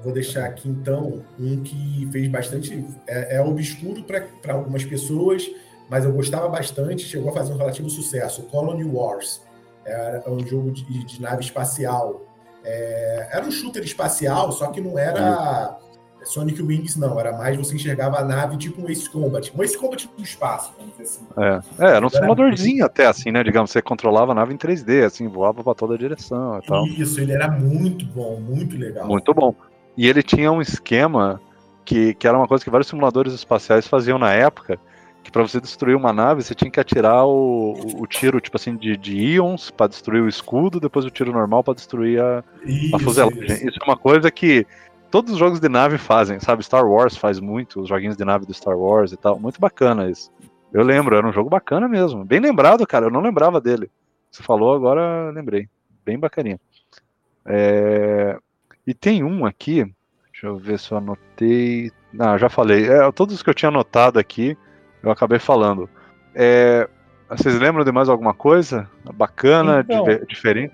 [0.04, 2.86] Vou deixar aqui então um que fez bastante.
[3.08, 5.50] É, é obscuro para algumas pessoas,
[5.90, 7.04] mas eu gostava bastante.
[7.04, 9.42] Chegou a fazer um relativo sucesso: Colony Wars.
[9.86, 12.26] Era um jogo de, de nave espacial.
[12.64, 15.80] É, era um shooter espacial, só que não era
[16.28, 19.78] Sonic Wings não, era mais você enxergava a nave tipo um Ace Combat, um Ace
[19.78, 21.28] Combat do espaço, vamos dizer assim.
[21.38, 25.06] É, é era um simuladorzinho até assim, né, digamos, você controlava a nave em 3D,
[25.06, 26.86] assim, voava para toda a direção e tal.
[26.86, 29.08] Isso, ele era muito bom, muito legal.
[29.08, 29.56] Muito bom.
[29.98, 31.42] E ele tinha um esquema
[31.84, 34.80] que, que era uma coisa que vários simuladores espaciais faziam na época,
[35.24, 38.76] que para você destruir uma nave, você tinha que atirar o, o tiro, tipo assim,
[38.76, 42.96] de, de íons para destruir o escudo, depois o tiro normal para destruir a, isso,
[42.96, 43.44] a fuselagem.
[43.44, 43.68] Isso.
[43.68, 44.66] isso é uma coisa que
[45.10, 46.64] todos os jogos de nave fazem, sabe?
[46.64, 49.40] Star Wars faz muito, os joguinhos de nave do Star Wars e tal.
[49.40, 50.32] Muito bacana isso.
[50.72, 52.24] Eu lembro, era um jogo bacana mesmo.
[52.24, 53.06] Bem lembrado, cara.
[53.06, 53.90] Eu não lembrava dele.
[54.30, 55.68] Você falou, agora lembrei.
[56.06, 56.60] Bem bacaninha.
[57.46, 58.38] É...
[58.88, 59.84] E tem um aqui.
[60.32, 61.92] Deixa eu ver se eu anotei.
[62.18, 62.88] Ah, já falei.
[62.90, 64.58] É, todos os que eu tinha anotado aqui,
[65.04, 65.90] eu acabei falando.
[66.34, 66.90] É...
[67.30, 68.90] Vocês lembram de mais alguma coisa?
[69.14, 70.74] Bacana, então, diferente?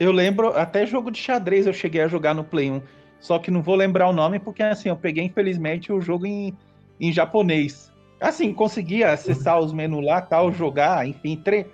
[0.00, 2.80] Eu lembro, até jogo de xadrez eu cheguei a jogar no Play 1
[3.22, 6.52] só que não vou lembrar o nome porque assim, eu peguei infelizmente o jogo em,
[7.00, 7.92] em japonês.
[8.20, 11.66] Assim, conseguia acessar os menus lá, tal, jogar, enfim, tre...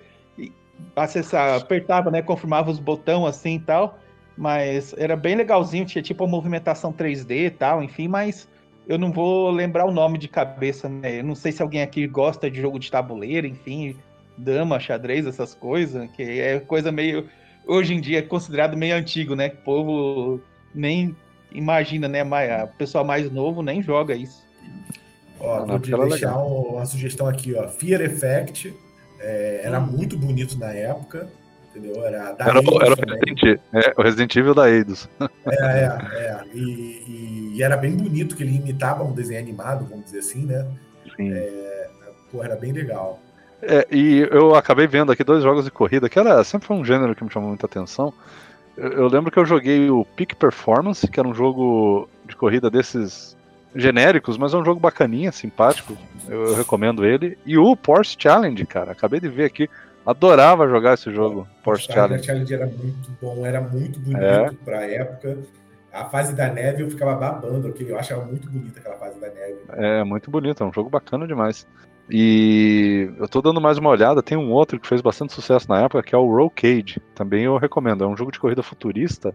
[0.94, 3.98] acessar, apertava, né, confirmava os botões assim e tal,
[4.38, 8.48] mas era bem legalzinho, tinha tipo a movimentação 3D e tal, enfim, mas
[8.86, 11.18] eu não vou lembrar o nome de cabeça, né?
[11.18, 13.96] Eu não sei se alguém aqui gosta de jogo de tabuleiro, enfim,
[14.36, 17.28] dama, xadrez, essas coisas, que é coisa meio
[17.66, 19.50] hoje em dia é considerado meio antigo, né?
[19.50, 20.40] Que o povo
[20.74, 21.14] nem
[21.52, 22.22] imagina, né?
[22.64, 24.42] O pessoal mais novo nem joga isso.
[25.40, 27.68] Ó, vou te deixar uma sugestão aqui, ó.
[27.68, 28.74] Fear Effect
[29.20, 29.86] é, era hum.
[29.86, 31.28] muito bonito na época,
[31.78, 32.04] entendeu?
[32.04, 35.08] Era, era, era o, Resident, é, o Resident Evil da Eidos.
[35.20, 36.44] É, é, é.
[36.54, 40.66] E, e, era bem bonito, que ele imitava um desenho animado, vamos dizer assim, né?
[41.16, 41.32] Sim.
[41.32, 41.90] É,
[42.30, 43.20] pô, era bem legal.
[43.62, 46.84] É, e eu acabei vendo aqui dois jogos de corrida, que era sempre foi um
[46.84, 48.12] gênero que me chamou muita atenção.
[48.76, 53.36] Eu, lembro que eu joguei o Peak Performance, que era um jogo de corrida desses
[53.74, 55.98] genéricos, mas é um jogo bacaninha, simpático.
[56.28, 57.36] Eu, eu, recomendo ele.
[57.44, 58.92] E o Porsche Challenge, cara.
[58.92, 59.68] Acabei de ver aqui.
[60.08, 62.24] Adorava jogar esse jogo, Porsche Challenge.
[62.24, 64.50] Challenge era muito bom, era muito bonito é.
[64.64, 65.36] pra época.
[65.92, 69.58] A fase da neve eu ficava babando, eu achava muito bonita aquela fase da neve.
[69.74, 71.66] É, muito bonito, é um jogo bacana demais.
[72.08, 75.82] E eu tô dando mais uma olhada, tem um outro que fez bastante sucesso na
[75.82, 77.02] época, que é o Roll Cage.
[77.14, 78.02] Também eu recomendo.
[78.02, 79.34] É um jogo de corrida futurista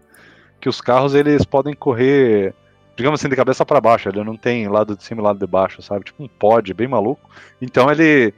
[0.60, 2.52] que os carros eles podem correr,
[2.96, 4.08] digamos assim, de cabeça para baixo.
[4.08, 6.06] Ele não tem lado de cima e lado de baixo, sabe?
[6.06, 7.30] Tipo um pod bem maluco.
[7.62, 8.34] Então ele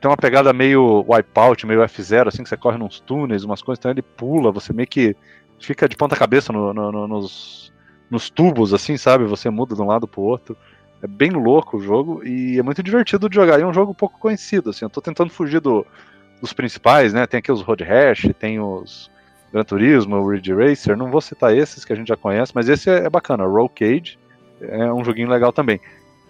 [0.00, 3.78] tem uma pegada meio wipeout, meio F0, assim, que você corre nos túneis, umas coisas,
[3.80, 5.16] então ele pula, você meio que
[5.60, 7.72] fica de ponta cabeça no, no, no, nos,
[8.10, 9.24] nos tubos, assim, sabe?
[9.24, 10.56] Você muda de um lado pro outro.
[11.02, 13.58] É bem louco o jogo e é muito divertido de jogar.
[13.58, 14.84] E é um jogo pouco conhecido, assim.
[14.84, 15.86] Eu tô tentando fugir do,
[16.40, 17.26] dos principais, né?
[17.26, 19.10] Tem aqui os Road Rash, tem os
[19.52, 20.96] Gran Turismo, o Ridge Racer.
[20.96, 23.44] Não vou citar esses que a gente já conhece, mas esse é, bacana.
[23.44, 24.18] Roll Cage
[24.60, 25.80] é um joguinho legal também.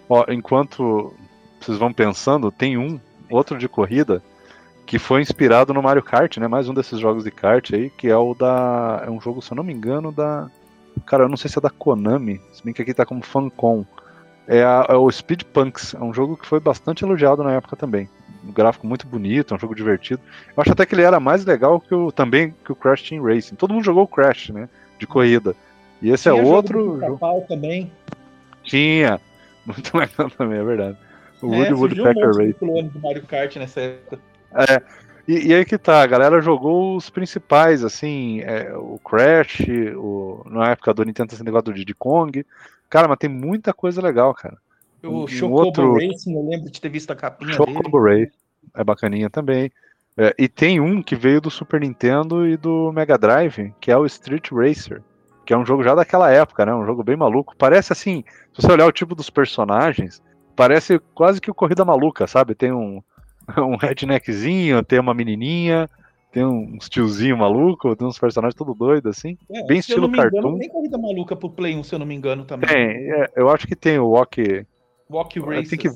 [0.07, 1.13] Ó, enquanto
[1.59, 2.99] vocês vão pensando, tem um
[3.29, 4.21] outro de corrida
[4.85, 6.47] que foi inspirado no Mario Kart, né?
[6.47, 9.03] Mais um desses jogos de kart aí, que é o da.
[9.05, 10.49] É um jogo, se eu não me engano, da.
[11.05, 13.85] Cara, eu não sei se é da Konami, se bem que aqui tá como Fancom
[14.49, 15.93] é, a, é o Speed Punks.
[15.93, 18.09] É um jogo que foi bastante elogiado na época também.
[18.43, 20.21] Um gráfico muito bonito, um jogo divertido.
[20.57, 23.23] Eu acho até que ele era mais legal que o, também que o Crash Team
[23.23, 23.55] Racing.
[23.55, 24.67] Todo mundo jogou o Crash, né?
[24.97, 25.55] De corrida.
[26.01, 26.99] E esse é Tinha é outro.
[26.99, 27.91] Jogo também.
[28.63, 29.21] Tinha.
[29.67, 30.97] Muito legal também, é verdade.
[31.41, 32.87] O é, Woody Woodpecker Racing.
[32.89, 34.19] do Mario Kart nessa época.
[34.53, 34.81] É.
[35.27, 39.61] E, e, aí que tá, a galera jogou os principais, assim, é, o Crash,
[39.95, 42.43] o, na época do Nintendo 64 do Diddy Kong,
[42.89, 44.57] Cara, mas tem muita coisa legal, cara.
[45.03, 45.93] O um Chocobo outro...
[45.93, 48.25] Racing, eu lembro de ter visto a capinha Chocobo dele.
[48.25, 48.37] Race,
[48.75, 49.71] é bacaninha também.
[50.17, 53.97] É, e tem um que veio do Super Nintendo e do Mega Drive, que é
[53.97, 55.01] o Street Racer,
[55.45, 56.73] que é um jogo já daquela época, né?
[56.73, 57.55] Um jogo bem maluco.
[57.57, 60.21] Parece assim, se você olhar o tipo dos personagens,
[60.59, 62.53] parece quase que o Corrida Maluca, sabe?
[62.53, 63.01] Tem um,
[63.57, 65.89] um redneckzinho, tem uma menininha,
[66.33, 69.37] tem uns tiozinho maluco, tem uns personagens todo doido assim.
[69.49, 70.37] É, bem estilo cartoon.
[70.37, 72.69] Engano, tem Corrida Maluca pro Play 1, se eu não me engano também.
[72.69, 74.65] Tem, é, eu acho que tem o Walk...
[75.09, 75.69] Walk Race.
[75.69, 75.89] Tem que,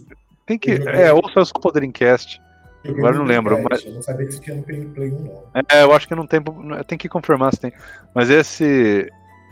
[0.45, 2.41] tem que, é, ou foi o Podrincast.
[2.87, 3.61] Agora não lembro.
[3.69, 3.83] Mas...
[3.85, 5.43] Eu não sabia que tinha no Play 1, não.
[5.69, 6.41] É, eu acho que não tem.
[6.87, 7.73] Tem que confirmar se tem.
[8.13, 9.09] Mas esse.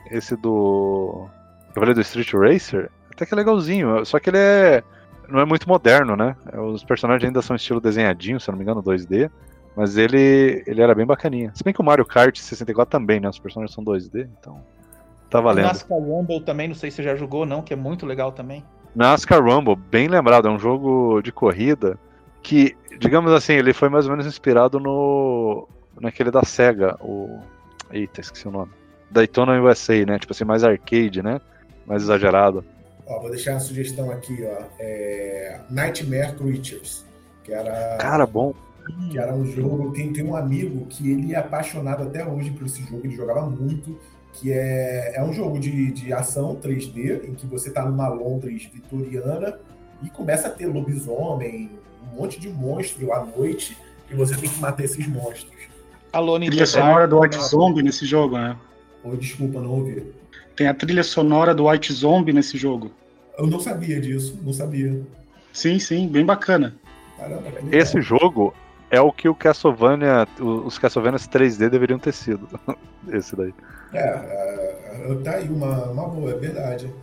[0.10, 1.28] Esse do.
[1.74, 4.06] Eu falei do Street Racer, até que é legalzinho.
[4.06, 4.84] Só que ele é.
[5.32, 6.36] Não é muito moderno, né?
[6.54, 9.30] Os personagens ainda são estilo desenhadinho, se eu não me engano, 2D.
[9.76, 11.52] Mas ele, ele era bem bacaninha.
[11.56, 13.30] Se bem que o Mario Kart 64 também, né?
[13.30, 14.62] Os personagens são 2D, então.
[15.30, 15.64] Tá valendo.
[15.64, 18.34] O NASCAR Rumble também, não sei se você já jogou, não, que é muito legal
[18.34, 18.64] também.
[18.94, 21.98] NASCAR Rumble, bem lembrado, é um jogo de corrida
[22.44, 25.68] que, digamos assim, ele foi mais ou menos inspirado no
[26.00, 27.40] naquele da Sega, o
[27.92, 28.72] eita, esqueci o nome.
[29.10, 30.18] Daytona USA, né?
[30.20, 31.40] Tipo assim, mais arcade, né?
[31.86, 32.64] Mais exagerado.
[33.12, 34.64] Ó, vou deixar uma sugestão aqui, ó.
[34.80, 35.60] É...
[35.70, 37.06] Nightmare Creatures,
[37.44, 38.54] que era Cara, bom.
[39.12, 42.66] Que era um jogo, tem, tem um amigo que ele é apaixonado até hoje por
[42.66, 44.00] esse jogo, ele jogava muito,
[44.34, 48.70] que é, é um jogo de, de ação 3D, em que você tá numa Londres
[48.74, 49.60] vitoriana
[50.02, 51.70] e começa a ter lobisomem,
[52.02, 53.78] um monte de monstro à noite
[54.10, 55.62] e você tem que matar esses monstros.
[56.14, 58.58] Alone trilha sonora do White Zombie nesse jogo, né?
[59.04, 60.12] Oh, desculpa, não ouvi.
[60.56, 62.92] Tem a trilha sonora do White Zombie nesse jogo.
[63.38, 65.02] Eu não sabia disso, não sabia.
[65.54, 66.76] Sim, sim, bem bacana.
[67.18, 68.54] Caramba, Esse jogo
[68.90, 72.48] é o que o Castlevania, os Castlevanias 3D deveriam ter sido.
[73.12, 73.54] Esse daí.
[73.94, 76.94] É, é, tá aí uma, uma boa, é verdade.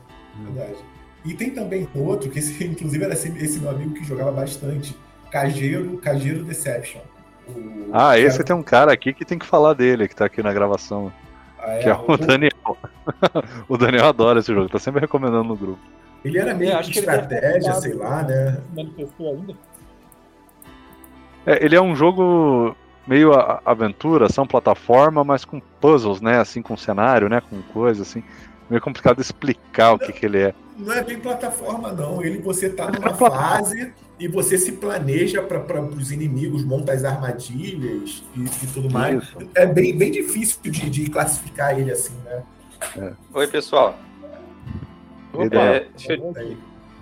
[0.40, 0.78] É verdade.
[1.24, 4.96] E tem também outro, que esse, inclusive era esse, esse meu amigo que jogava bastante,
[5.30, 7.00] Cageiro, Cageiro Deception.
[7.48, 8.44] O, ah, esse era...
[8.44, 11.12] tem um cara aqui que tem que falar dele, que tá aqui na gravação.
[11.58, 12.78] Ah, é, que é o, o Daniel.
[13.68, 15.80] o Daniel adora esse jogo, tá sempre recomendando no grupo.
[16.24, 18.60] Ele era meio de estratégia, sei lá, né?
[21.46, 22.76] É, ele é um jogo
[23.06, 23.32] meio
[23.64, 26.38] aventura, ação plataforma, mas com puzzles, né?
[26.38, 27.40] Assim, com cenário, né?
[27.40, 28.22] Com coisa assim
[28.68, 30.54] meio complicado explicar o que, que ele é.
[30.76, 32.22] Não é bem plataforma, não.
[32.22, 38.22] Ele você tá numa fase e você se planeja para os inimigos, monta as armadilhas
[38.36, 39.22] e, e tudo mais.
[39.22, 39.38] Isso.
[39.54, 42.42] É bem, bem difícil de, de classificar ele assim, né?
[42.96, 43.12] É.
[43.34, 43.98] Oi, pessoal.
[45.32, 46.34] Opa, é, deixa eu...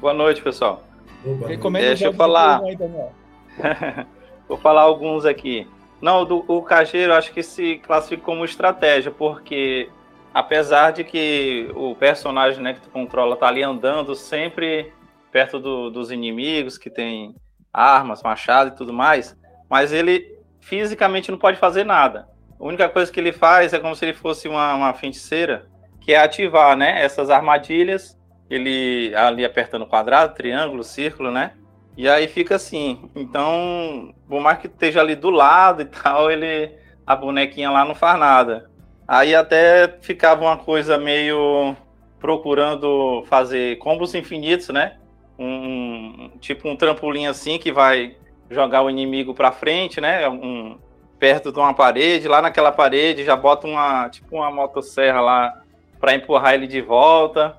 [0.00, 0.82] Boa noite, pessoal.
[1.24, 2.60] Opa, Recomendo deixa eu falar.
[4.48, 5.66] Vou falar alguns aqui.
[6.00, 9.88] Não, do, o Cageiro acho que se classifica como estratégia, porque
[10.32, 14.92] apesar de que o personagem né, que tu controla tá ali andando sempre
[15.32, 17.34] perto do, dos inimigos, que tem
[17.72, 19.36] armas, machado e tudo mais,
[19.68, 22.28] mas ele fisicamente não pode fazer nada.
[22.58, 25.66] A única coisa que ele faz é como se ele fosse uma, uma feiticeira,
[26.06, 28.16] que é ativar né, essas armadilhas,
[28.48, 31.54] ele ali apertando quadrado, triângulo, círculo, né?
[31.96, 33.10] E aí fica assim.
[33.16, 36.72] Então, por mais que esteja ali do lado e tal, ele
[37.04, 38.70] a bonequinha lá não faz nada.
[39.08, 41.74] Aí até ficava uma coisa meio
[42.20, 44.98] procurando fazer combos infinitos, né?
[45.36, 48.16] Um, tipo um trampolim assim que vai
[48.48, 50.28] jogar o inimigo para frente, né?
[50.28, 50.78] Um,
[51.18, 55.62] perto de uma parede, lá naquela parede já bota uma tipo uma motosserra lá
[56.00, 57.56] para empurrar ele de volta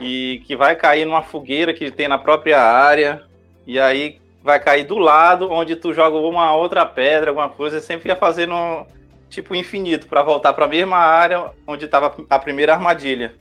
[0.00, 3.22] e que vai cair numa fogueira que tem na própria área
[3.66, 8.08] e aí vai cair do lado onde tu joga uma outra pedra, alguma coisa, sempre
[8.08, 8.86] ia fazendo
[9.28, 13.34] tipo infinito para voltar para a mesma área onde estava a primeira armadilha.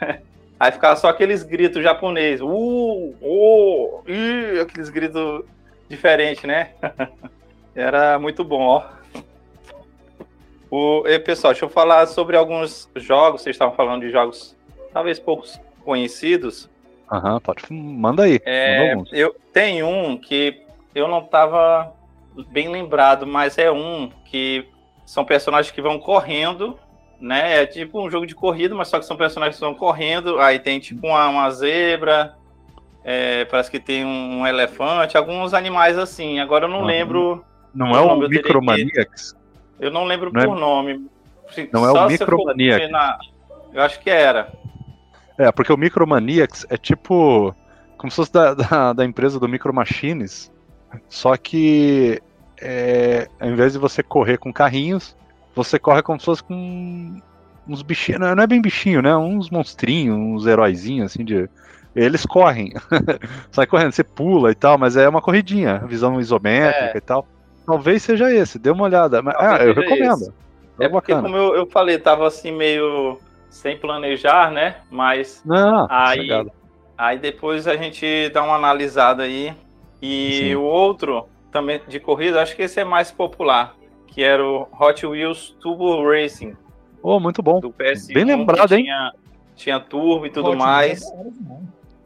[0.58, 5.44] Aí ficava só aqueles gritos japoneses, uh, oh, uh, aqueles gritos
[5.86, 6.70] diferentes, né?
[7.76, 8.84] Era muito bom, ó.
[10.78, 13.40] O, e, pessoal, deixa eu falar sobre alguns jogos.
[13.40, 14.54] Vocês estavam falando de jogos
[14.92, 16.68] talvez poucos conhecidos.
[17.10, 17.62] Aham, uhum, pode.
[17.70, 18.38] Manda aí.
[18.44, 20.60] É, manda eu tenho um que
[20.94, 21.94] eu não estava
[22.50, 24.68] bem lembrado, mas é um que
[25.06, 26.78] são personagens que vão correndo,
[27.18, 27.62] né?
[27.62, 30.38] É tipo um jogo de corrida, mas só que são personagens que vão correndo.
[30.38, 32.36] Aí tem tipo uma, uma zebra,
[33.02, 36.38] é, parece que tem um elefante, alguns animais assim.
[36.38, 36.84] Agora eu não uhum.
[36.84, 37.44] lembro.
[37.72, 39.34] Não é o Micromaniacs?
[39.78, 40.60] Eu não lembro não por é...
[40.60, 41.10] nome.
[41.72, 42.90] Não só é o Micromaniacs.
[42.90, 43.18] Na...
[43.72, 44.52] Eu acho que era.
[45.38, 47.54] É, porque o Micromaniacs é tipo.
[47.98, 50.52] Como se fosse da, da, da empresa do Micro Machines.
[51.08, 52.20] Só que
[52.60, 55.16] é, ao invés de você correr com carrinhos,
[55.54, 57.20] você corre como se fosse com
[57.68, 58.20] uns bichinhos.
[58.20, 59.16] Não é bem bichinho, né?
[59.16, 61.48] Uns monstrinhos, uns heróizinhos, assim, de.
[61.94, 62.74] Eles correm.
[63.50, 66.98] Sai correndo, você pula e tal, mas é uma corridinha, visão isométrica é.
[66.98, 67.26] e tal.
[67.66, 69.20] Talvez seja esse, dê uma olhada.
[69.20, 70.22] Mas, ah, eu recomendo.
[70.22, 70.32] Esse.
[70.78, 71.22] É, porque, bacana.
[71.22, 73.18] como eu, eu falei, tava assim meio
[73.48, 74.76] sem planejar, né?
[74.90, 76.28] Mas Não, aí,
[76.96, 79.54] aí depois a gente dá uma analisada aí.
[80.00, 80.54] E Sim.
[80.56, 83.74] o outro, também de corrida, acho que esse é mais popular,
[84.06, 86.54] que era o Hot Wheels Turbo Racing.
[87.02, 87.60] Oh, muito bom.
[87.60, 88.84] Do PS1, Bem lembrado, hein?
[88.84, 89.12] Tinha,
[89.54, 91.02] tinha turbo e tudo Hot mais.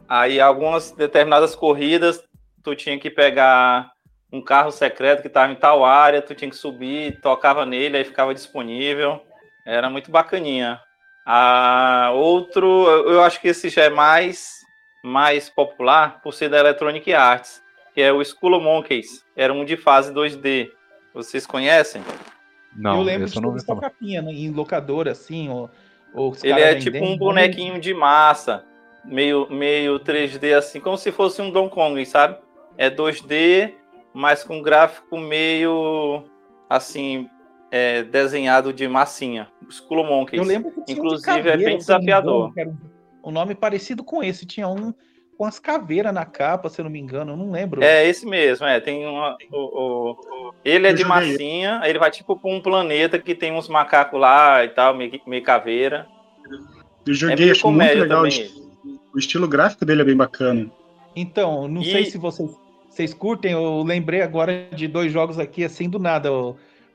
[0.08, 2.22] Aí algumas determinadas corridas,
[2.62, 3.90] tu tinha que pegar
[4.32, 8.04] um carro secreto que estava em tal área, tu tinha que subir, tocava nele, aí
[8.04, 9.20] ficava disponível.
[9.64, 10.80] Era muito bacaninha.
[11.26, 14.60] Ah, outro, eu acho que esse já é mais,
[15.02, 17.62] mais popular por ser da Electronic Arts,
[17.94, 19.24] que é o Skull Monkeys.
[19.36, 20.70] Era um de fase 2D.
[21.12, 22.02] Vocês conhecem?
[22.74, 25.68] Não, eu lembro de não essa capinha né, em locadora, assim, ou,
[26.14, 28.64] ou Ele é tipo um bonequinho de massa,
[29.04, 32.38] meio, meio 3D, assim, como se fosse um Donkey Kong, sabe?
[32.78, 33.74] É 2D,
[34.12, 36.24] mas com gráfico meio
[36.68, 37.28] assim
[37.70, 39.48] é, desenhado de massinha.
[39.68, 40.42] Skull Monkeys.
[40.42, 42.50] Eu lembro que tinha Inclusive caveira, é bem desafiador.
[42.50, 42.78] Engano,
[43.24, 44.46] um nome parecido com esse.
[44.46, 44.92] Tinha um
[45.40, 47.82] com as caveiras na capa, se eu não me engano, eu não lembro.
[47.82, 48.78] É esse mesmo, é.
[48.78, 53.18] Tem uma, o, o, ele é de massinha, aí ele vai tipo para um planeta
[53.18, 56.06] que tem uns macacos lá e tal, meio, meio caveira.
[57.06, 58.22] Eu joguei, é acho muito legal.
[59.14, 60.70] O estilo gráfico dele é bem bacana.
[61.16, 61.90] Então, não e...
[61.90, 62.50] sei se vocês
[62.90, 63.52] vocês curtem?
[63.52, 66.28] Eu lembrei agora de dois jogos aqui, assim, do nada.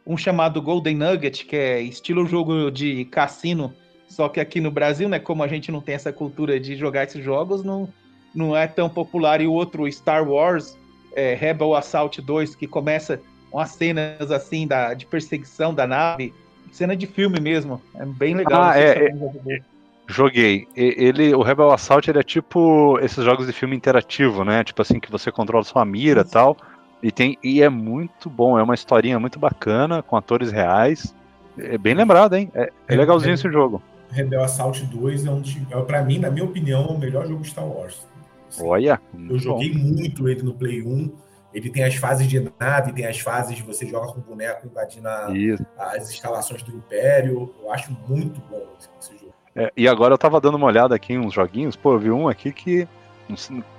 [0.05, 3.73] Um chamado Golden Nugget, que é estilo jogo de cassino,
[4.07, 7.05] só que aqui no Brasil, né, como a gente não tem essa cultura de jogar
[7.05, 7.89] esses jogos, não,
[8.35, 9.41] não é tão popular.
[9.41, 10.77] E o outro, Star Wars,
[11.15, 13.19] é, Rebel Assault 2, que começa
[13.49, 16.33] com as cenas, assim, da, de perseguição da nave,
[16.71, 17.81] cena de filme mesmo.
[17.95, 18.61] É bem legal.
[18.61, 19.61] Ah, é, é,
[20.07, 20.67] Joguei.
[20.75, 24.63] Ele, o Rebel Assault ele é tipo esses jogos de filme interativo, né?
[24.63, 26.55] Tipo assim que você controla sua mira e tal.
[27.01, 31.13] E tem e é muito bom, é uma historinha muito bacana com atores reais.
[31.57, 32.51] É bem lembrado, hein?
[32.53, 33.81] É, é legalzinho esse jogo.
[34.09, 35.41] Rebel Assault 2 é um
[35.71, 38.07] é para mim, na minha opinião, o melhor jogo de Star Wars.
[38.47, 39.79] Assim, Olha, eu joguei bom.
[39.79, 41.11] muito ele no Play 1.
[41.53, 45.07] Ele tem as fases de nave, tem as fases de você joga com boneco invadindo
[45.07, 45.31] a,
[45.77, 47.53] as instalações do Império.
[47.61, 48.67] Eu acho muito bom
[48.99, 49.24] esse jogo.
[49.55, 52.11] É, e agora eu tava dando uma olhada aqui em uns joguinhos, pô, eu vi
[52.11, 52.87] um aqui que.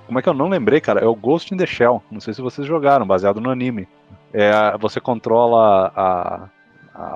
[0.05, 0.99] Como é que eu não lembrei, cara?
[0.99, 2.03] É o Ghost in the Shell.
[2.11, 3.87] Não sei se vocês jogaram, baseado no anime.
[4.33, 6.49] É, você controla a,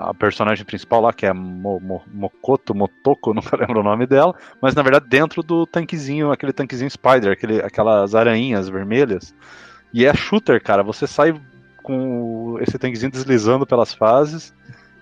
[0.10, 4.34] a personagem principal lá, que é Mo, Mo, Mokoto, Motoko, nunca lembro o nome dela,
[4.62, 9.36] mas na verdade dentro do tanquezinho, aquele tanquezinho Spider, aquele, aquelas aranhas vermelhas.
[9.94, 10.84] E é shooter, cara.
[10.84, 11.34] Você sai
[11.84, 14.54] com esse tanquezinho deslizando pelas fases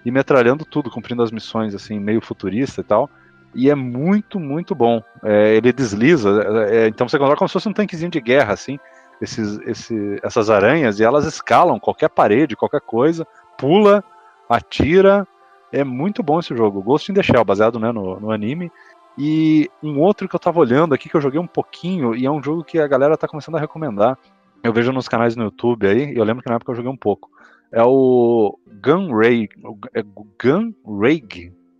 [0.03, 3.09] e metralhando tudo, cumprindo as missões, assim, meio futurista e tal
[3.53, 5.01] e é muito, muito bom.
[5.23, 6.29] É, ele desliza,
[6.69, 8.79] é, é, então você coloca como se fosse um tanquezinho de guerra, assim,
[9.21, 13.25] esses, esse, essas aranhas, e elas escalam qualquer parede, qualquer coisa,
[13.57, 14.03] pula,
[14.47, 15.27] atira.
[15.71, 16.81] É muito bom esse jogo.
[16.81, 18.71] Ghost in the Shell, baseado né, no, no anime.
[19.17, 22.31] E um outro que eu tava olhando aqui, que eu joguei um pouquinho, e é
[22.31, 24.17] um jogo que a galera tá começando a recomendar.
[24.63, 26.91] Eu vejo nos canais no YouTube aí, e eu lembro que na época eu joguei
[26.91, 27.29] um pouco.
[27.71, 29.47] É o Gun Ray,
[29.93, 31.21] é Gun Ray,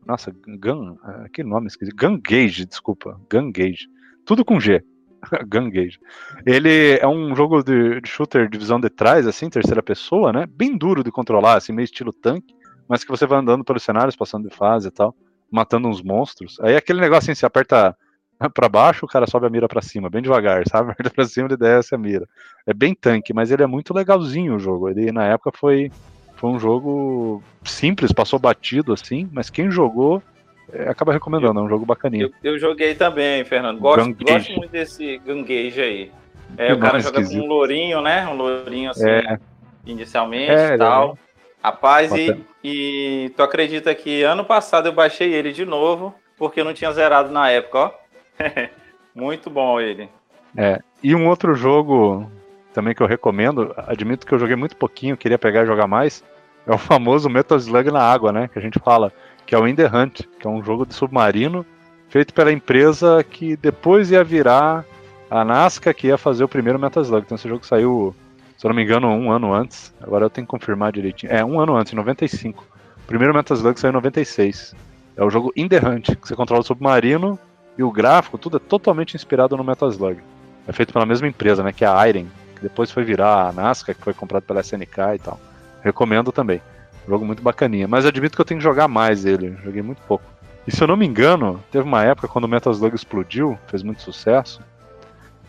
[0.09, 0.97] nossa, Gun.
[1.05, 1.95] É, que nome esquisito.
[1.95, 3.19] Gun Gage, desculpa.
[3.31, 3.87] Gun Gage.
[4.25, 4.83] Tudo com G.
[5.47, 5.99] Gun Gage.
[6.45, 10.47] Ele é um jogo de, de, shooter de visão de trás, assim, terceira pessoa, né?
[10.49, 12.55] Bem duro de controlar, assim, meio estilo tanque,
[12.87, 15.15] mas que você vai andando pelos cenários, passando de fase e tal,
[15.51, 16.59] matando uns monstros.
[16.61, 17.95] Aí aquele negócio assim, você aperta
[18.53, 20.89] para baixo, o cara sobe a mira para cima, bem devagar, sabe?
[20.93, 22.27] Aperta pra cima, ele desce a mira.
[22.65, 24.89] É bem tanque, mas ele é muito legalzinho o jogo.
[24.89, 25.91] Ele na época foi
[26.39, 30.23] foi um jogo simples, passou batido assim, mas quem jogou
[30.71, 32.31] é, acaba recomendando, é um jogo bacaninho.
[32.41, 33.77] Eu, eu joguei também, Fernando.
[33.77, 36.11] Gosto, gosto muito desse Gangage aí.
[36.57, 37.41] É, o cara joga esquisito.
[37.41, 38.25] com um lourinho, né?
[38.25, 39.37] Um lourinho assim, é.
[39.85, 41.17] inicialmente e é, tal.
[41.25, 41.29] É.
[41.61, 42.33] Rapaz, e,
[42.63, 46.91] e tu acredita que ano passado eu baixei ele de novo, porque eu não tinha
[46.93, 47.91] zerado na época, ó.
[49.13, 50.07] Muito bom ele.
[50.55, 50.79] É.
[51.03, 52.31] E um outro jogo
[52.79, 56.23] também que eu recomendo, admito que eu joguei muito pouquinho, queria pegar e jogar mais,
[56.65, 58.47] é o famoso Metal Slug na água, né?
[58.47, 59.11] Que a gente fala,
[59.45, 61.65] que é o The Hunt, que é um jogo de submarino
[62.07, 64.85] feito pela empresa que depois ia virar
[65.29, 67.25] a Nazca, que ia fazer o primeiro Metal Slug.
[67.25, 68.15] Então esse jogo saiu,
[68.57, 69.93] se eu não me engano, um ano antes.
[70.01, 71.33] Agora eu tenho que confirmar direitinho.
[71.33, 72.63] É, um ano antes, em 95.
[73.03, 74.73] O primeiro Metal Slug saiu em 96.
[75.17, 77.37] É o jogo The Hunt, que você controla o submarino
[77.77, 80.21] e o gráfico, tudo é totalmente inspirado no Metal Slug.
[80.65, 81.73] É feito pela mesma empresa, né?
[81.73, 82.27] Que é a Iron
[82.59, 85.39] que depois foi virar a Nascar, que foi comprado pela SNK e tal.
[85.81, 86.61] Recomendo também.
[87.07, 87.87] Jogo muito bacaninha.
[87.87, 89.57] Mas admito que eu tenho que jogar mais ele.
[89.63, 90.25] Joguei muito pouco.
[90.67, 93.81] E se eu não me engano, teve uma época quando o Metal Slug explodiu, fez
[93.81, 94.61] muito sucesso.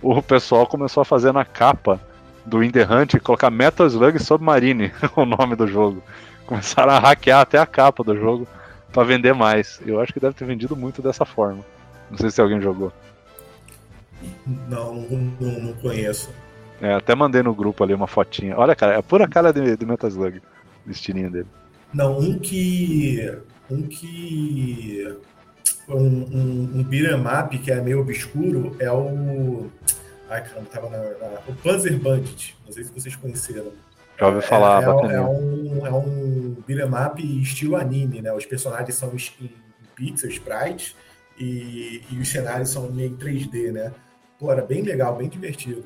[0.00, 2.00] O pessoal começou a fazer na capa
[2.46, 6.02] do In The Hunt colocar Metal Slug Submarine, o nome do jogo.
[6.46, 8.48] Começaram a hackear até a capa do jogo
[8.92, 9.80] para vender mais.
[9.84, 11.64] Eu acho que deve ter vendido muito dessa forma.
[12.10, 12.92] Não sei se alguém jogou.
[14.46, 14.94] Não,
[15.38, 16.30] não, não conheço.
[16.80, 18.56] É, até mandei no grupo ali uma fotinha.
[18.56, 20.40] Olha, cara, é pura cara de, de Metal Slug,
[20.86, 21.46] o estilinho dele.
[21.92, 23.38] Não, um que.
[23.70, 25.16] Um que.
[25.88, 29.70] Um, um, um beat'em up que é meio obscuro é o.
[30.28, 32.56] Ai, caramba, tava na, na, o Panzer Bandit.
[32.64, 33.72] Não sei se vocês conheceram.
[34.18, 38.32] Já ouvi falar, é, é, é, um, é um beat'em estilo anime, né?
[38.32, 39.50] Os personagens são em, em
[39.96, 40.94] pixel, sprites,
[41.38, 43.92] e, e os cenários são meio 3D, né?
[44.38, 45.84] Pô, era bem legal, bem divertido.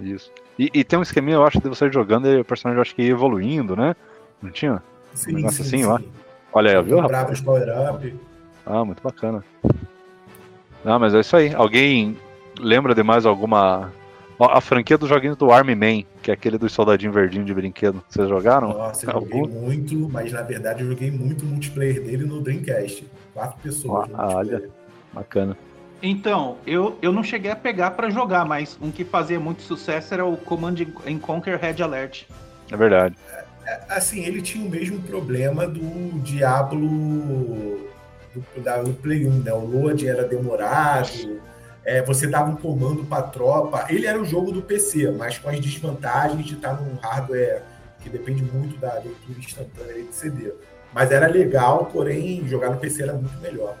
[0.00, 0.30] Isso.
[0.58, 2.94] E, e, tem um esqueminha, eu acho, de você jogando e o personagem eu acho
[2.94, 3.94] que ia evoluindo, né?
[4.40, 4.82] Não tinha?
[5.14, 5.84] Sim, um sim, assim sim.
[5.84, 6.00] lá.
[6.52, 7.40] Olha aí, viu, rapaz?
[7.40, 8.14] power-up.
[8.64, 9.44] Ah, muito bacana.
[10.84, 11.52] Não, mas é isso aí.
[11.54, 12.16] Alguém
[12.58, 13.92] lembra de mais alguma.
[14.38, 18.02] A franquia dos joguinhos do Army Man, que é aquele dos soldadinhos verdinhos de brinquedo.
[18.08, 18.68] Vocês jogaram?
[18.68, 23.06] Nossa, eu joguei muito, mas na verdade eu joguei muito multiplayer dele no Dreamcast.
[23.32, 24.10] Quatro pessoas.
[24.12, 24.68] Ah, olha,
[25.12, 25.56] bacana.
[26.06, 30.12] Então, eu, eu não cheguei a pegar para jogar, mas um que fazia muito sucesso
[30.12, 30.74] era o Command
[31.22, 32.24] Conquer Red Alert.
[32.70, 33.16] É verdade.
[33.26, 36.86] É, é, assim, ele tinha o mesmo problema do Diablo
[38.34, 39.54] do, da, do Play 1, né?
[39.54, 41.40] O load era demorado,
[41.82, 43.86] é, você dava um comando para tropa.
[43.88, 47.62] Ele era o jogo do PC, mas com as desvantagens de estar num hardware
[48.02, 50.52] que depende muito da leitura instantânea de CD.
[50.92, 53.74] Mas era legal, porém, jogar no PC era muito melhor.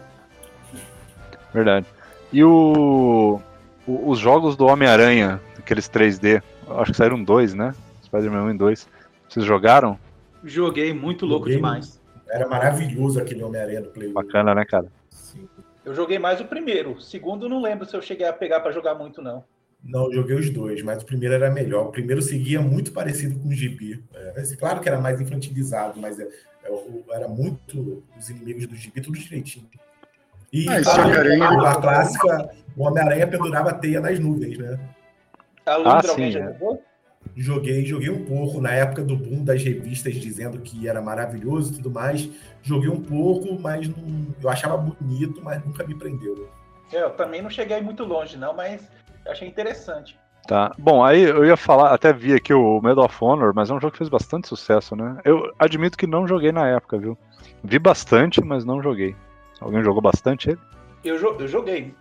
[1.52, 1.86] Verdade.
[2.34, 3.40] E o,
[3.86, 7.72] o os jogos do Homem-Aranha, aqueles 3D, acho que saíram dois, né?
[8.04, 8.88] Spider-Man 1 e 2.
[9.28, 9.96] Vocês jogaram?
[10.42, 12.00] Joguei, muito louco Joguei, demais.
[12.28, 14.88] Era maravilhoso aquele Homem-Aranha do Play Bacana, né, cara?
[15.10, 15.48] Sim.
[15.84, 16.94] Eu joguei mais o primeiro.
[16.94, 19.44] O segundo não lembro se eu cheguei a pegar para jogar muito, não.
[19.84, 21.86] Não, eu joguei os dois, mas o primeiro era melhor.
[21.86, 24.02] O primeiro seguia muito parecido com o Gibi.
[24.12, 26.24] É, claro que era mais infantilizado, mas é,
[26.64, 26.70] é,
[27.10, 29.68] era muito os inimigos do Gibi, tudo direitinho.
[30.54, 34.78] E ah, a, a clássica, o Homem-Aranha pendurava a teia nas nuvens, né?
[35.66, 36.56] A ah, sim, é.
[37.36, 41.76] Joguei, joguei um pouco na época do boom das revistas dizendo que era maravilhoso e
[41.76, 42.30] tudo mais.
[42.62, 43.96] Joguei um pouco, mas não,
[44.40, 46.48] eu achava bonito, mas nunca me prendeu.
[46.92, 48.88] É, eu também não cheguei muito longe, não, mas
[49.26, 50.16] achei interessante.
[50.46, 50.72] Tá.
[50.78, 53.80] Bom, aí eu ia falar, até vi aqui o Medal of Honor, mas é um
[53.80, 55.16] jogo que fez bastante sucesso, né?
[55.24, 57.18] Eu admito que não joguei na época, viu?
[57.64, 59.16] Vi bastante, mas não joguei.
[59.64, 60.60] Alguém jogou bastante ele?
[61.02, 61.94] Eu, eu joguei.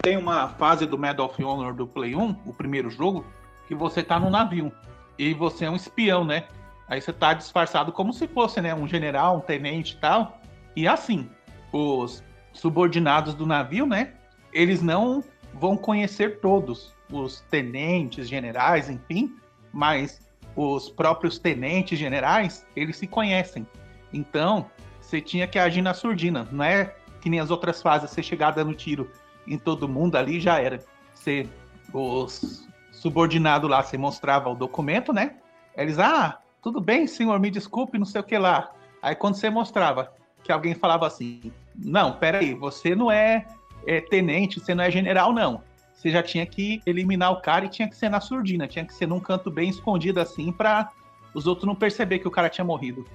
[0.00, 3.26] Tem uma fase do Medal of Honor do Play 1, o primeiro jogo,
[3.66, 4.72] que você tá no navio
[5.18, 6.44] e você é um espião, né?
[6.86, 10.40] Aí você tá disfarçado como se fosse, né, um general, um tenente e tal.
[10.76, 11.28] E assim,
[11.72, 12.22] os
[12.52, 14.12] subordinados do navio, né,
[14.52, 15.22] eles não
[15.54, 19.34] vão conhecer todos os tenentes, generais, enfim,
[19.72, 20.20] mas
[20.54, 23.66] os próprios tenentes generais, eles se conhecem.
[24.12, 24.70] Então,
[25.00, 28.52] você tinha que agir na surdina, não é que nem as outras fases, você chegar
[28.52, 29.10] dando tiro
[29.46, 30.80] em todo mundo ali já era.
[31.14, 31.48] Você,
[31.92, 35.36] os subordinado lá, você mostrava o documento, né?
[35.76, 38.72] Eles, ah, tudo bem, senhor, me desculpe, não sei o que lá.
[39.02, 40.12] Aí quando você mostrava
[40.44, 43.46] que alguém falava assim, não, peraí, você não é,
[43.86, 45.62] é tenente, você não é general, não.
[45.94, 48.94] Você já tinha que eliminar o cara e tinha que ser na surdina, tinha que
[48.94, 50.90] ser num canto bem escondido assim para
[51.34, 53.06] os outros não perceber que o cara tinha morrido.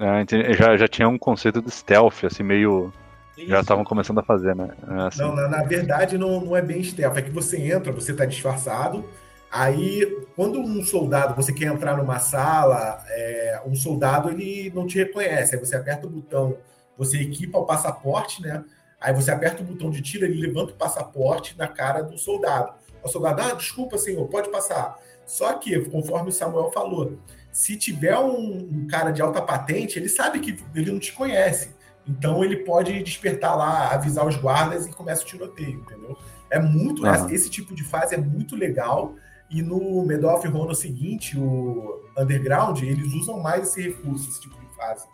[0.00, 0.24] Ah,
[0.54, 2.92] já, já tinha um conceito de stealth, assim, meio
[3.36, 3.48] isso.
[3.48, 4.70] Já estavam começando a fazer, né?
[4.88, 5.20] É assim.
[5.20, 8.24] Não, na, na, verdade não, não é bem stealth, é que você entra, você está
[8.24, 9.04] disfarçado,
[9.50, 10.06] aí
[10.36, 15.54] quando um soldado, você quer entrar numa sala, é, um soldado ele não te reconhece,
[15.54, 16.56] aí você aperta o botão,
[16.96, 18.64] você equipa o passaporte, né?
[19.00, 22.72] Aí você aperta o botão de tiro, ele levanta o passaporte na cara do soldado.
[23.02, 24.96] O soldado, ah, desculpa, senhor, pode passar.
[25.26, 27.18] Só que, conforme o Samuel falou,
[27.50, 31.71] se tiver um, um cara de alta patente, ele sabe que ele não te conhece.
[32.06, 36.16] Então ele pode despertar lá, avisar os guardas e começa o tiroteio, entendeu?
[36.50, 37.04] É muito.
[37.04, 37.30] Uhum.
[37.30, 39.14] Esse tipo de fase é muito legal.
[39.48, 44.58] E no Medal of Honor seguinte, o Underground, eles usam mais esse recurso, esse tipo
[44.58, 45.06] de fase.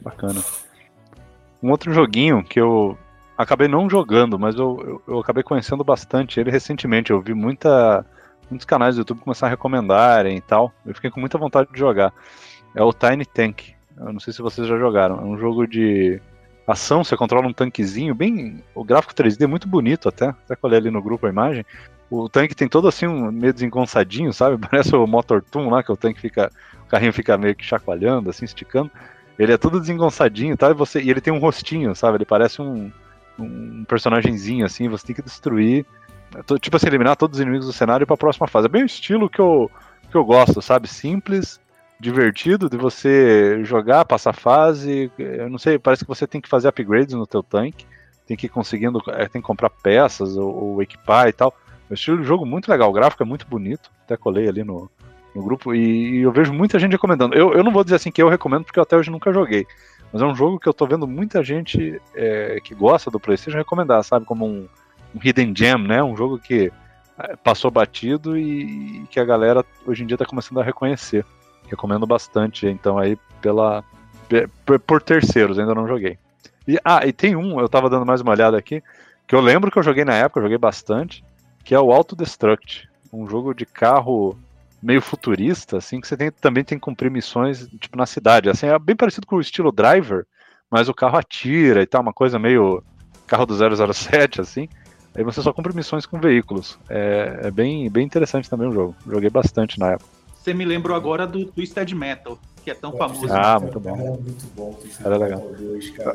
[0.00, 0.42] Bacana.
[1.62, 2.98] Um outro joguinho que eu
[3.38, 7.10] acabei não jogando, mas eu, eu, eu acabei conhecendo bastante ele recentemente.
[7.10, 8.04] Eu vi muita,
[8.50, 10.72] muitos canais do YouTube começar a recomendarem e tal.
[10.84, 12.12] Eu fiquei com muita vontade de jogar.
[12.74, 13.75] É o Tiny Tank.
[13.98, 15.18] Eu não sei se vocês já jogaram.
[15.18, 16.20] É um jogo de
[16.66, 18.62] ação, você controla um tanquezinho, bem.
[18.74, 20.28] O gráfico 3D é muito bonito até.
[20.28, 21.64] Até que eu olhei ali no grupo a imagem.
[22.10, 24.58] O tanque tem todo assim um meio desengonçadinho, sabe?
[24.68, 26.50] Parece o Motor Toon lá, que o tanque fica.
[26.84, 28.90] O carrinho fica meio que chacoalhando, assim, esticando.
[29.38, 30.70] Ele é todo desengonçadinho, tá?
[30.70, 32.18] E, você, e ele tem um rostinho, sabe?
[32.18, 32.92] Ele parece um,
[33.38, 35.84] um personagemzinho, assim, você tem que destruir
[36.60, 38.66] tipo assim, eliminar todos os inimigos do cenário para a próxima fase.
[38.66, 39.70] É bem o estilo que eu,
[40.10, 40.88] que eu gosto, sabe?
[40.88, 41.60] Simples,
[41.98, 45.10] divertido de você jogar, passar fase.
[45.18, 47.86] Eu não sei, parece que você tem que fazer upgrades no teu tanque,
[48.26, 51.54] tem que ir conseguindo, é, tem que comprar peças ou, ou equipar e tal.
[51.88, 54.90] O estilo de jogo muito legal, o gráfico é muito bonito, até colei ali no,
[55.34, 57.34] no grupo e, e eu vejo muita gente recomendando.
[57.34, 59.66] Eu, eu não vou dizer assim que eu recomendo porque eu até hoje nunca joguei,
[60.12, 63.56] mas é um jogo que eu tô vendo muita gente é, que gosta do PlayStation
[63.56, 64.26] recomendar, sabe?
[64.26, 64.68] Como um,
[65.14, 66.02] um Hidden Gem, né?
[66.02, 66.72] Um jogo que
[67.18, 71.24] é, passou batido e, e que a galera hoje em dia tá começando a reconhecer.
[71.68, 73.84] Recomendo bastante, então, aí pela
[74.86, 76.18] por, terceiros, ainda não joguei.
[76.66, 78.82] E, ah, e tem um, eu tava dando mais uma olhada aqui,
[79.26, 81.24] que eu lembro que eu joguei na época, eu joguei bastante,
[81.64, 84.36] que é o Autodestruct, um jogo de carro
[84.82, 88.48] meio futurista, assim, que você tem, também tem que cumprir missões, tipo, na cidade.
[88.48, 90.26] Assim, é bem parecido com o estilo Driver,
[90.70, 92.82] mas o carro atira e tal, uma coisa meio
[93.26, 93.54] carro do
[93.92, 94.68] 007, assim.
[95.14, 96.78] Aí você só cumpre missões com veículos.
[96.88, 98.94] É, é bem, bem interessante também o jogo.
[99.06, 100.15] Joguei bastante na época.
[100.46, 103.26] Você me lembrou agora do Twisted Metal, que é tão Pô, famoso.
[103.32, 103.96] Ah, muito bom.
[103.96, 104.78] Era muito bom.
[105.04, 105.42] Era legal.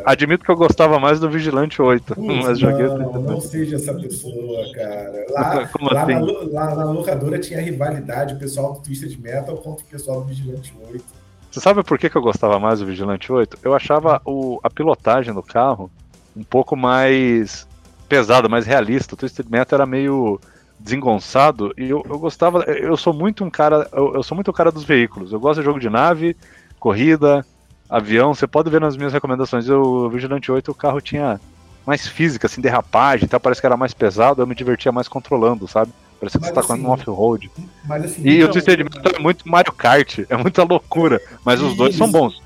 [0.06, 3.76] Admito que eu gostava mais do Vigilante 8, Putz, mas joguei não, o Não seja
[3.76, 5.26] essa pessoa, cara.
[5.32, 6.14] Lá, Como lá, assim?
[6.14, 10.28] na, lá na locadora tinha rivalidade, o pessoal do Twisted Metal contra o pessoal do
[10.28, 11.04] Vigilante 8.
[11.52, 13.58] Você sabe por que, que eu gostava mais do Vigilante 8?
[13.62, 15.92] Eu achava o, a pilotagem do carro
[16.38, 17.68] um pouco mais
[18.08, 19.14] pesada, mais realista.
[19.14, 20.40] O Twisted Metal era meio
[20.84, 22.64] desengonçado e eu, eu gostava.
[22.64, 23.88] Eu sou muito um cara.
[23.92, 25.32] Eu, eu, sou muito o cara dos veículos.
[25.32, 26.36] Eu gosto de jogo de nave,
[26.80, 27.46] corrida,
[27.90, 28.34] avião.
[28.34, 29.70] Você pode ver nas minhas recomendações.
[29.70, 31.40] O Vigilante 8 o carro tinha
[31.86, 35.68] mais física, assim, derrapagem, então parece que era mais pesado, eu me divertia mais controlando,
[35.68, 35.92] sabe?
[36.20, 37.52] Parece que mas você tá assim, com um off-road.
[37.90, 41.76] Assim, e então, o Twisted Metal é muito Mario Kart, é muita loucura, mas os
[41.76, 42.42] dois são bons.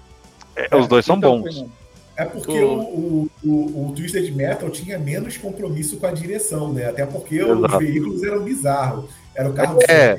[0.56, 1.66] É, os dois são então, bons.
[2.18, 6.88] É porque o, o, o, o, Twisted Metal tinha menos compromisso com a direção, né?
[6.88, 7.66] Até porque Exato.
[7.66, 9.10] os veículos eram bizarros.
[9.36, 10.16] Era o carro é.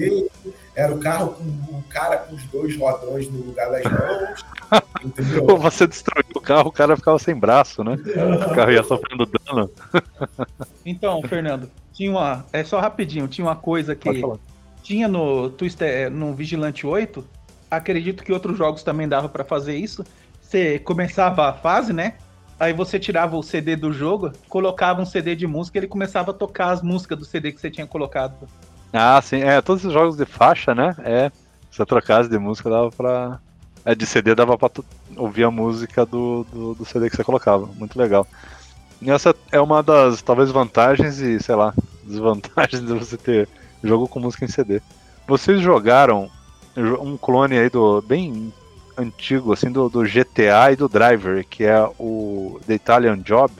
[0.75, 1.45] Era o carro com
[1.79, 4.45] o cara com os dois rodões no lugar das mãos.
[5.03, 5.57] entendeu?
[5.57, 7.95] Você destruiu o carro, o cara ficava sem braço, né?
[7.95, 9.71] O carro ia sofrendo dano.
[10.89, 12.47] Então, Fernando, tinha uma.
[12.53, 14.23] É só rapidinho, tinha uma coisa que
[14.85, 17.25] tinha no Twister, no Vigilante 8.
[17.69, 20.05] Acredito que outros jogos também davam para fazer isso
[20.47, 22.15] você começava a fase, né?
[22.59, 26.31] Aí você tirava o CD do jogo, colocava um CD de música e ele começava
[26.31, 28.49] a tocar as músicas do CD que você tinha colocado.
[28.93, 29.43] Ah, sim.
[29.43, 30.97] É, todos os jogos de faixa, né?
[31.01, 31.31] É.
[31.71, 33.39] Se eu trocasse de música, dava pra.
[33.85, 34.71] É, de CD dava pra
[35.17, 37.67] ouvir a música do, do, do, CD que você colocava.
[37.75, 38.27] Muito legal.
[39.03, 43.49] E essa é uma das, talvez, vantagens e, sei lá, desvantagens de você ter
[43.85, 44.81] jogo com música em CD.
[45.27, 46.31] Vocês jogaram
[46.77, 48.01] um clone aí do.
[48.01, 48.53] bem
[48.97, 53.53] antigo, assim, do, do GTA e do Driver, que é o The Italian Job.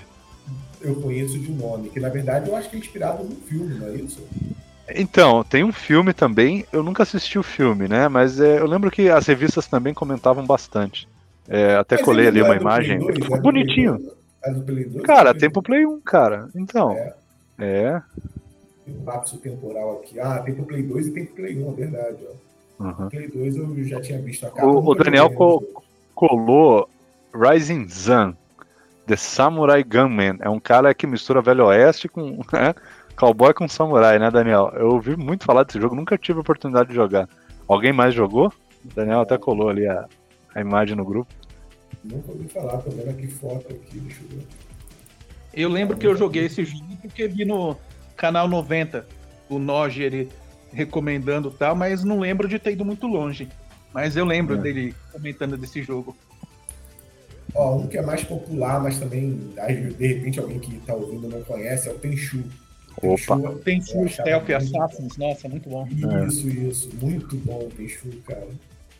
[0.81, 3.89] Eu conheço de nome, que na verdade eu acho que é inspirado num filme, não
[3.89, 4.23] é isso?
[4.95, 8.09] Então, tem um filme também, eu nunca assisti o filme, né?
[8.09, 11.09] Mas é, eu lembro que as revistas também comentavam bastante.
[11.49, 12.99] É, até mas colei ali uma é imagem.
[12.99, 14.13] 2, é bonitinho.
[14.45, 16.49] É do Play 2, cara, tem pro Play 1, cara.
[16.55, 16.93] Então.
[16.93, 17.15] É.
[17.59, 18.03] é.
[18.85, 20.21] Tem um lapso temporal aqui.
[20.21, 22.47] Ah, tem pro Play 2 e tem pro Play 1, é verdade, ó.
[22.79, 23.07] Uhum.
[23.07, 24.67] Aquele 2 eu já tinha visto a capa.
[24.67, 25.63] O, o Daniel co
[26.15, 26.89] colou
[27.35, 28.35] Rising Sun,
[29.07, 30.39] The Samurai Gunman.
[30.41, 32.75] É um cara que mistura Velho Oeste com né,
[33.17, 34.73] cowboy com samurai, né, Daniel?
[34.75, 37.29] Eu ouvi muito falar desse jogo, nunca tive a oportunidade de jogar.
[37.67, 38.53] Alguém mais jogou?
[38.85, 40.07] O Daniel até colou ali a,
[40.55, 41.33] a imagem no grupo.
[42.05, 44.47] Nunca ouvi falar, tô vendo aqui foto aqui, deixa eu ver.
[45.53, 47.77] Eu lembro que eu joguei esse jogo porque vi no
[48.17, 49.07] canal 90.
[49.49, 50.29] O Noge, ele
[50.77, 53.49] recomendando tal, mas não lembro de ter ido muito longe.
[53.93, 54.59] Mas eu lembro é.
[54.59, 56.15] dele comentando desse jogo.
[57.55, 59.51] Ó, um que é mais popular, mas também,
[59.99, 62.45] de repente, alguém que tá ouvindo não conhece, é o Tenchu.
[63.03, 63.39] Opa!
[63.65, 65.89] Tenchu é, Stealth Assassins, nossa, muito bom.
[66.29, 68.47] Isso, isso, muito bom o Tenchu, cara.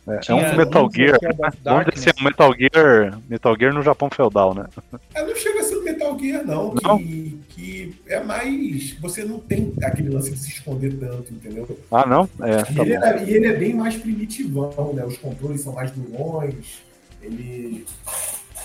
[0.07, 1.19] É, é um Metal Gear.
[1.63, 3.19] Vamos dizer um Metal Gear.
[3.29, 4.65] Metal Gear no Japão feudal, né?
[5.13, 5.66] É, não chega a ser
[6.07, 6.73] Metal Gear, não.
[6.81, 6.97] não?
[6.97, 8.93] Que, que é mais.
[8.99, 11.79] Você não tem aquele lance de se esconder tanto, entendeu?
[11.91, 12.29] Ah, não?
[12.41, 15.05] É, tá e, ele é, e, ele é, bem mais primitivão, né?
[15.05, 16.81] Os controles são mais durões.
[17.21, 17.85] Ele.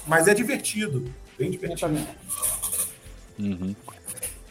[0.07, 1.05] Mas é divertido.
[1.39, 1.99] Bem divertido.
[3.39, 3.75] Uhum.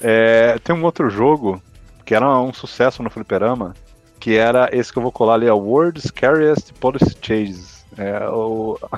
[0.02, 1.62] É, tem um outro jogo
[2.04, 3.76] que era um sucesso no Fliperama
[4.20, 7.84] que era esse que eu vou colar ali, é World's Scariest Police Chases.
[7.98, 8.78] É, o,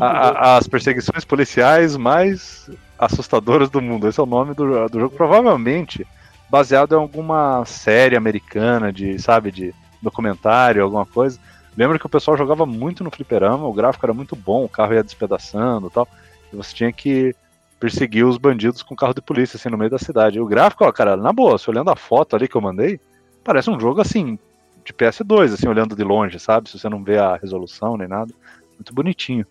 [0.00, 2.68] a, a, as perseguições policiais mais
[2.98, 4.08] assustadoras do mundo.
[4.08, 5.14] Esse é o nome do, do jogo.
[5.14, 6.06] Provavelmente
[6.48, 11.38] baseado em alguma série americana de, sabe, de documentário, alguma coisa.
[11.76, 14.94] Lembro que o pessoal jogava muito no fliperama, o gráfico era muito bom, o carro
[14.94, 16.08] ia despedaçando e tal.
[16.52, 17.34] E você tinha que
[17.78, 20.38] perseguir os bandidos com carro de polícia, assim, no meio da cidade.
[20.38, 22.98] E o gráfico, ó, cara, na boa, se olhando a foto ali que eu mandei,
[23.44, 24.38] parece um jogo, assim,
[24.84, 26.68] de PS2, assim, olhando de longe, sabe?
[26.68, 28.32] Se você não vê a resolução nem nada.
[28.74, 29.46] Muito bonitinho.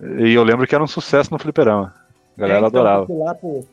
[0.00, 1.94] E eu lembro que era um sucesso no fliperama.
[2.36, 3.06] A galera é, então, adorava.
[3.12, 3.64] Lá por,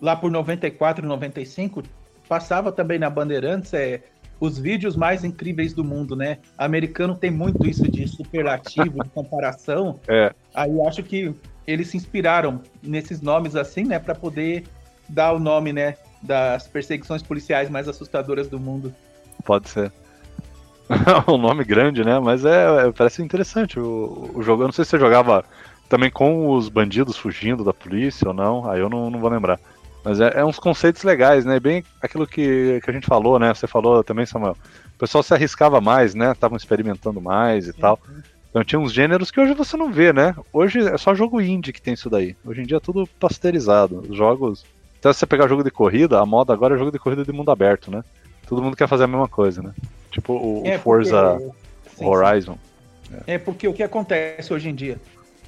[0.00, 1.82] lá por 94, 95,
[2.28, 4.02] passava também na Bandeirantes é,
[4.40, 6.38] os vídeos mais incríveis do mundo, né?
[6.56, 10.00] Americano tem muito isso de superlativo, de comparação.
[10.08, 10.32] É.
[10.54, 11.34] Aí acho que
[11.66, 14.64] eles se inspiraram nesses nomes assim, né, para poder
[15.08, 18.92] dar o nome, né, das perseguições policiais mais assustadoras do mundo.
[19.44, 19.92] Pode ser.
[21.28, 22.18] um nome grande, né?
[22.18, 24.62] Mas é, é, parece interessante o, o jogo.
[24.62, 25.44] Eu não sei se você jogava
[25.90, 28.70] também com os bandidos fugindo da polícia ou não.
[28.70, 29.58] Aí eu não, não vou lembrar.
[30.04, 31.58] Mas é, é uns conceitos legais, né?
[31.58, 33.52] Bem aquilo que, que a gente falou, né?
[33.52, 34.56] Você falou também, Samuel.
[34.94, 36.30] O pessoal se arriscava mais, né?
[36.30, 37.98] Estavam experimentando mais e tal.
[38.48, 40.34] Então tinha uns gêneros que hoje você não vê, né?
[40.52, 42.36] Hoje é só jogo indie que tem isso daí.
[42.44, 44.06] Hoje em dia é tudo pasteurizado.
[44.08, 44.64] Os jogos.
[45.00, 47.32] Até se você pegar jogo de corrida, a moda agora é jogo de corrida de
[47.32, 48.04] mundo aberto, né?
[48.48, 49.72] Todo mundo quer fazer a mesma coisa, né?
[50.10, 51.40] Tipo o, é Forza
[51.84, 52.04] porque...
[52.04, 52.56] Horizon.
[53.26, 53.34] É.
[53.34, 54.98] é porque o que acontece hoje em dia?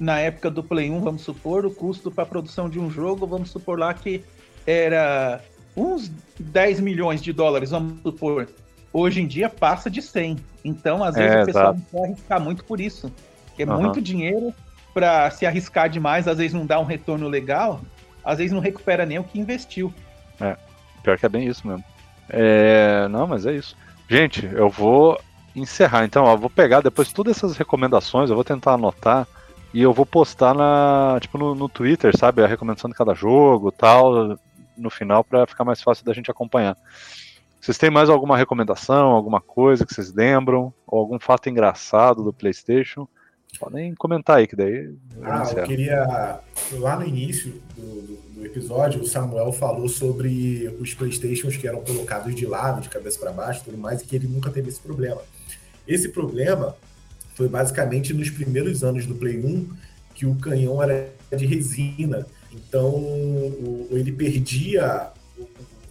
[0.03, 3.51] Na época do Play 1, vamos supor, o custo para produção de um jogo, vamos
[3.51, 4.21] supor lá que
[4.67, 5.39] era
[5.77, 8.49] uns 10 milhões de dólares, vamos supor.
[8.91, 10.35] Hoje em dia passa de 100.
[10.61, 11.79] Então, às vezes, é, o pessoal exato.
[11.79, 13.09] não quer arriscar muito por isso.
[13.57, 13.81] É uhum.
[13.81, 14.53] muito dinheiro
[14.93, 17.79] para se arriscar demais, às vezes não dá um retorno legal,
[18.25, 19.93] às vezes não recupera nem o que investiu.
[20.41, 20.57] É,
[21.01, 21.83] pior que é bem isso mesmo.
[22.29, 23.73] É, não, mas é isso.
[24.09, 25.17] Gente, eu vou
[25.55, 26.03] encerrar.
[26.03, 29.25] Então, ó, vou pegar depois todas essas recomendações, eu vou tentar anotar
[29.73, 33.71] e eu vou postar na, tipo, no, no Twitter, sabe, a recomendação de cada jogo,
[33.71, 34.37] tal,
[34.77, 36.77] no final para ficar mais fácil da gente acompanhar.
[37.59, 42.33] Vocês têm mais alguma recomendação, alguma coisa que vocês lembram, ou algum fato engraçado do
[42.33, 43.07] PlayStation?
[43.59, 44.93] Podem comentar aí, que daí.
[45.23, 46.39] ah, eu queria.
[46.73, 51.81] Lá no início do, do, do, episódio, o Samuel falou sobre os PlayStations que eram
[51.81, 54.81] colocados de lado, de cabeça para baixo tudo mais, e que ele nunca teve esse
[54.81, 55.21] problema.
[55.87, 56.75] Esse problema
[57.35, 59.69] foi basicamente nos primeiros anos do Play 1,
[60.13, 62.25] que o canhão era de resina.
[62.51, 63.01] Então,
[63.91, 65.11] ele perdia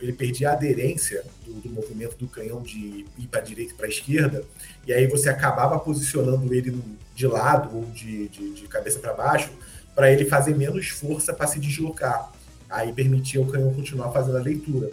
[0.00, 3.76] ele perdia a aderência do, do movimento do canhão de ir para a direita e
[3.76, 4.42] para a esquerda,
[4.84, 6.76] e aí você acabava posicionando ele
[7.14, 9.50] de lado ou de, de, de cabeça para baixo
[9.94, 12.32] para ele fazer menos força para se deslocar.
[12.68, 14.90] Aí permitia o canhão continuar fazendo a leitura.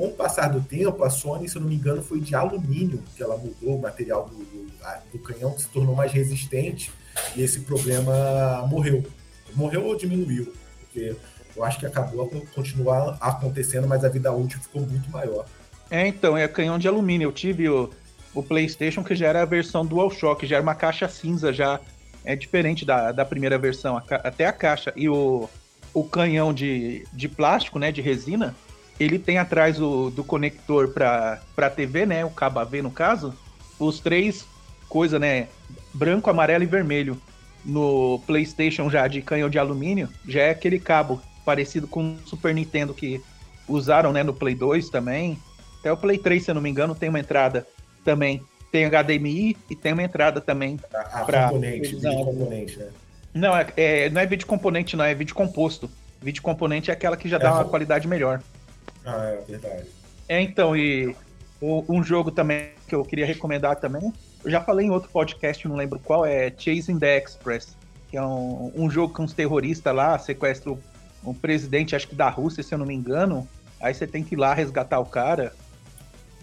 [0.00, 3.02] Com o passar do tempo, a Sony, se eu não me engano, foi de alumínio
[3.14, 4.72] que ela mudou o material do, do,
[5.12, 6.90] do canhão, que se tornou mais resistente,
[7.36, 9.04] e esse problema morreu.
[9.54, 10.54] Morreu ou diminuiu?
[10.80, 11.14] Porque
[11.54, 15.44] eu acho que acabou a continuar acontecendo, mas a vida útil ficou muito maior.
[15.90, 17.26] É, então, é canhão de alumínio.
[17.26, 17.90] Eu tive o,
[18.32, 21.78] o PlayStation que já era a versão DualShock, já era uma caixa cinza, já
[22.24, 24.94] é diferente da, da primeira versão, a, até a caixa.
[24.96, 25.46] E o,
[25.92, 28.56] o canhão de, de plástico, né, de resina,
[29.00, 33.34] ele tem atrás o, do conector para TV, né, o cabo AV no caso,
[33.78, 34.44] os três
[34.88, 35.48] coisas, né,
[35.94, 37.20] branco, amarelo e vermelho.
[37.64, 42.54] No PlayStation já de canhão de alumínio, já é aquele cabo parecido com o Super
[42.54, 43.20] Nintendo que
[43.68, 45.38] usaram né, no Play 2 também.
[45.78, 47.66] Até o Play 3, se eu não me engano, tem uma entrada
[48.04, 48.42] também.
[48.72, 50.78] Tem HDMI e tem uma entrada também.
[51.26, 52.88] para componente, vídeo componente, né?
[53.34, 55.90] Não, é, é, não é vídeo componente, não, é vídeo composto.
[56.22, 58.42] Vídeo componente é aquela que já é, dá uma qualidade melhor.
[59.04, 59.86] Ah, é verdade.
[60.28, 61.14] É, então, e
[61.62, 64.12] um jogo também que eu queria recomendar também,
[64.44, 67.76] eu já falei em outro podcast, não lembro qual, é Chasing the Express,
[68.08, 70.78] que é um, um jogo com uns terroristas lá, sequestram
[71.24, 73.46] um presidente, acho que da Rússia, se eu não me engano.
[73.80, 75.52] Aí você tem que ir lá resgatar o cara.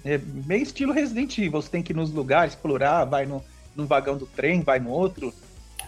[0.05, 1.61] É meio estilo Resident Evil.
[1.61, 3.43] Você tem que ir nos lugares, explorar, vai no,
[3.75, 5.33] no vagão do trem, vai no outro.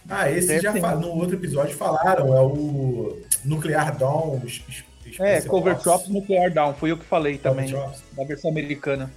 [0.09, 4.39] Ah, esse já no outro episódio falaram, é o Nuclear Dawn.
[5.19, 9.11] É, Cover Drops Nuclear Dawn, foi eu que falei também, da versão americana.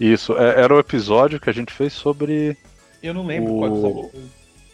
[0.00, 2.56] Isso, é, era o episódio que a gente fez sobre.
[3.02, 3.58] Eu não lembro o...
[3.58, 4.10] qual episódio.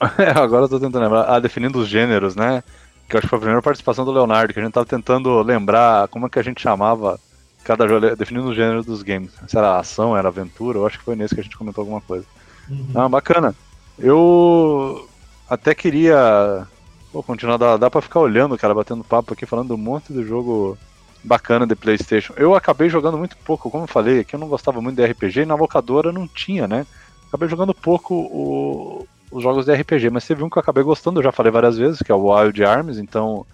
[0.41, 1.25] Agora eu tô tentando lembrar.
[1.25, 2.63] Ah, definindo os gêneros, né?
[3.09, 5.41] que eu acho que foi a primeira participação do Leonardo, que a gente tava tentando
[5.41, 7.19] lembrar como é que a gente chamava
[7.65, 9.33] cada jogo, definindo o gênero dos games.
[9.47, 12.03] Se era ação, era aventura, eu acho que foi nesse que a gente comentou alguma
[12.03, 12.27] coisa.
[12.69, 12.91] Uhum.
[12.95, 13.55] Ah, bacana.
[13.99, 15.09] Eu
[15.49, 16.67] até queria
[17.13, 20.23] pô, continuar, dá, dá pra ficar olhando, cara, batendo papo aqui, falando um monte de
[20.23, 20.77] jogo
[21.23, 22.33] bacana de Playstation.
[22.37, 25.41] Eu acabei jogando muito pouco, como eu falei, aqui eu não gostava muito de RPG
[25.41, 26.87] e na locadora não tinha, né?
[27.29, 31.21] Acabei jogando pouco o, os jogos de RPG, mas teve um que eu acabei gostando,
[31.21, 33.45] eu já falei várias vezes, que é o Wild Arms, então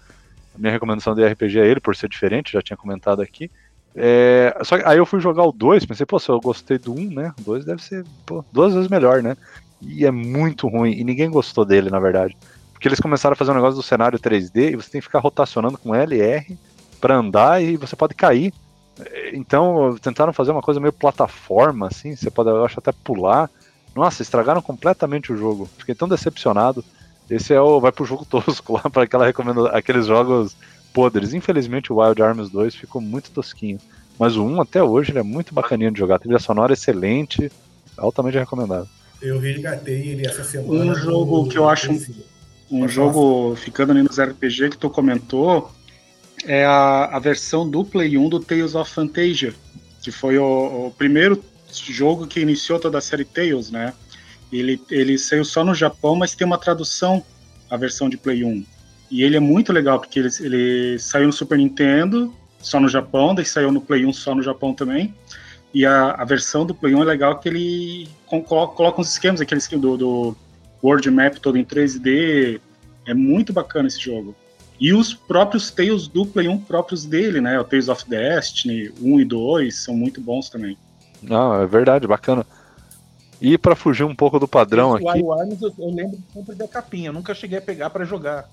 [0.55, 3.51] a minha recomendação de RPG é ele, por ser diferente, já tinha comentado aqui.
[3.97, 6.93] É, só que aí eu fui jogar o 2, pensei, pô, se eu gostei do
[6.93, 7.33] 1, um, né?
[7.39, 9.35] O 2 deve ser pô, duas vezes melhor, né?
[9.81, 12.35] E é muito ruim, e ninguém gostou dele, na verdade.
[12.75, 15.19] Porque eles começaram a fazer um negócio do cenário 3D e você tem que ficar
[15.19, 16.57] rotacionando com L e R
[16.99, 18.53] para andar e você pode cair.
[19.33, 23.49] Então, tentaram fazer uma coisa meio plataforma, assim, você pode, eu acho, até pular.
[23.95, 25.69] Nossa, estragaram completamente o jogo.
[25.77, 26.83] Fiquei tão decepcionado.
[27.29, 30.55] Esse é o vai pro jogo tosco lá para aquela recomenda aqueles jogos
[30.93, 31.33] podres.
[31.33, 33.79] Infelizmente o Wild Arms 2 ficou muito tosquinho.
[34.19, 36.15] Mas o 1 até hoje ele é muito bacaninho de jogar.
[36.15, 37.51] A trilha sonora é excelente,
[37.97, 38.87] altamente recomendado.
[39.21, 40.91] Eu resgatei ele essa semana.
[40.91, 41.91] Um jogo que eu acho
[42.69, 45.71] um, jogo ficando ali nos RPG que tu comentou
[46.45, 49.53] é a, a versão do Play 1 do Tales of Fantasia,
[50.01, 53.93] que foi o, o primeiro jogo que iniciou toda a série Tales, né?
[54.51, 57.23] Ele, ele saiu só no Japão, mas tem uma tradução,
[57.69, 58.65] a versão de Play 1.
[59.11, 63.35] E ele é muito legal, porque ele, ele saiu no Super Nintendo, só no Japão,
[63.35, 65.13] daí saiu no Play 1 só no Japão também.
[65.73, 69.41] E a, a versão do Play 1 é legal que ele coloca, coloca uns esquemas,
[69.41, 70.37] aquele esquema do, do
[70.85, 72.59] World Map todo em 3D.
[73.07, 74.35] É muito bacana esse jogo.
[74.79, 77.59] E os próprios Tales do Play 1 próprios dele, né?
[77.59, 80.77] O Tales of Destiny 1 e 2 são muito bons também.
[81.21, 82.45] Não, é verdade, bacana.
[83.41, 85.21] E para fugir um pouco do padrão aqui.
[85.21, 88.49] O Arms eu, eu lembro sempre da capinha, eu nunca cheguei a pegar para jogar.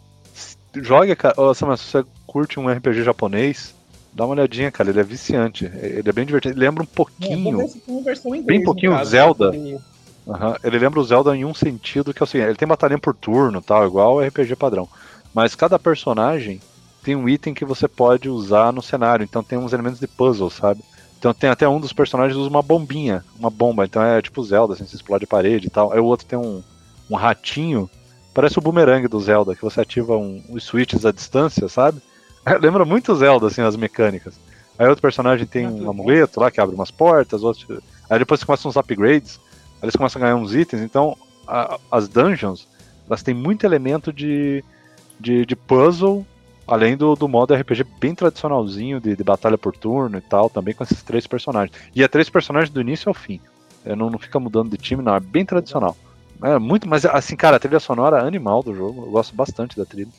[0.75, 1.35] Joga, cara.
[1.37, 3.75] Oh, se você curte um RPG japonês,
[4.13, 4.91] dá uma olhadinha, cara.
[4.91, 5.65] Ele é viciante.
[5.65, 6.55] Ele é bem divertido.
[6.55, 7.61] Ele lembra um pouquinho.
[7.63, 9.55] É, bem pouquinho caso, Zelda.
[9.55, 9.79] Ele...
[10.27, 10.55] Uhum.
[10.63, 13.61] ele lembra o Zelda em um sentido que o seguinte: ele tem batalha por turno,
[13.61, 14.89] tal, igual RPG padrão.
[15.35, 16.61] Mas cada personagem
[17.03, 19.25] tem um item que você pode usar no cenário.
[19.25, 20.83] Então tem uns elementos de puzzle, sabe?
[21.19, 23.85] Então tem até um dos personagens usa uma bombinha, uma bomba.
[23.85, 25.93] Então é tipo Zelda, assim, você explode a parede e tal.
[25.93, 26.63] Aí o outro tem um,
[27.11, 27.91] um ratinho,
[28.33, 32.01] parece o boomerang do Zelda, que você ativa um, os switches à distância, sabe?
[32.61, 34.35] Lembra muito Zelda, assim, as mecânicas.
[34.79, 37.83] Aí outro personagem tem um amuleto lá que abre umas portas, outro...
[38.09, 39.39] aí depois você começa uns upgrades,
[39.83, 40.83] eles começam a ganhar uns itens.
[40.83, 42.69] Então a, as dungeons,
[43.07, 44.65] elas têm muito elemento de,
[45.19, 46.25] de, de puzzle
[46.67, 50.73] Além do, do modo RPG bem tradicionalzinho de, de, batalha por turno e tal, também
[50.73, 51.77] com esses três personagens.
[51.95, 53.41] E é três personagens do início ao fim.
[53.85, 55.15] É, não, não fica mudando de time, não.
[55.15, 55.97] É bem tradicional.
[56.43, 59.05] É muito, mas assim, cara, a trilha sonora é animal do jogo.
[59.07, 60.11] Eu gosto bastante da trilha.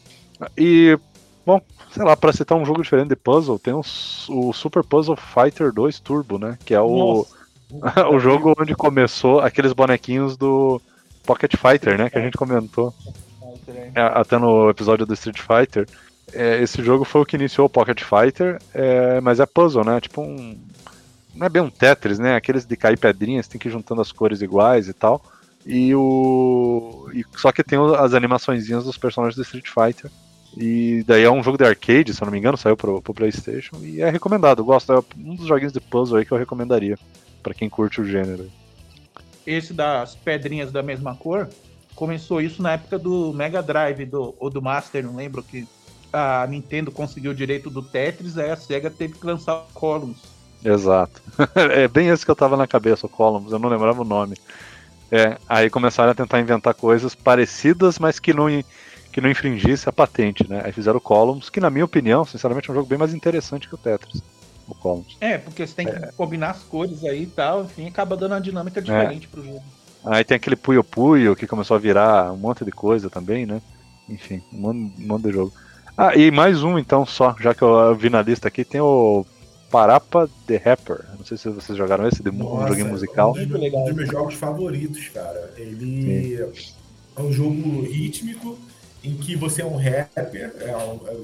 [0.58, 0.98] E,
[1.46, 1.62] bom,
[1.92, 3.82] sei lá, pra citar um jogo diferente de puzzle, tem o,
[4.30, 6.58] o Super Puzzle Fighter 2 Turbo, né?
[6.66, 7.26] Que é o,
[8.12, 10.82] o jogo onde começou aqueles bonequinhos do
[11.26, 12.10] Pocket Fighter, né?
[12.10, 12.94] Que a gente comentou.
[13.96, 15.88] É, até no episódio do Street Fighter
[16.34, 20.00] é, esse jogo foi o que iniciou o Pocket Fighter, é, mas é puzzle, né?
[20.02, 20.58] Tipo um.
[21.36, 22.36] Não é bem um Tetris, né?
[22.36, 25.22] Aqueles de cair pedrinhas, tem que ir juntando as cores iguais e tal.
[25.66, 27.10] E o.
[27.14, 30.12] E, só que tem as animaçõezinhas dos personagens do Street Fighter.
[30.56, 33.14] E daí é um jogo de arcade, se eu não me engano, saiu pro, pro
[33.14, 33.78] PlayStation.
[33.82, 34.94] E é recomendado, eu gosto.
[34.94, 36.98] É um dos joguinhos de puzzle aí que eu recomendaria.
[37.44, 38.50] Para quem curte o gênero.
[39.46, 41.50] Esse das pedrinhas da mesma cor,
[41.94, 45.68] começou isso na época do Mega Drive do, ou do Master, não lembro que
[46.12, 50.18] a Nintendo conseguiu o direito do Tetris, aí a SEGA teve que lançar o Columns.
[50.64, 51.22] Exato.
[51.56, 54.38] é bem esse que eu tava na cabeça, o Columns, eu não lembrava o nome.
[55.12, 58.48] É, aí começaram a tentar inventar coisas parecidas, mas que não,
[59.12, 60.62] que não infringisse a patente, né?
[60.64, 63.68] Aí fizeram o Columns, que na minha opinião, sinceramente, é um jogo bem mais interessante
[63.68, 64.24] que o Tetris.
[64.68, 65.06] O.
[65.20, 66.12] É, porque você tem que é.
[66.16, 68.84] combinar as cores aí e tal, enfim, acaba dando uma dinâmica é.
[68.84, 69.30] diferente é.
[69.30, 69.64] pro jogo.
[70.06, 73.62] Aí tem aquele Puyo Puyo que começou a virar um monte de coisa também, né?
[74.10, 75.54] Enfim, um monte, um monte de jogo.
[75.98, 79.26] Ah, e mais um então só, já que eu vi na lista aqui, tem o
[79.70, 81.06] Parapa The Rapper.
[81.18, 83.32] Não sei se vocês jogaram esse, de Nossa, um joguinho musical.
[83.32, 85.54] Um dos, um dos meus jogos favoritos, cara.
[85.58, 86.54] Ele Sim.
[87.16, 88.58] é um jogo rítmico
[89.04, 91.18] em que você é um rapper, é um, é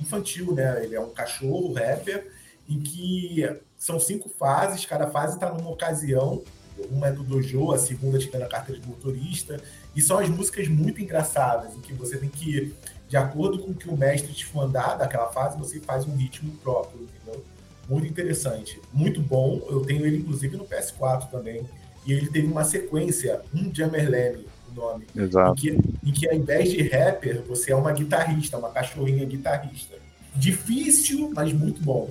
[0.00, 0.84] infantil, né?
[0.84, 2.26] Ele é um cachorro rapper,
[2.68, 6.42] em que são cinco fases, cada fase está numa ocasião.
[6.90, 9.60] Uma é do dojo, a segunda te dando a carteira de motorista,
[9.96, 12.72] e são as músicas muito engraçadas, em que você tem que
[13.08, 16.52] de acordo com o que o mestre te mandar daquela fase, você faz um ritmo
[16.62, 17.42] próprio, entendeu?
[17.88, 19.66] Muito interessante, muito bom.
[19.70, 21.62] Eu tenho ele inclusive no PS4 também.
[22.06, 25.06] E ele teve uma sequência, um Jammerlane, o nome.
[25.16, 25.52] Exato.
[25.52, 25.70] Em que,
[26.04, 29.96] em que ao invés de rapper, você é uma guitarrista, uma cachorrinha guitarrista.
[30.36, 32.10] Difícil, mas muito bom.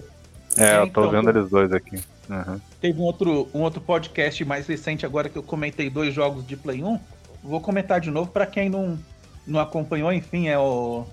[0.58, 2.00] É, eu tô então, vendo eles dois aqui.
[2.30, 2.60] Uhum.
[2.82, 6.58] Teve um outro, um outro podcast mais recente agora que eu comentei dois jogos de
[6.58, 7.00] Play 1.
[7.44, 8.98] Vou comentar de novo para quem não,
[9.46, 11.06] não acompanhou, enfim, é o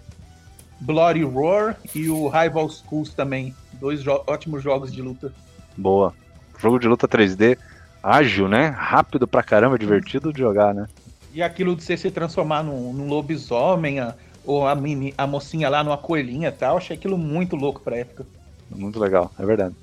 [0.81, 3.55] Bloody Roar e o Rival Schools também.
[3.75, 5.33] Dois jo ótimos jogos de luta.
[5.77, 6.15] Boa.
[6.59, 7.59] Jogo de luta 3D
[8.05, 8.67] ágil, né?
[8.67, 10.87] Rápido pra caramba, divertido de jogar, né?
[11.33, 14.15] E aquilo de você se transformar num, num lobisomem, a,
[14.45, 17.97] ou a, mini, a mocinha lá numa coelhinha e tal, achei aquilo muito louco pra
[17.97, 18.27] época.
[18.71, 19.75] Muito legal, é verdade.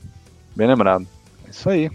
[0.56, 1.08] Bem lembrado.
[1.48, 1.92] É isso aí.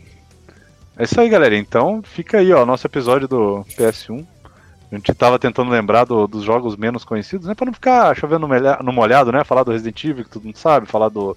[0.97, 1.57] É isso aí, galera.
[1.57, 4.25] Então, fica aí, ó, nosso episódio do PS1
[4.91, 7.55] A gente tava tentando lembrar do, dos jogos menos conhecidos, né?
[7.55, 9.45] Pra não ficar chovendo no molhado, né?
[9.45, 11.37] Falar do Resident Evil, que todo mundo sabe, falar do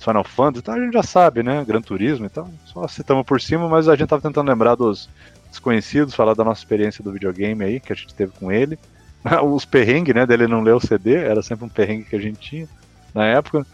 [0.00, 1.64] Final Fantasy e tal, a gente já sabe, né?
[1.64, 2.48] Gran Turismo e tal.
[2.66, 5.08] Só citamos por cima, mas a gente tava tentando lembrar dos
[5.48, 8.78] desconhecidos, falar da nossa experiência do videogame aí, que a gente teve com ele.
[9.44, 10.26] Os perrengues, né?
[10.26, 12.68] Dele não ler o CD, era sempre um perrengue que a gente tinha
[13.14, 13.66] na época.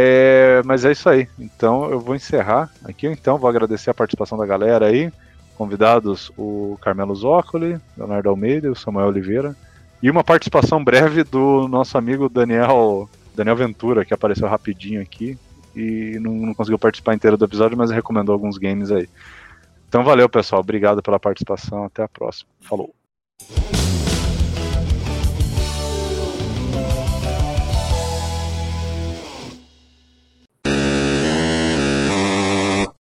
[0.00, 1.26] É, mas é isso aí.
[1.36, 3.08] Então eu vou encerrar aqui.
[3.08, 5.12] Então vou agradecer a participação da galera aí.
[5.56, 9.56] Convidados o Carmelo Zócoli, Leonardo Almeida e o Samuel Oliveira.
[10.00, 15.36] E uma participação breve do nosso amigo Daniel, Daniel Ventura, que apareceu rapidinho aqui
[15.74, 19.08] e não, não conseguiu participar inteiro do episódio, mas recomendou alguns games aí.
[19.88, 20.60] Então valeu, pessoal.
[20.60, 21.82] Obrigado pela participação.
[21.82, 22.48] Até a próxima.
[22.60, 22.94] Falou.